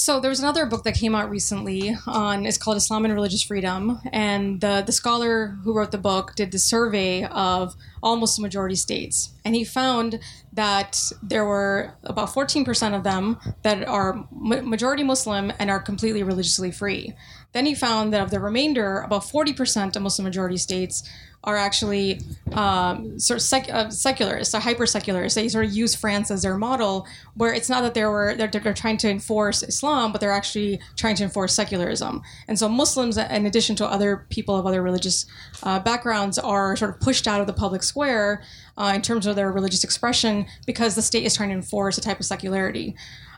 So 0.00 0.18
there 0.18 0.30
was 0.30 0.40
another 0.40 0.64
book 0.64 0.84
that 0.84 0.94
came 0.94 1.14
out 1.14 1.28
recently 1.28 1.94
on 2.06 2.46
it's 2.46 2.56
called 2.56 2.78
Islam 2.78 3.04
and 3.04 3.12
Religious 3.12 3.42
Freedom, 3.42 4.00
and 4.14 4.58
the 4.58 4.82
the 4.86 4.92
scholar 4.92 5.58
who 5.62 5.74
wrote 5.74 5.90
the 5.90 5.98
book 5.98 6.34
did 6.34 6.52
the 6.52 6.58
survey 6.58 7.24
of 7.24 7.76
almost 8.02 8.38
Muslim 8.38 8.44
majority 8.44 8.76
states, 8.76 9.28
and 9.44 9.54
he 9.54 9.64
found 9.64 10.20
that 10.52 11.00
there 11.22 11.44
were 11.44 11.94
about 12.04 12.28
14% 12.28 12.96
of 12.96 13.04
them 13.04 13.38
that 13.62 13.86
are 13.86 14.26
majority 14.32 15.02
Muslim 15.02 15.52
and 15.58 15.70
are 15.70 15.80
completely 15.80 16.22
religiously 16.22 16.70
free. 16.70 17.14
Then 17.52 17.66
he 17.66 17.74
found 17.74 18.12
that 18.12 18.20
of 18.20 18.30
the 18.30 18.38
remainder, 18.38 18.98
about 19.00 19.22
40% 19.22 19.96
of 19.96 20.02
Muslim 20.02 20.24
majority 20.24 20.56
states 20.56 21.08
are 21.42 21.56
actually 21.56 22.20
um, 22.52 23.18
sort 23.18 23.38
of 23.38 23.42
sec- 23.42 23.72
uh, 23.72 23.88
secularists, 23.88 24.54
or 24.54 24.60
hyper 24.60 24.86
secularists. 24.86 25.34
They 25.34 25.48
sort 25.48 25.64
of 25.64 25.72
use 25.72 25.94
France 25.94 26.30
as 26.30 26.42
their 26.42 26.58
model, 26.58 27.06
where 27.34 27.52
it's 27.52 27.70
not 27.70 27.80
that 27.82 27.94
they 27.94 28.04
were 28.04 28.34
they're, 28.36 28.48
they're 28.48 28.74
trying 28.74 28.98
to 28.98 29.08
enforce 29.08 29.62
Islam, 29.62 30.12
but 30.12 30.20
they're 30.20 30.32
actually 30.32 30.80
trying 30.96 31.16
to 31.16 31.24
enforce 31.24 31.54
secularism. 31.54 32.22
And 32.46 32.58
so 32.58 32.68
Muslims, 32.68 33.16
in 33.16 33.46
addition 33.46 33.74
to 33.76 33.86
other 33.86 34.26
people 34.28 34.54
of 34.56 34.66
other 34.66 34.82
religious 34.82 35.24
uh, 35.62 35.80
backgrounds, 35.80 36.38
are 36.38 36.76
sort 36.76 36.90
of 36.90 37.00
pushed 37.00 37.26
out 37.26 37.40
of 37.40 37.46
the 37.46 37.54
public 37.54 37.82
square 37.82 38.42
uh, 38.80 38.92
in 38.94 39.02
terms 39.02 39.26
of 39.26 39.36
their 39.36 39.52
religious 39.52 39.84
expression 39.84 40.46
because 40.66 40.94
the 40.94 41.02
state 41.02 41.24
is 41.24 41.36
trying 41.36 41.50
to 41.50 41.54
enforce 41.54 41.98
a 41.98 42.00
type 42.00 42.18
of 42.18 42.24
secularity. 42.24 42.96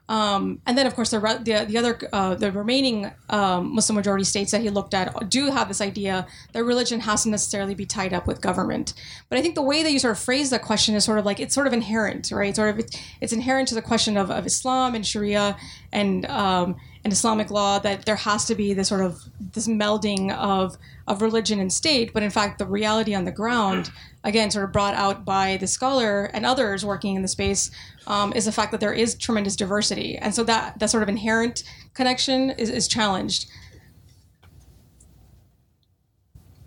Um, 0.09 0.61
and 0.67 0.77
then, 0.77 0.87
of 0.87 0.95
course, 0.95 1.11
the 1.11 1.21
the, 1.21 1.65
the 1.67 1.79
other 1.79 1.99
uh, 2.13 2.35
the 2.35 2.53
remaining 2.53 3.11
um, 3.31 3.75
Muslim 3.75 3.97
majority 3.97 4.25
states 4.25 4.51
that 4.51 4.61
he 4.61 4.69
looked 4.69 4.95
at 4.95 5.31
do 5.31 5.51
have 5.51 5.69
this 5.69 5.81
idea 5.81 6.27
that 6.53 6.65
religion 6.65 7.01
has 7.01 7.23
to 7.23 7.31
necessarily 7.31 7.75
be 7.75 7.87
tied 7.87 8.13
up 8.13 8.27
with 8.27 8.41
government. 8.41 8.95
But 9.29 9.39
I 9.39 9.43
think 9.43 9.55
the 9.55 9.63
way 9.63 9.83
that 9.83 9.93
you 9.93 9.99
sort 9.99 10.13
of 10.13 10.19
phrase 10.19 10.51
that 10.51 10.63
question 10.63 10.95
is 10.95 11.05
sort 11.05 11.19
of 11.19 11.25
like 11.25 11.41
it's 11.41 11.55
sort 11.55 11.67
of 11.67 11.73
inherent, 11.73 12.31
right? 12.31 12.55
Sort 12.55 12.79
of 12.79 12.85
it's 13.21 13.33
inherent 13.33 13.69
to 13.69 13.75
the 13.75 13.83
question 13.83 14.17
of, 14.17 14.31
of 14.31 14.45
Islam 14.45 14.95
and 14.95 15.07
Sharia 15.07 15.57
and 15.93 16.27
um, 16.27 16.77
and 17.05 17.13
Islamic 17.13 17.51
law 17.51 17.79
that 17.79 18.05
there 18.05 18.17
has 18.17 18.45
to 18.47 18.55
be 18.55 18.75
this 18.75 18.89
sort 18.89 19.01
of 19.01 19.23
this 19.55 19.69
melding 19.69 20.37
of 20.37 20.77
of 21.07 21.23
religion 21.23 21.59
and 21.59 21.73
state, 21.73 22.13
but 22.13 22.23
in 22.23 22.31
fact, 22.31 22.59
the 22.59 22.67
reality 22.67 23.15
on 23.15 23.25
the 23.25 23.33
ground, 23.33 23.91
again, 24.25 24.51
sort 24.51 24.65
of 24.65 24.73
brought 24.73 24.95
out 24.95 25.25
by 25.25 25.57
the 25.59 25.67
scholar 25.67 26.27
and 26.27 26.47
others 26.47 26.85
working 26.85 27.17
in 27.17 27.23
the 27.23 27.29
space, 27.29 27.71
um, 28.07 28.33
is 28.35 28.45
the 28.45 28.53
fact 28.53 28.73
that 28.73 28.81
there 28.81 28.93
is 28.93 29.15
tremendous 29.15 29.57
diversity, 29.57 30.17
and 30.19 30.35
so 30.35 30.45
that 30.45 30.79
that 30.79 30.91
sort 30.91 31.03
of 31.03 31.09
inherent 31.09 31.65
connection 31.95 32.51
is, 32.51 32.71
is 32.71 32.89
challenged. 32.89 33.51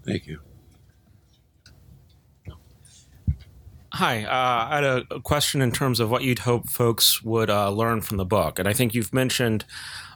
Thank 0.06 0.28
you. 0.28 0.40
Hi, 3.94 4.26
uh, 4.26 4.68
I 4.70 4.76
had 4.76 4.84
a 4.84 5.22
question 5.22 5.62
in 5.62 5.72
terms 5.72 6.02
of 6.02 6.12
what 6.12 6.22
you'd 6.22 6.40
hope 6.40 6.68
folks 6.70 7.24
would 7.24 7.50
uh, 7.50 7.70
learn 7.70 8.02
from 8.02 8.18
the 8.18 8.26
book, 8.26 8.60
and 8.60 8.68
I 8.68 8.74
think 8.74 8.94
you've 8.94 9.14
mentioned 9.14 9.64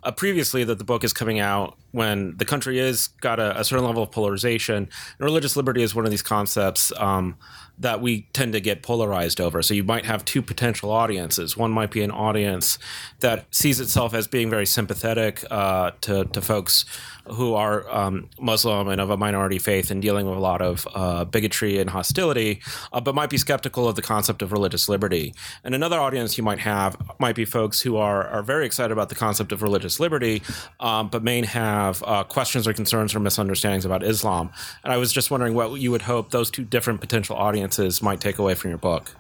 uh, 0.04 0.12
previously 0.12 0.64
that 0.64 0.78
the 0.78 0.84
book 0.84 1.04
is 1.04 1.14
coming 1.14 1.40
out 1.40 1.78
when 1.92 2.38
the 2.38 2.46
country 2.46 2.80
is 2.80 3.08
got 3.22 3.40
a, 3.40 3.60
a, 3.60 3.64
certain 3.64 3.86
level 3.86 4.04
of 4.04 4.12
polarization. 4.12 4.76
And 4.76 4.90
religious 5.20 5.56
liberty 5.56 5.82
is 5.82 5.96
one 5.96 6.06
of 6.06 6.12
these 6.12 6.22
concepts 6.22 6.92
um, 6.98 7.38
that 7.80 8.02
we 8.02 8.28
tend 8.34 8.52
to 8.54 8.60
get 8.60 8.84
polarized 8.84 9.40
over. 9.40 9.62
So 9.62 9.74
you 9.74 9.84
might 9.84 10.06
have 10.06 10.26
two 10.26 10.42
potential 10.42 10.92
audiences. 10.92 11.56
One 11.56 11.72
might 11.72 11.92
be 11.92 12.02
an 12.02 12.12
audience 12.12 12.78
that 13.22 13.46
sees 13.52 13.80
itself 13.80 14.14
as 14.14 14.28
being 14.28 14.50
very 14.50 14.66
sympathetic 14.66 15.46
uh, 15.50 15.92
to, 16.02 16.26
to 16.26 16.42
folks 16.42 16.86
who 17.26 17.54
are 17.54 17.88
um, 17.96 18.28
Muslim 18.40 18.88
and 18.88 19.00
of 19.00 19.12
a 19.12 19.18
minority 19.18 19.60
faith 19.60 19.92
and 19.92 20.02
dealing 20.02 20.26
with 20.28 20.36
a 20.36 20.42
lot 20.42 20.62
of 20.62 20.88
uh, 20.96 21.24
bigotry 21.26 21.78
and 21.78 21.92
hostility, 21.92 22.60
uh, 22.92 23.00
but 23.00 23.14
might 23.14 23.30
be 23.30 23.38
skeptical 23.38 23.88
of 23.88 23.96
the 23.96 24.02
concept 24.02 24.42
of 24.42 24.52
religious 24.52 24.90
liberty. 24.90 25.34
And 25.64 25.76
another 25.76 26.00
audience 26.00 26.40
you 26.40 26.44
might 26.44 26.60
have 26.60 26.98
might 27.20 27.36
be 27.36 27.46
folks 27.46 27.82
who 27.82 27.98
are, 27.98 28.28
are 28.28 28.42
very 28.42 28.66
excited 28.66 28.92
about 28.92 29.10
the 29.10 29.16
concept 29.16 29.52
of 29.52 29.62
religious 29.62 30.00
liberty, 30.00 30.42
um, 30.80 31.10
but 31.10 31.24
may 31.24 31.46
have 31.46 32.04
uh, 32.06 32.24
questions 32.24 32.68
or 32.68 32.74
concerns 32.74 33.14
or 33.14 33.20
misunderstandings 33.20 33.86
about 33.86 34.04
Islam. 34.04 34.50
And 34.84 34.92
I 34.92 34.98
was 34.98 35.14
just 35.14 35.30
wondering 35.30 35.54
what 35.54 35.80
you 35.80 35.92
would 35.92 36.02
hope 36.02 36.32
those 36.32 36.50
two 36.50 36.66
different 36.66 37.00
potential 37.00 37.36
audiences 37.36 37.69
might 38.02 38.22
take 38.22 38.40
away 38.40 38.56
from 38.56 38.70
your 38.70 38.78
book. 38.78 39.14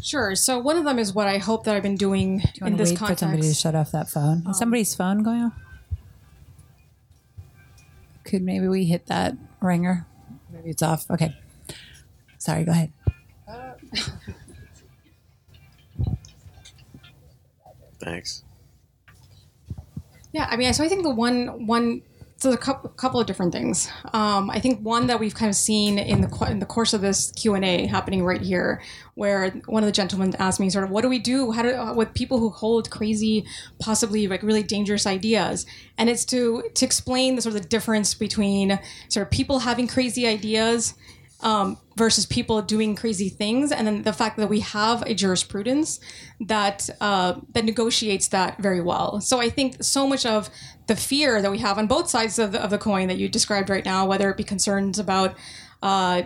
Sure. 0.00 0.34
So 0.34 0.58
one 0.58 0.76
of 0.76 0.84
them 0.84 0.98
is 0.98 1.14
what 1.14 1.28
I 1.28 1.38
hope 1.38 1.64
that 1.64 1.76
I've 1.76 1.82
been 1.82 1.96
doing 1.96 2.38
Do 2.38 2.44
you 2.60 2.66
in 2.66 2.76
this 2.76 2.90
wait 2.90 2.98
context. 2.98 3.20
for 3.20 3.26
somebody 3.28 3.48
to 3.48 3.54
shut 3.54 3.74
off 3.74 3.92
that 3.92 4.10
phone? 4.10 4.44
Is 4.48 4.58
somebody's 4.58 4.94
phone 4.94 5.22
going 5.22 5.42
off? 5.42 5.52
Could 8.24 8.42
maybe 8.42 8.66
we 8.68 8.84
hit 8.84 9.06
that 9.06 9.36
ringer? 9.60 10.06
Maybe 10.52 10.70
it's 10.70 10.82
off. 10.82 11.10
Okay. 11.10 11.36
Sorry. 12.38 12.64
Go 12.64 12.72
ahead. 12.72 12.92
Thanks. 18.00 18.42
Yeah, 20.32 20.46
I 20.50 20.56
mean, 20.56 20.72
so 20.72 20.82
I 20.82 20.88
think 20.88 21.02
the 21.02 21.10
one 21.14 21.66
one 21.66 22.02
so 22.42 22.50
a 22.50 22.56
couple, 22.56 22.90
a 22.90 22.94
couple 22.94 23.20
of 23.20 23.26
different 23.28 23.52
things. 23.52 23.88
Um, 24.12 24.50
I 24.50 24.58
think 24.58 24.80
one 24.80 25.06
that 25.06 25.20
we've 25.20 25.34
kind 25.34 25.48
of 25.48 25.54
seen 25.54 25.96
in 25.96 26.22
the 26.22 26.46
in 26.50 26.58
the 26.58 26.66
course 26.66 26.92
of 26.92 27.00
this 27.00 27.30
Q 27.30 27.54
and 27.54 27.64
A 27.64 27.86
happening 27.86 28.24
right 28.24 28.40
here, 28.40 28.82
where 29.14 29.50
one 29.66 29.84
of 29.84 29.86
the 29.86 29.92
gentlemen 29.92 30.34
asked 30.40 30.58
me, 30.58 30.68
sort 30.68 30.82
of, 30.82 30.90
what 30.90 31.02
do 31.02 31.08
we 31.08 31.20
do 31.20 31.52
how 31.52 31.62
do, 31.62 31.70
uh, 31.70 31.94
with 31.94 32.14
people 32.14 32.40
who 32.40 32.50
hold 32.50 32.90
crazy, 32.90 33.44
possibly 33.78 34.26
like 34.26 34.42
really 34.42 34.64
dangerous 34.64 35.06
ideas? 35.06 35.66
And 35.96 36.10
it's 36.10 36.24
to 36.26 36.64
to 36.74 36.84
explain 36.84 37.36
the 37.36 37.42
sort 37.42 37.54
of 37.54 37.62
the 37.62 37.68
difference 37.68 38.12
between 38.12 38.80
sort 39.08 39.24
of 39.24 39.30
people 39.30 39.60
having 39.60 39.86
crazy 39.86 40.26
ideas 40.26 40.94
um, 41.42 41.76
versus 41.96 42.26
people 42.26 42.62
doing 42.62 42.94
crazy 42.94 43.28
things, 43.28 43.72
and 43.72 43.86
then 43.86 44.02
the 44.02 44.12
fact 44.12 44.36
that 44.36 44.48
we 44.48 44.60
have 44.60 45.02
a 45.02 45.14
jurisprudence 45.14 46.00
that 46.40 46.88
uh, 47.00 47.34
that 47.52 47.64
negotiates 47.64 48.28
that 48.28 48.58
very 48.58 48.80
well. 48.80 49.20
So 49.20 49.40
I 49.40 49.50
think 49.50 49.82
so 49.82 50.06
much 50.06 50.24
of 50.24 50.50
the 50.86 50.96
fear 50.96 51.42
that 51.42 51.50
we 51.50 51.58
have 51.58 51.78
on 51.78 51.86
both 51.86 52.08
sides 52.08 52.38
of 52.38 52.52
the, 52.52 52.62
of 52.62 52.70
the 52.70 52.78
coin 52.78 53.08
that 53.08 53.18
you 53.18 53.28
described 53.28 53.70
right 53.70 53.84
now, 53.84 54.06
whether 54.06 54.30
it 54.30 54.36
be 54.36 54.44
concerns 54.44 54.98
about 54.98 55.36
uh, 55.82 56.22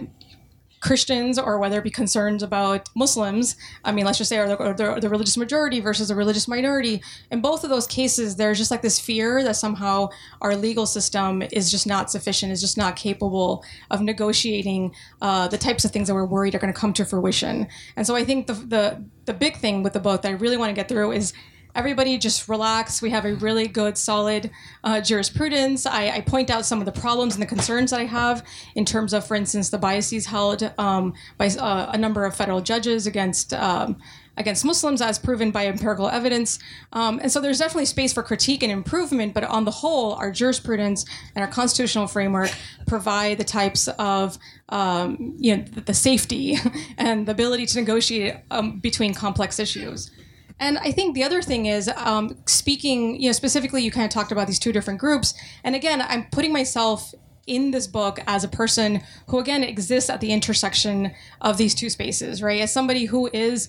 Christians 0.87 1.37
or 1.37 1.59
whether 1.59 1.79
it 1.81 1.85
be 1.85 1.91
concerns 1.91 2.45
about 2.45 2.89
Muslims. 2.95 3.57
I 3.85 3.91
mean, 3.91 4.05
let's 4.07 4.19
just 4.19 4.29
say, 4.29 4.39
are 4.39 4.49
the, 4.49 4.57
the, 4.57 5.01
the, 5.01 5.09
religious 5.09 5.37
majority 5.37 5.81
versus 5.81 6.09
the 6.09 6.15
religious 6.15 6.47
minority. 6.47 7.03
In 7.33 7.41
both 7.41 7.65
of 7.65 7.71
those 7.71 7.89
cases, 7.89 8.37
there's 8.37 8.57
just 8.57 8.71
like 8.71 8.83
this 8.83 9.01
fear 9.01 9.43
that 9.43 9.57
somehow 9.57 10.11
our 10.41 10.55
legal 10.55 10.87
system 10.87 11.43
is 11.51 11.73
just 11.73 11.89
not 11.89 12.09
sufficient, 12.09 12.53
is 12.53 12.61
just 12.61 12.79
not 12.79 12.95
capable 12.95 13.65
of 13.91 14.01
negotiating 14.01 14.95
uh, 15.21 15.49
the 15.49 15.59
types 15.59 15.85
of 15.85 15.91
things 15.91 16.07
that 16.07 16.15
we're 16.15 16.25
worried 16.25 16.55
are 16.55 16.61
going 16.61 16.73
to 16.73 16.79
come 16.79 16.93
to 16.93 17.05
fruition. 17.05 17.67
And 17.97 18.07
so 18.07 18.15
I 18.15 18.25
think 18.25 18.47
the, 18.47 18.55
the, 18.55 19.05
the 19.25 19.35
big 19.35 19.57
thing 19.57 19.83
with 19.83 19.93
the 19.93 20.01
book 20.01 20.23
that 20.23 20.29
I 20.29 20.33
really 20.33 20.57
want 20.57 20.71
to 20.71 20.75
get 20.75 20.89
through 20.89 21.11
is 21.11 21.33
everybody 21.77 22.17
just 22.17 22.49
relax. 22.49 23.03
We 23.03 23.11
have 23.11 23.25
a 23.25 23.35
really 23.35 23.69
good, 23.69 23.99
solid 23.99 24.51
uh, 24.83 25.01
jurisprudence. 25.01 25.87
I, 25.87 26.09
I, 26.09 26.21
point 26.23 26.51
out 26.51 26.65
some 26.65 26.81
of 26.81 26.87
the 26.87 27.01
problems 27.01 27.35
and 27.35 27.43
the 27.43 27.47
concerns 27.47 27.91
that 27.91 28.01
I 28.01 28.05
have 28.05 28.45
in 28.75 28.85
terms 28.85 29.13
of, 29.13 29.27
for 29.27 29.35
instance, 29.35 29.69
the 29.69 29.79
biases 29.79 30.27
held 30.27 30.63
um, 30.79 31.13
by 31.37 31.49
uh, 31.49 31.91
a 31.93 31.99
number 31.99 32.25
of 32.25 32.35
federal 32.35 32.63
judges 32.63 33.07
against. 33.07 33.53
Um, 33.53 33.99
against 34.39 34.67
Muslims, 34.67 35.01
as 35.01 35.19
proven 35.19 35.51
by 35.51 35.67
empirical 35.67 36.11
evidence. 36.11 36.59
Um, 36.93 37.19
and 37.23 37.33
so 37.33 37.41
there's 37.41 37.59
definitely 37.59 37.87
space 37.87 38.13
for 38.13 38.23
critique 38.23 38.63
and 38.63 38.71
improvement, 38.71 39.33
but 39.33 39.45
on 39.45 39.65
the 39.65 39.71
whole, 39.71 40.13
our 40.13 40.31
jurisprudence 40.31 41.07
and 41.35 41.43
our 41.43 41.51
constitutional 41.51 42.07
framework 42.07 42.51
provide 42.87 43.39
the 43.39 43.45
types 43.45 43.89
of, 43.99 44.37
um, 44.69 45.35
you 45.39 45.57
know, 45.57 45.63
the 45.63 45.95
safety 45.95 46.59
and 46.99 47.25
the 47.25 47.33
ability 47.33 47.65
to 47.65 47.81
negotiate 47.81 48.35
um, 48.51 48.79
between 48.79 49.15
complex 49.15 49.59
issues. 49.59 50.11
And 50.59 50.79
I 50.79 50.91
think 50.91 51.15
the 51.15 51.25
other 51.25 51.43
thing 51.43 51.67
is 51.67 51.91
um, 51.97 52.37
speaking, 52.47 53.21
you 53.21 53.29
know, 53.29 53.33
specifically, 53.33 53.83
you 53.83 53.91
kind 53.91 54.05
of 54.05 54.11
talked 54.11 54.33
about 54.33 54.47
these 54.47 54.59
two 54.59 54.73
different 54.73 55.01
groups. 55.01 55.35
And 55.63 55.75
again, 55.75 56.01
I'm 56.03 56.27
putting 56.31 56.53
myself 56.53 57.15
in 57.47 57.71
this 57.71 57.87
book 57.87 58.19
as 58.27 58.43
a 58.43 58.49
person 58.49 59.03
who, 59.29 59.39
again, 59.39 59.63
exists 59.63 60.11
at 60.11 60.21
the 60.21 60.33
intersection 60.33 61.13
of 61.41 61.59
these 61.59 61.75
two 61.75 61.91
spaces, 61.91 62.43
right? 62.43 62.61
As 62.61 62.73
somebody 62.73 63.05
who 63.05 63.29
is 63.33 63.69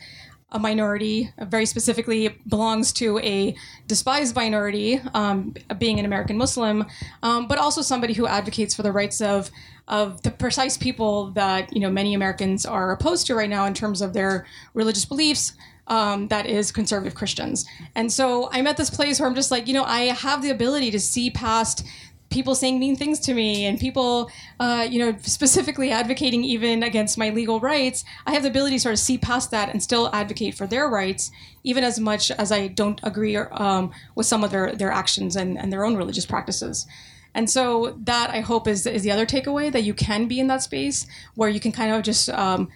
a 0.52 0.60
minority, 0.60 1.30
very 1.40 1.66
specifically 1.66 2.30
belongs 2.48 2.94
to 2.94 3.20
a 3.20 3.54
despised 3.86 4.34
minority, 4.34 5.02
um, 5.14 5.54
being 5.78 6.00
an 6.00 6.06
American 6.06 6.38
Muslim, 6.38 6.86
um, 7.22 7.48
but 7.48 7.58
also 7.58 7.82
somebody 7.82 8.14
who 8.14 8.26
advocates 8.26 8.74
for 8.74 8.84
the 8.84 8.92
rights 8.92 9.22
of 9.22 9.52
of 9.90 10.22
the 10.24 10.32
precise 10.32 10.78
people 10.78 11.32
that 11.32 11.74
you 11.74 11.82
know 11.82 11.90
many 11.90 12.14
Americans 12.14 12.66
are 12.66 12.92
opposed 12.92 13.28
to 13.28 13.36
right 13.36 13.50
now 13.50 13.66
in 13.66 13.74
terms 13.74 14.02
of 14.02 14.14
their 14.14 14.46
religious 14.74 15.04
beliefs, 15.04 15.54
um, 15.88 16.28
that 16.28 16.46
is 16.46 16.72
conservative 16.72 17.16
Christians. 17.16 17.66
And 17.96 18.12
so 18.12 18.50
I'm 18.52 18.68
at 18.68 18.78
this 18.78 18.90
place 18.90 19.20
where 19.20 19.28
I'm 19.28 19.36
just 19.36 19.52
like, 19.52 19.68
you 19.68 19.74
know, 19.74 19.84
I 19.84 20.02
have 20.14 20.42
the 20.42 20.50
ability 20.50 20.92
to 20.92 21.00
see 21.00 21.30
past 21.30 21.86
people 22.30 22.56
saying 22.56 22.78
mean 22.78 22.96
things 22.96 23.20
to 23.20 23.34
me 23.34 23.66
and 23.66 23.80
people, 23.80 24.30
uh, 24.60 24.86
you 24.90 25.00
know, 25.00 25.18
specifically 25.22 25.92
advocating 25.92 26.44
even 26.44 26.84
against 26.84 27.18
my 27.18 27.30
legal 27.30 27.60
rights. 27.60 28.04
I 28.26 28.34
have 28.34 28.44
the 28.44 28.50
ability 28.50 28.76
to 28.76 28.82
sort 28.82 28.94
of 28.94 29.00
see 29.00 29.18
past 29.18 29.52
that 29.52 29.70
and 29.70 29.82
still 29.82 30.10
advocate 30.14 30.54
for 30.54 30.68
their 30.68 30.90
rights, 30.90 31.32
even 31.64 31.84
as 31.84 32.00
much 32.00 32.30
as 32.32 32.52
I 32.52 32.68
don't 32.68 33.00
agree 33.04 33.38
um, 33.38 33.92
with 34.16 34.26
some 34.26 34.44
of 34.44 34.52
their, 34.52 34.74
their 34.74 34.92
actions 34.92 35.36
and, 35.36 35.58
and 35.58 35.72
their 35.72 35.86
own 35.86 35.96
religious 35.96 36.26
practices. 36.26 36.86
And 37.34 37.50
so 37.50 37.96
that 38.04 38.32
I 38.32 38.42
hope 38.42 38.68
is, 38.68 38.86
is 38.86 39.04
the 39.04 39.12
other 39.12 39.26
takeaway 39.26 39.72
that 39.72 39.84
you 39.84 39.94
can 39.94 40.28
be 40.28 40.40
in 40.40 40.48
that 40.48 40.64
space 40.64 41.08
where 41.36 41.50
you 41.50 41.60
can 41.60 41.72
kind 41.72 41.94
of 41.94 42.02
just 42.02 42.30
um, 42.30 42.70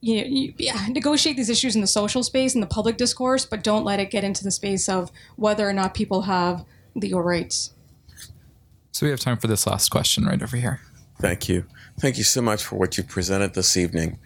you 0.00 0.20
know, 0.20 0.26
you, 0.28 0.54
yeah, 0.58 0.86
negotiate 0.88 1.36
these 1.36 1.50
issues 1.50 1.74
in 1.74 1.80
the 1.80 1.86
social 1.86 2.22
space 2.22 2.54
and 2.54 2.62
the 2.62 2.68
public 2.68 2.96
discourse, 2.96 3.44
but 3.44 3.64
don't 3.64 3.84
let 3.84 3.98
it 3.98 4.10
get 4.10 4.24
into 4.24 4.44
the 4.44 4.50
space 4.50 4.88
of 4.88 5.10
whether 5.36 5.68
or 5.68 5.72
not 5.72 5.94
people 5.94 6.22
have 6.22 6.64
legal 6.94 7.20
rights. 7.20 7.74
So 8.92 9.06
we 9.06 9.10
have 9.10 9.20
time 9.20 9.38
for 9.38 9.46
this 9.46 9.66
last 9.66 9.90
question 9.90 10.24
right 10.24 10.42
over 10.42 10.56
here. 10.56 10.80
Thank 11.20 11.48
you. 11.48 11.64
Thank 11.98 12.16
you 12.16 12.24
so 12.24 12.40
much 12.40 12.62
for 12.62 12.76
what 12.76 12.96
you 12.96 13.04
presented 13.04 13.54
this 13.54 13.76
evening. 13.76 14.18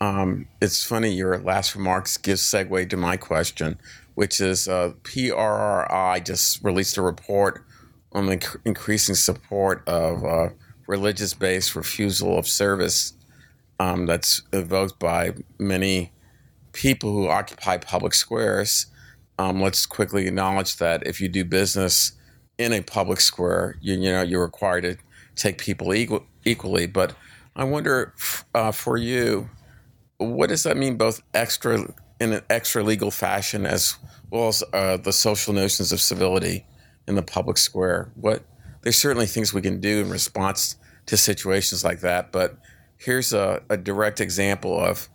Um, 0.00 0.48
it's 0.60 0.84
funny, 0.84 1.12
your 1.12 1.38
last 1.38 1.76
remarks 1.76 2.16
give 2.16 2.38
segue 2.38 2.90
to 2.90 2.96
my 2.96 3.16
question, 3.16 3.78
which 4.14 4.40
is 4.40 4.66
uh, 4.66 4.92
PRRI 5.04 6.24
just 6.24 6.62
released 6.64 6.96
a 6.96 7.02
report 7.02 7.64
on 8.12 8.26
the 8.26 8.38
inc- 8.38 8.60
increasing 8.64 9.14
support 9.14 9.86
of 9.86 10.24
uh, 10.24 10.48
religious 10.88 11.34
based 11.34 11.76
refusal 11.76 12.36
of 12.36 12.48
service 12.48 13.14
um, 13.82 14.06
that's 14.06 14.42
evoked 14.52 15.00
by 15.00 15.34
many 15.58 16.12
people 16.72 17.10
who 17.12 17.26
occupy 17.28 17.76
public 17.78 18.14
squares. 18.14 18.86
Um, 19.38 19.60
let's 19.60 19.86
quickly 19.86 20.28
acknowledge 20.28 20.76
that 20.76 21.04
if 21.04 21.20
you 21.20 21.28
do 21.28 21.44
business 21.44 22.12
in 22.58 22.72
a 22.72 22.80
public 22.80 23.20
square, 23.20 23.76
you, 23.80 23.94
you 23.94 24.12
know 24.12 24.22
you're 24.22 24.44
required 24.44 24.82
to 24.82 24.96
take 25.34 25.58
people 25.58 25.92
equal, 25.92 26.24
equally. 26.44 26.86
But 26.86 27.16
I 27.56 27.64
wonder 27.64 28.14
uh, 28.54 28.70
for 28.70 28.96
you, 28.96 29.50
what 30.18 30.50
does 30.50 30.62
that 30.62 30.76
mean, 30.76 30.96
both 30.96 31.20
extra 31.34 31.92
in 32.20 32.34
an 32.34 32.42
extra 32.48 32.84
legal 32.84 33.10
fashion 33.10 33.66
as 33.66 33.96
well 34.30 34.46
as 34.46 34.62
uh, 34.72 34.96
the 34.96 35.12
social 35.12 35.54
notions 35.54 35.90
of 35.90 36.00
civility 36.00 36.64
in 37.08 37.16
the 37.16 37.22
public 37.22 37.58
square? 37.58 38.12
What 38.14 38.44
there's 38.82 38.96
certainly 38.96 39.26
things 39.26 39.52
we 39.52 39.60
can 39.60 39.80
do 39.80 40.02
in 40.02 40.08
response 40.08 40.76
to 41.06 41.16
situations 41.16 41.82
like 41.82 42.00
that, 42.00 42.30
but 42.30 42.58
here's 43.04 43.32
a, 43.32 43.62
a 43.68 43.76
direct 43.76 44.20
example 44.20 44.78
of 44.78 45.08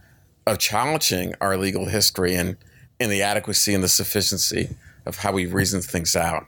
of 0.46 0.58
challenging 0.60 1.34
our 1.42 1.58
legal 1.58 1.86
history 1.86 2.36
and 2.36 2.58
and 3.00 3.12
the 3.12 3.22
adequacy 3.22 3.74
and 3.74 3.84
the 3.84 3.88
sufficiency 3.88 4.70
of 5.06 5.18
how 5.18 5.32
we 5.32 5.46
reason 5.46 5.82
things 5.82 6.16
out. 6.16 6.46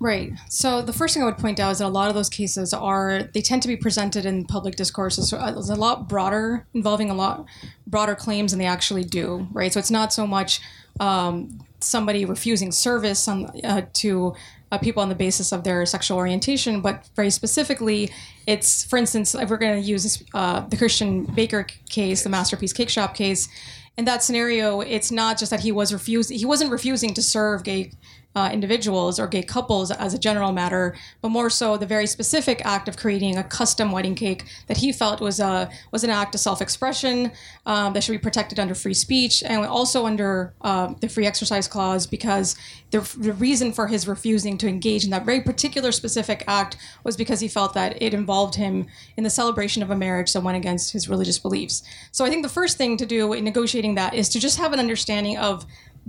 Right. 0.00 0.32
So 0.48 0.80
the 0.80 0.92
first 0.92 1.14
thing 1.14 1.24
I 1.24 1.26
would 1.26 1.38
point 1.38 1.58
out 1.58 1.72
is 1.72 1.78
that 1.78 1.86
a 1.86 1.88
lot 1.88 2.08
of 2.08 2.14
those 2.14 2.28
cases 2.28 2.72
are 2.72 3.24
they 3.34 3.40
tend 3.40 3.62
to 3.62 3.68
be 3.68 3.76
presented 3.76 4.24
in 4.26 4.44
public 4.44 4.76
discourse 4.76 5.18
as, 5.18 5.32
as 5.32 5.70
a 5.70 5.74
lot 5.74 6.08
broader, 6.08 6.66
involving 6.72 7.10
a 7.10 7.14
lot 7.14 7.46
broader 7.84 8.14
claims 8.14 8.52
than 8.52 8.60
they 8.60 8.66
actually 8.66 9.02
do. 9.02 9.48
Right. 9.50 9.72
So 9.72 9.80
it's 9.80 9.90
not 9.90 10.12
so 10.12 10.24
much 10.24 10.60
um, 11.00 11.58
somebody 11.80 12.24
refusing 12.24 12.70
service 12.70 13.26
on, 13.26 13.50
uh, 13.64 13.82
to 13.94 14.34
uh, 14.70 14.78
people 14.78 15.02
on 15.02 15.08
the 15.08 15.14
basis 15.14 15.52
of 15.52 15.64
their 15.64 15.84
sexual 15.86 16.18
orientation, 16.18 16.80
but 16.80 17.08
very 17.16 17.30
specifically, 17.30 18.10
it's 18.46 18.84
for 18.84 18.96
instance, 18.96 19.34
if 19.34 19.48
we're 19.48 19.56
going 19.56 19.80
to 19.80 19.88
use 19.88 20.22
uh, 20.34 20.60
the 20.60 20.76
Christian 20.76 21.24
Baker 21.24 21.66
case, 21.88 22.22
the 22.22 22.28
Masterpiece 22.28 22.72
Cake 22.72 22.90
Shop 22.90 23.14
case. 23.14 23.48
In 23.96 24.04
that 24.04 24.22
scenario, 24.22 24.80
it's 24.80 25.10
not 25.10 25.38
just 25.38 25.50
that 25.50 25.60
he 25.60 25.72
was 25.72 25.92
refusing; 25.92 26.38
he 26.38 26.44
wasn't 26.44 26.70
refusing 26.70 27.14
to 27.14 27.22
serve 27.22 27.64
gay 27.64 27.92
uh, 28.38 28.48
individuals 28.52 29.18
or 29.18 29.26
gay 29.26 29.42
couples 29.42 29.90
as 29.90 30.14
a 30.14 30.18
general 30.18 30.52
matter, 30.52 30.96
but 31.22 31.30
more 31.30 31.50
so 31.50 31.76
the 31.76 31.86
very 31.86 32.06
specific 32.06 32.62
act 32.64 32.86
of 32.86 32.96
creating 32.96 33.36
a 33.36 33.42
custom 33.42 33.90
wedding 33.90 34.14
cake 34.14 34.44
that 34.68 34.76
he 34.76 34.92
felt 34.92 35.20
was 35.20 35.40
a 35.40 35.68
was 35.90 36.04
an 36.04 36.10
act 36.10 36.34
of 36.36 36.40
self-expression 36.40 37.32
um, 37.66 37.92
that 37.92 38.04
should 38.04 38.12
be 38.12 38.18
protected 38.18 38.60
under 38.60 38.76
free 38.76 38.94
speech 38.94 39.42
and 39.42 39.64
also 39.64 40.06
under 40.06 40.54
uh, 40.60 40.94
the 41.00 41.08
free 41.08 41.26
exercise 41.26 41.66
clause 41.66 42.06
because 42.06 42.54
the, 42.92 43.00
the 43.18 43.32
reason 43.32 43.72
for 43.72 43.88
his 43.88 44.06
refusing 44.06 44.56
to 44.56 44.68
engage 44.68 45.04
in 45.04 45.10
that 45.10 45.24
very 45.24 45.40
particular 45.40 45.90
specific 45.90 46.44
act 46.46 46.76
was 47.02 47.16
because 47.16 47.40
he 47.40 47.48
felt 47.48 47.74
that 47.74 48.00
it 48.00 48.14
involved 48.14 48.54
him 48.54 48.86
in 49.16 49.24
the 49.24 49.30
celebration 49.30 49.82
of 49.82 49.90
a 49.90 49.96
marriage 49.96 50.32
that 50.32 50.42
went 50.42 50.56
against 50.56 50.92
his 50.92 51.08
religious 51.08 51.38
beliefs. 51.40 51.82
So 52.12 52.24
I 52.24 52.30
think 52.30 52.44
the 52.44 52.48
first 52.60 52.78
thing 52.78 52.96
to 52.98 53.06
do 53.06 53.32
in 53.32 53.42
negotiating 53.44 53.96
that 53.96 54.14
is 54.14 54.28
to 54.30 54.38
just 54.38 54.58
have 54.58 54.72
an 54.72 54.78
understanding 54.78 55.36
of 55.38 55.66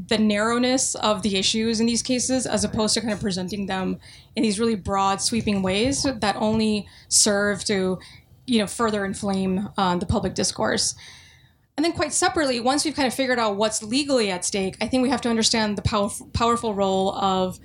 the 0.08 0.18
narrowness 0.18 0.96
of 0.96 1.22
the 1.22 1.36
issues 1.36 1.80
in 1.80 1.86
these 1.86 2.02
cases 2.02 2.46
as 2.46 2.64
opposed 2.64 2.94
to 2.94 3.02
kind 3.02 3.14
of 3.14 3.20
presenting 3.20 3.66
them 3.66 3.98
in 4.36 4.44
these 4.44 4.60
really 4.60 4.76
broad 4.76 5.22
sweeping 5.22 5.62
ways 5.62 6.04
that 6.04 6.36
only 6.38 6.88
serve 7.08 7.64
to 7.66 8.00
you 8.46 8.60
know 8.60 8.68
further 8.68 9.06
inflame 9.06 9.70
uh, 9.78 9.96
the 9.98 10.06
public 10.06 10.34
discourse. 10.34 10.96
And 11.78 11.86
then 11.86 11.94
quite 11.94 12.12
separately 12.12 12.60
once 12.60 12.84
we've 12.84 12.96
kind 12.96 13.08
of 13.08 13.14
figured 13.14 13.40
out 13.40 13.56
what's 13.56 13.82
legally 13.82 14.30
at 14.30 14.44
stake 14.44 14.76
i 14.82 14.88
think 14.88 15.02
we 15.02 15.10
have 15.10 15.22
to 15.22 15.30
understand 15.30 15.78
the 15.78 15.82
pow- 15.82 16.12
powerful 16.34 16.74
role 16.74 17.14
of 17.14 17.58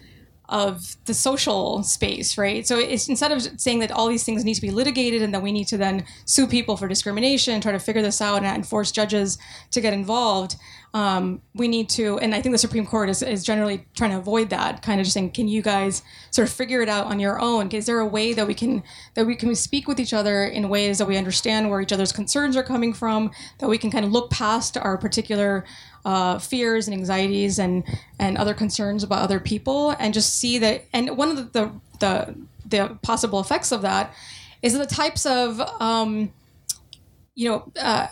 of 0.54 0.96
the 1.06 1.12
social 1.12 1.82
space, 1.82 2.38
right? 2.38 2.64
So 2.64 2.78
it's 2.78 3.08
instead 3.08 3.32
of 3.32 3.42
saying 3.60 3.80
that 3.80 3.90
all 3.90 4.06
these 4.06 4.22
things 4.22 4.44
need 4.44 4.54
to 4.54 4.60
be 4.60 4.70
litigated 4.70 5.20
and 5.20 5.34
that 5.34 5.42
we 5.42 5.50
need 5.50 5.66
to 5.66 5.76
then 5.76 6.04
sue 6.26 6.46
people 6.46 6.76
for 6.76 6.86
discrimination, 6.86 7.60
try 7.60 7.72
to 7.72 7.80
figure 7.80 8.02
this 8.02 8.22
out 8.22 8.44
and 8.44 8.64
force 8.64 8.92
judges 8.92 9.36
to 9.72 9.80
get 9.80 9.92
involved, 9.92 10.54
um, 10.94 11.42
we 11.56 11.66
need 11.66 11.88
to, 11.90 12.20
and 12.20 12.36
I 12.36 12.40
think 12.40 12.52
the 12.52 12.58
Supreme 12.58 12.86
Court 12.86 13.08
is, 13.08 13.20
is 13.20 13.42
generally 13.42 13.84
trying 13.96 14.12
to 14.12 14.18
avoid 14.18 14.50
that, 14.50 14.80
kind 14.80 15.00
of 15.00 15.04
just 15.04 15.14
saying, 15.14 15.32
can 15.32 15.48
you 15.48 15.60
guys 15.60 16.02
sort 16.30 16.46
of 16.46 16.54
figure 16.54 16.82
it 16.82 16.88
out 16.88 17.06
on 17.06 17.18
your 17.18 17.40
own? 17.40 17.68
Is 17.70 17.86
there 17.86 17.98
a 17.98 18.06
way 18.06 18.32
that 18.32 18.46
we 18.46 18.54
can 18.54 18.84
that 19.14 19.26
we 19.26 19.34
can 19.34 19.56
speak 19.56 19.88
with 19.88 19.98
each 19.98 20.14
other 20.14 20.44
in 20.44 20.68
ways 20.68 20.98
that 20.98 21.08
we 21.08 21.16
understand 21.16 21.68
where 21.68 21.80
each 21.80 21.92
other's 21.92 22.12
concerns 22.12 22.56
are 22.56 22.62
coming 22.62 22.92
from, 22.92 23.32
that 23.58 23.68
we 23.68 23.76
can 23.76 23.90
kind 23.90 24.04
of 24.04 24.12
look 24.12 24.30
past 24.30 24.76
our 24.76 24.96
particular 24.96 25.64
uh, 26.04 26.38
fears 26.38 26.86
and 26.86 26.96
anxieties 26.96 27.58
and 27.58 27.84
and 28.18 28.36
other 28.36 28.54
concerns 28.54 29.02
about 29.02 29.22
other 29.22 29.40
people, 29.40 29.90
and 29.98 30.14
just 30.14 30.38
see 30.38 30.58
that. 30.58 30.84
And 30.92 31.16
one 31.16 31.30
of 31.30 31.36
the 31.36 31.42
the, 31.52 31.72
the, 32.00 32.34
the 32.66 32.98
possible 33.02 33.40
effects 33.40 33.72
of 33.72 33.82
that 33.82 34.14
is 34.62 34.76
the 34.76 34.86
types 34.86 35.26
of 35.26 35.60
um, 35.80 36.32
you 37.34 37.48
know 37.48 37.72
uh, 37.80 38.08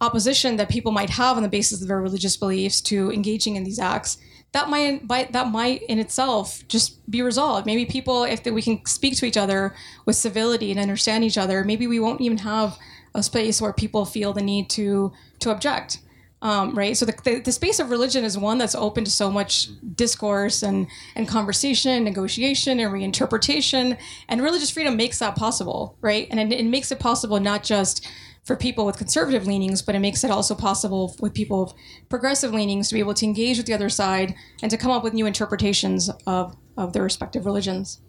opposition 0.00 0.56
that 0.56 0.68
people 0.68 0.92
might 0.92 1.10
have 1.10 1.36
on 1.36 1.42
the 1.42 1.48
basis 1.48 1.82
of 1.82 1.88
their 1.88 2.00
religious 2.00 2.36
beliefs 2.36 2.80
to 2.80 3.12
engaging 3.12 3.56
in 3.56 3.64
these 3.64 3.78
acts 3.78 4.18
that 4.52 4.68
might, 4.70 5.06
might 5.06 5.32
that 5.32 5.48
might 5.48 5.82
in 5.82 5.98
itself 5.98 6.66
just 6.68 7.08
be 7.10 7.20
resolved 7.20 7.66
maybe 7.66 7.84
people 7.84 8.24
if 8.24 8.44
we 8.46 8.62
can 8.62 8.84
speak 8.86 9.16
to 9.16 9.26
each 9.26 9.36
other 9.36 9.74
with 10.06 10.16
civility 10.16 10.70
and 10.70 10.80
understand 10.80 11.24
each 11.24 11.36
other 11.36 11.64
maybe 11.64 11.86
we 11.86 12.00
won't 12.00 12.20
even 12.20 12.38
have 12.38 12.78
a 13.14 13.22
space 13.22 13.60
where 13.60 13.72
people 13.72 14.04
feel 14.04 14.32
the 14.32 14.42
need 14.42 14.70
to 14.70 15.12
to 15.40 15.50
object 15.50 15.98
um, 16.40 16.74
right 16.74 16.96
so 16.96 17.04
the, 17.04 17.14
the, 17.24 17.40
the, 17.40 17.52
space 17.52 17.80
of 17.80 17.90
religion 17.90 18.24
is 18.24 18.38
one 18.38 18.58
that's 18.58 18.74
open 18.74 19.04
to 19.04 19.10
so 19.10 19.30
much 19.30 19.68
discourse 19.96 20.62
and 20.62 20.86
and 21.16 21.26
conversation 21.26 22.04
negotiation 22.04 22.78
and 22.78 22.92
reinterpretation 22.92 23.98
and 24.28 24.42
religious 24.42 24.70
freedom 24.70 24.96
makes 24.96 25.18
that 25.18 25.34
possible 25.34 25.96
right 26.00 26.28
and 26.30 26.38
it, 26.38 26.60
it 26.60 26.64
makes 26.64 26.92
it 26.92 27.00
possible 27.00 27.40
not 27.40 27.64
just 27.64 28.06
for 28.48 28.56
people 28.56 28.84
with 28.86 28.96
conservative 28.96 29.46
leanings, 29.46 29.82
but 29.82 29.94
it 29.94 29.98
makes 29.98 30.24
it 30.24 30.30
also 30.30 30.54
possible 30.54 31.14
with 31.20 31.34
people 31.34 31.66
with 31.66 31.74
progressive 32.08 32.54
leanings 32.54 32.88
to 32.88 32.94
be 32.94 33.00
able 33.00 33.12
to 33.12 33.26
engage 33.26 33.58
with 33.58 33.66
the 33.66 33.74
other 33.74 33.90
side 33.90 34.34
and 34.62 34.70
to 34.70 34.78
come 34.78 34.90
up 34.90 35.04
with 35.04 35.12
new 35.12 35.26
interpretations 35.26 36.08
of, 36.26 36.56
of 36.78 36.94
their 36.94 37.02
respective 37.02 37.44
religions. 37.44 38.00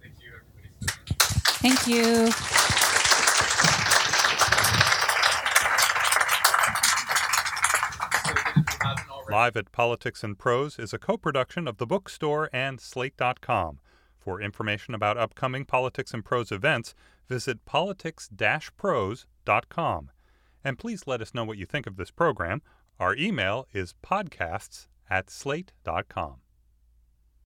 Thank 0.00 0.14
you. 0.22 0.32
Everybody. 0.32 0.70
Thank 1.60 1.86
you. 1.86 2.30
Live 9.30 9.56
at 9.56 9.70
Politics 9.70 10.24
and 10.24 10.36
Prose 10.36 10.76
is 10.76 10.92
a 10.92 10.98
co 10.98 11.16
production 11.16 11.68
of 11.68 11.76
the 11.76 11.86
bookstore 11.86 12.50
and 12.52 12.80
Slate.com. 12.80 13.78
For 14.18 14.40
information 14.40 14.92
about 14.92 15.16
upcoming 15.16 15.64
Politics 15.64 16.12
and 16.12 16.24
Prose 16.24 16.50
events, 16.50 16.96
visit 17.28 17.64
politics-prose.com. 17.64 20.10
And 20.64 20.78
please 20.78 21.06
let 21.06 21.22
us 21.22 21.32
know 21.32 21.44
what 21.44 21.58
you 21.58 21.66
think 21.66 21.86
of 21.86 21.96
this 21.96 22.10
program. 22.10 22.60
Our 22.98 23.14
email 23.14 23.68
is 23.72 23.94
podcasts 24.02 24.88
at 25.08 25.30
slate.com. 25.30 26.40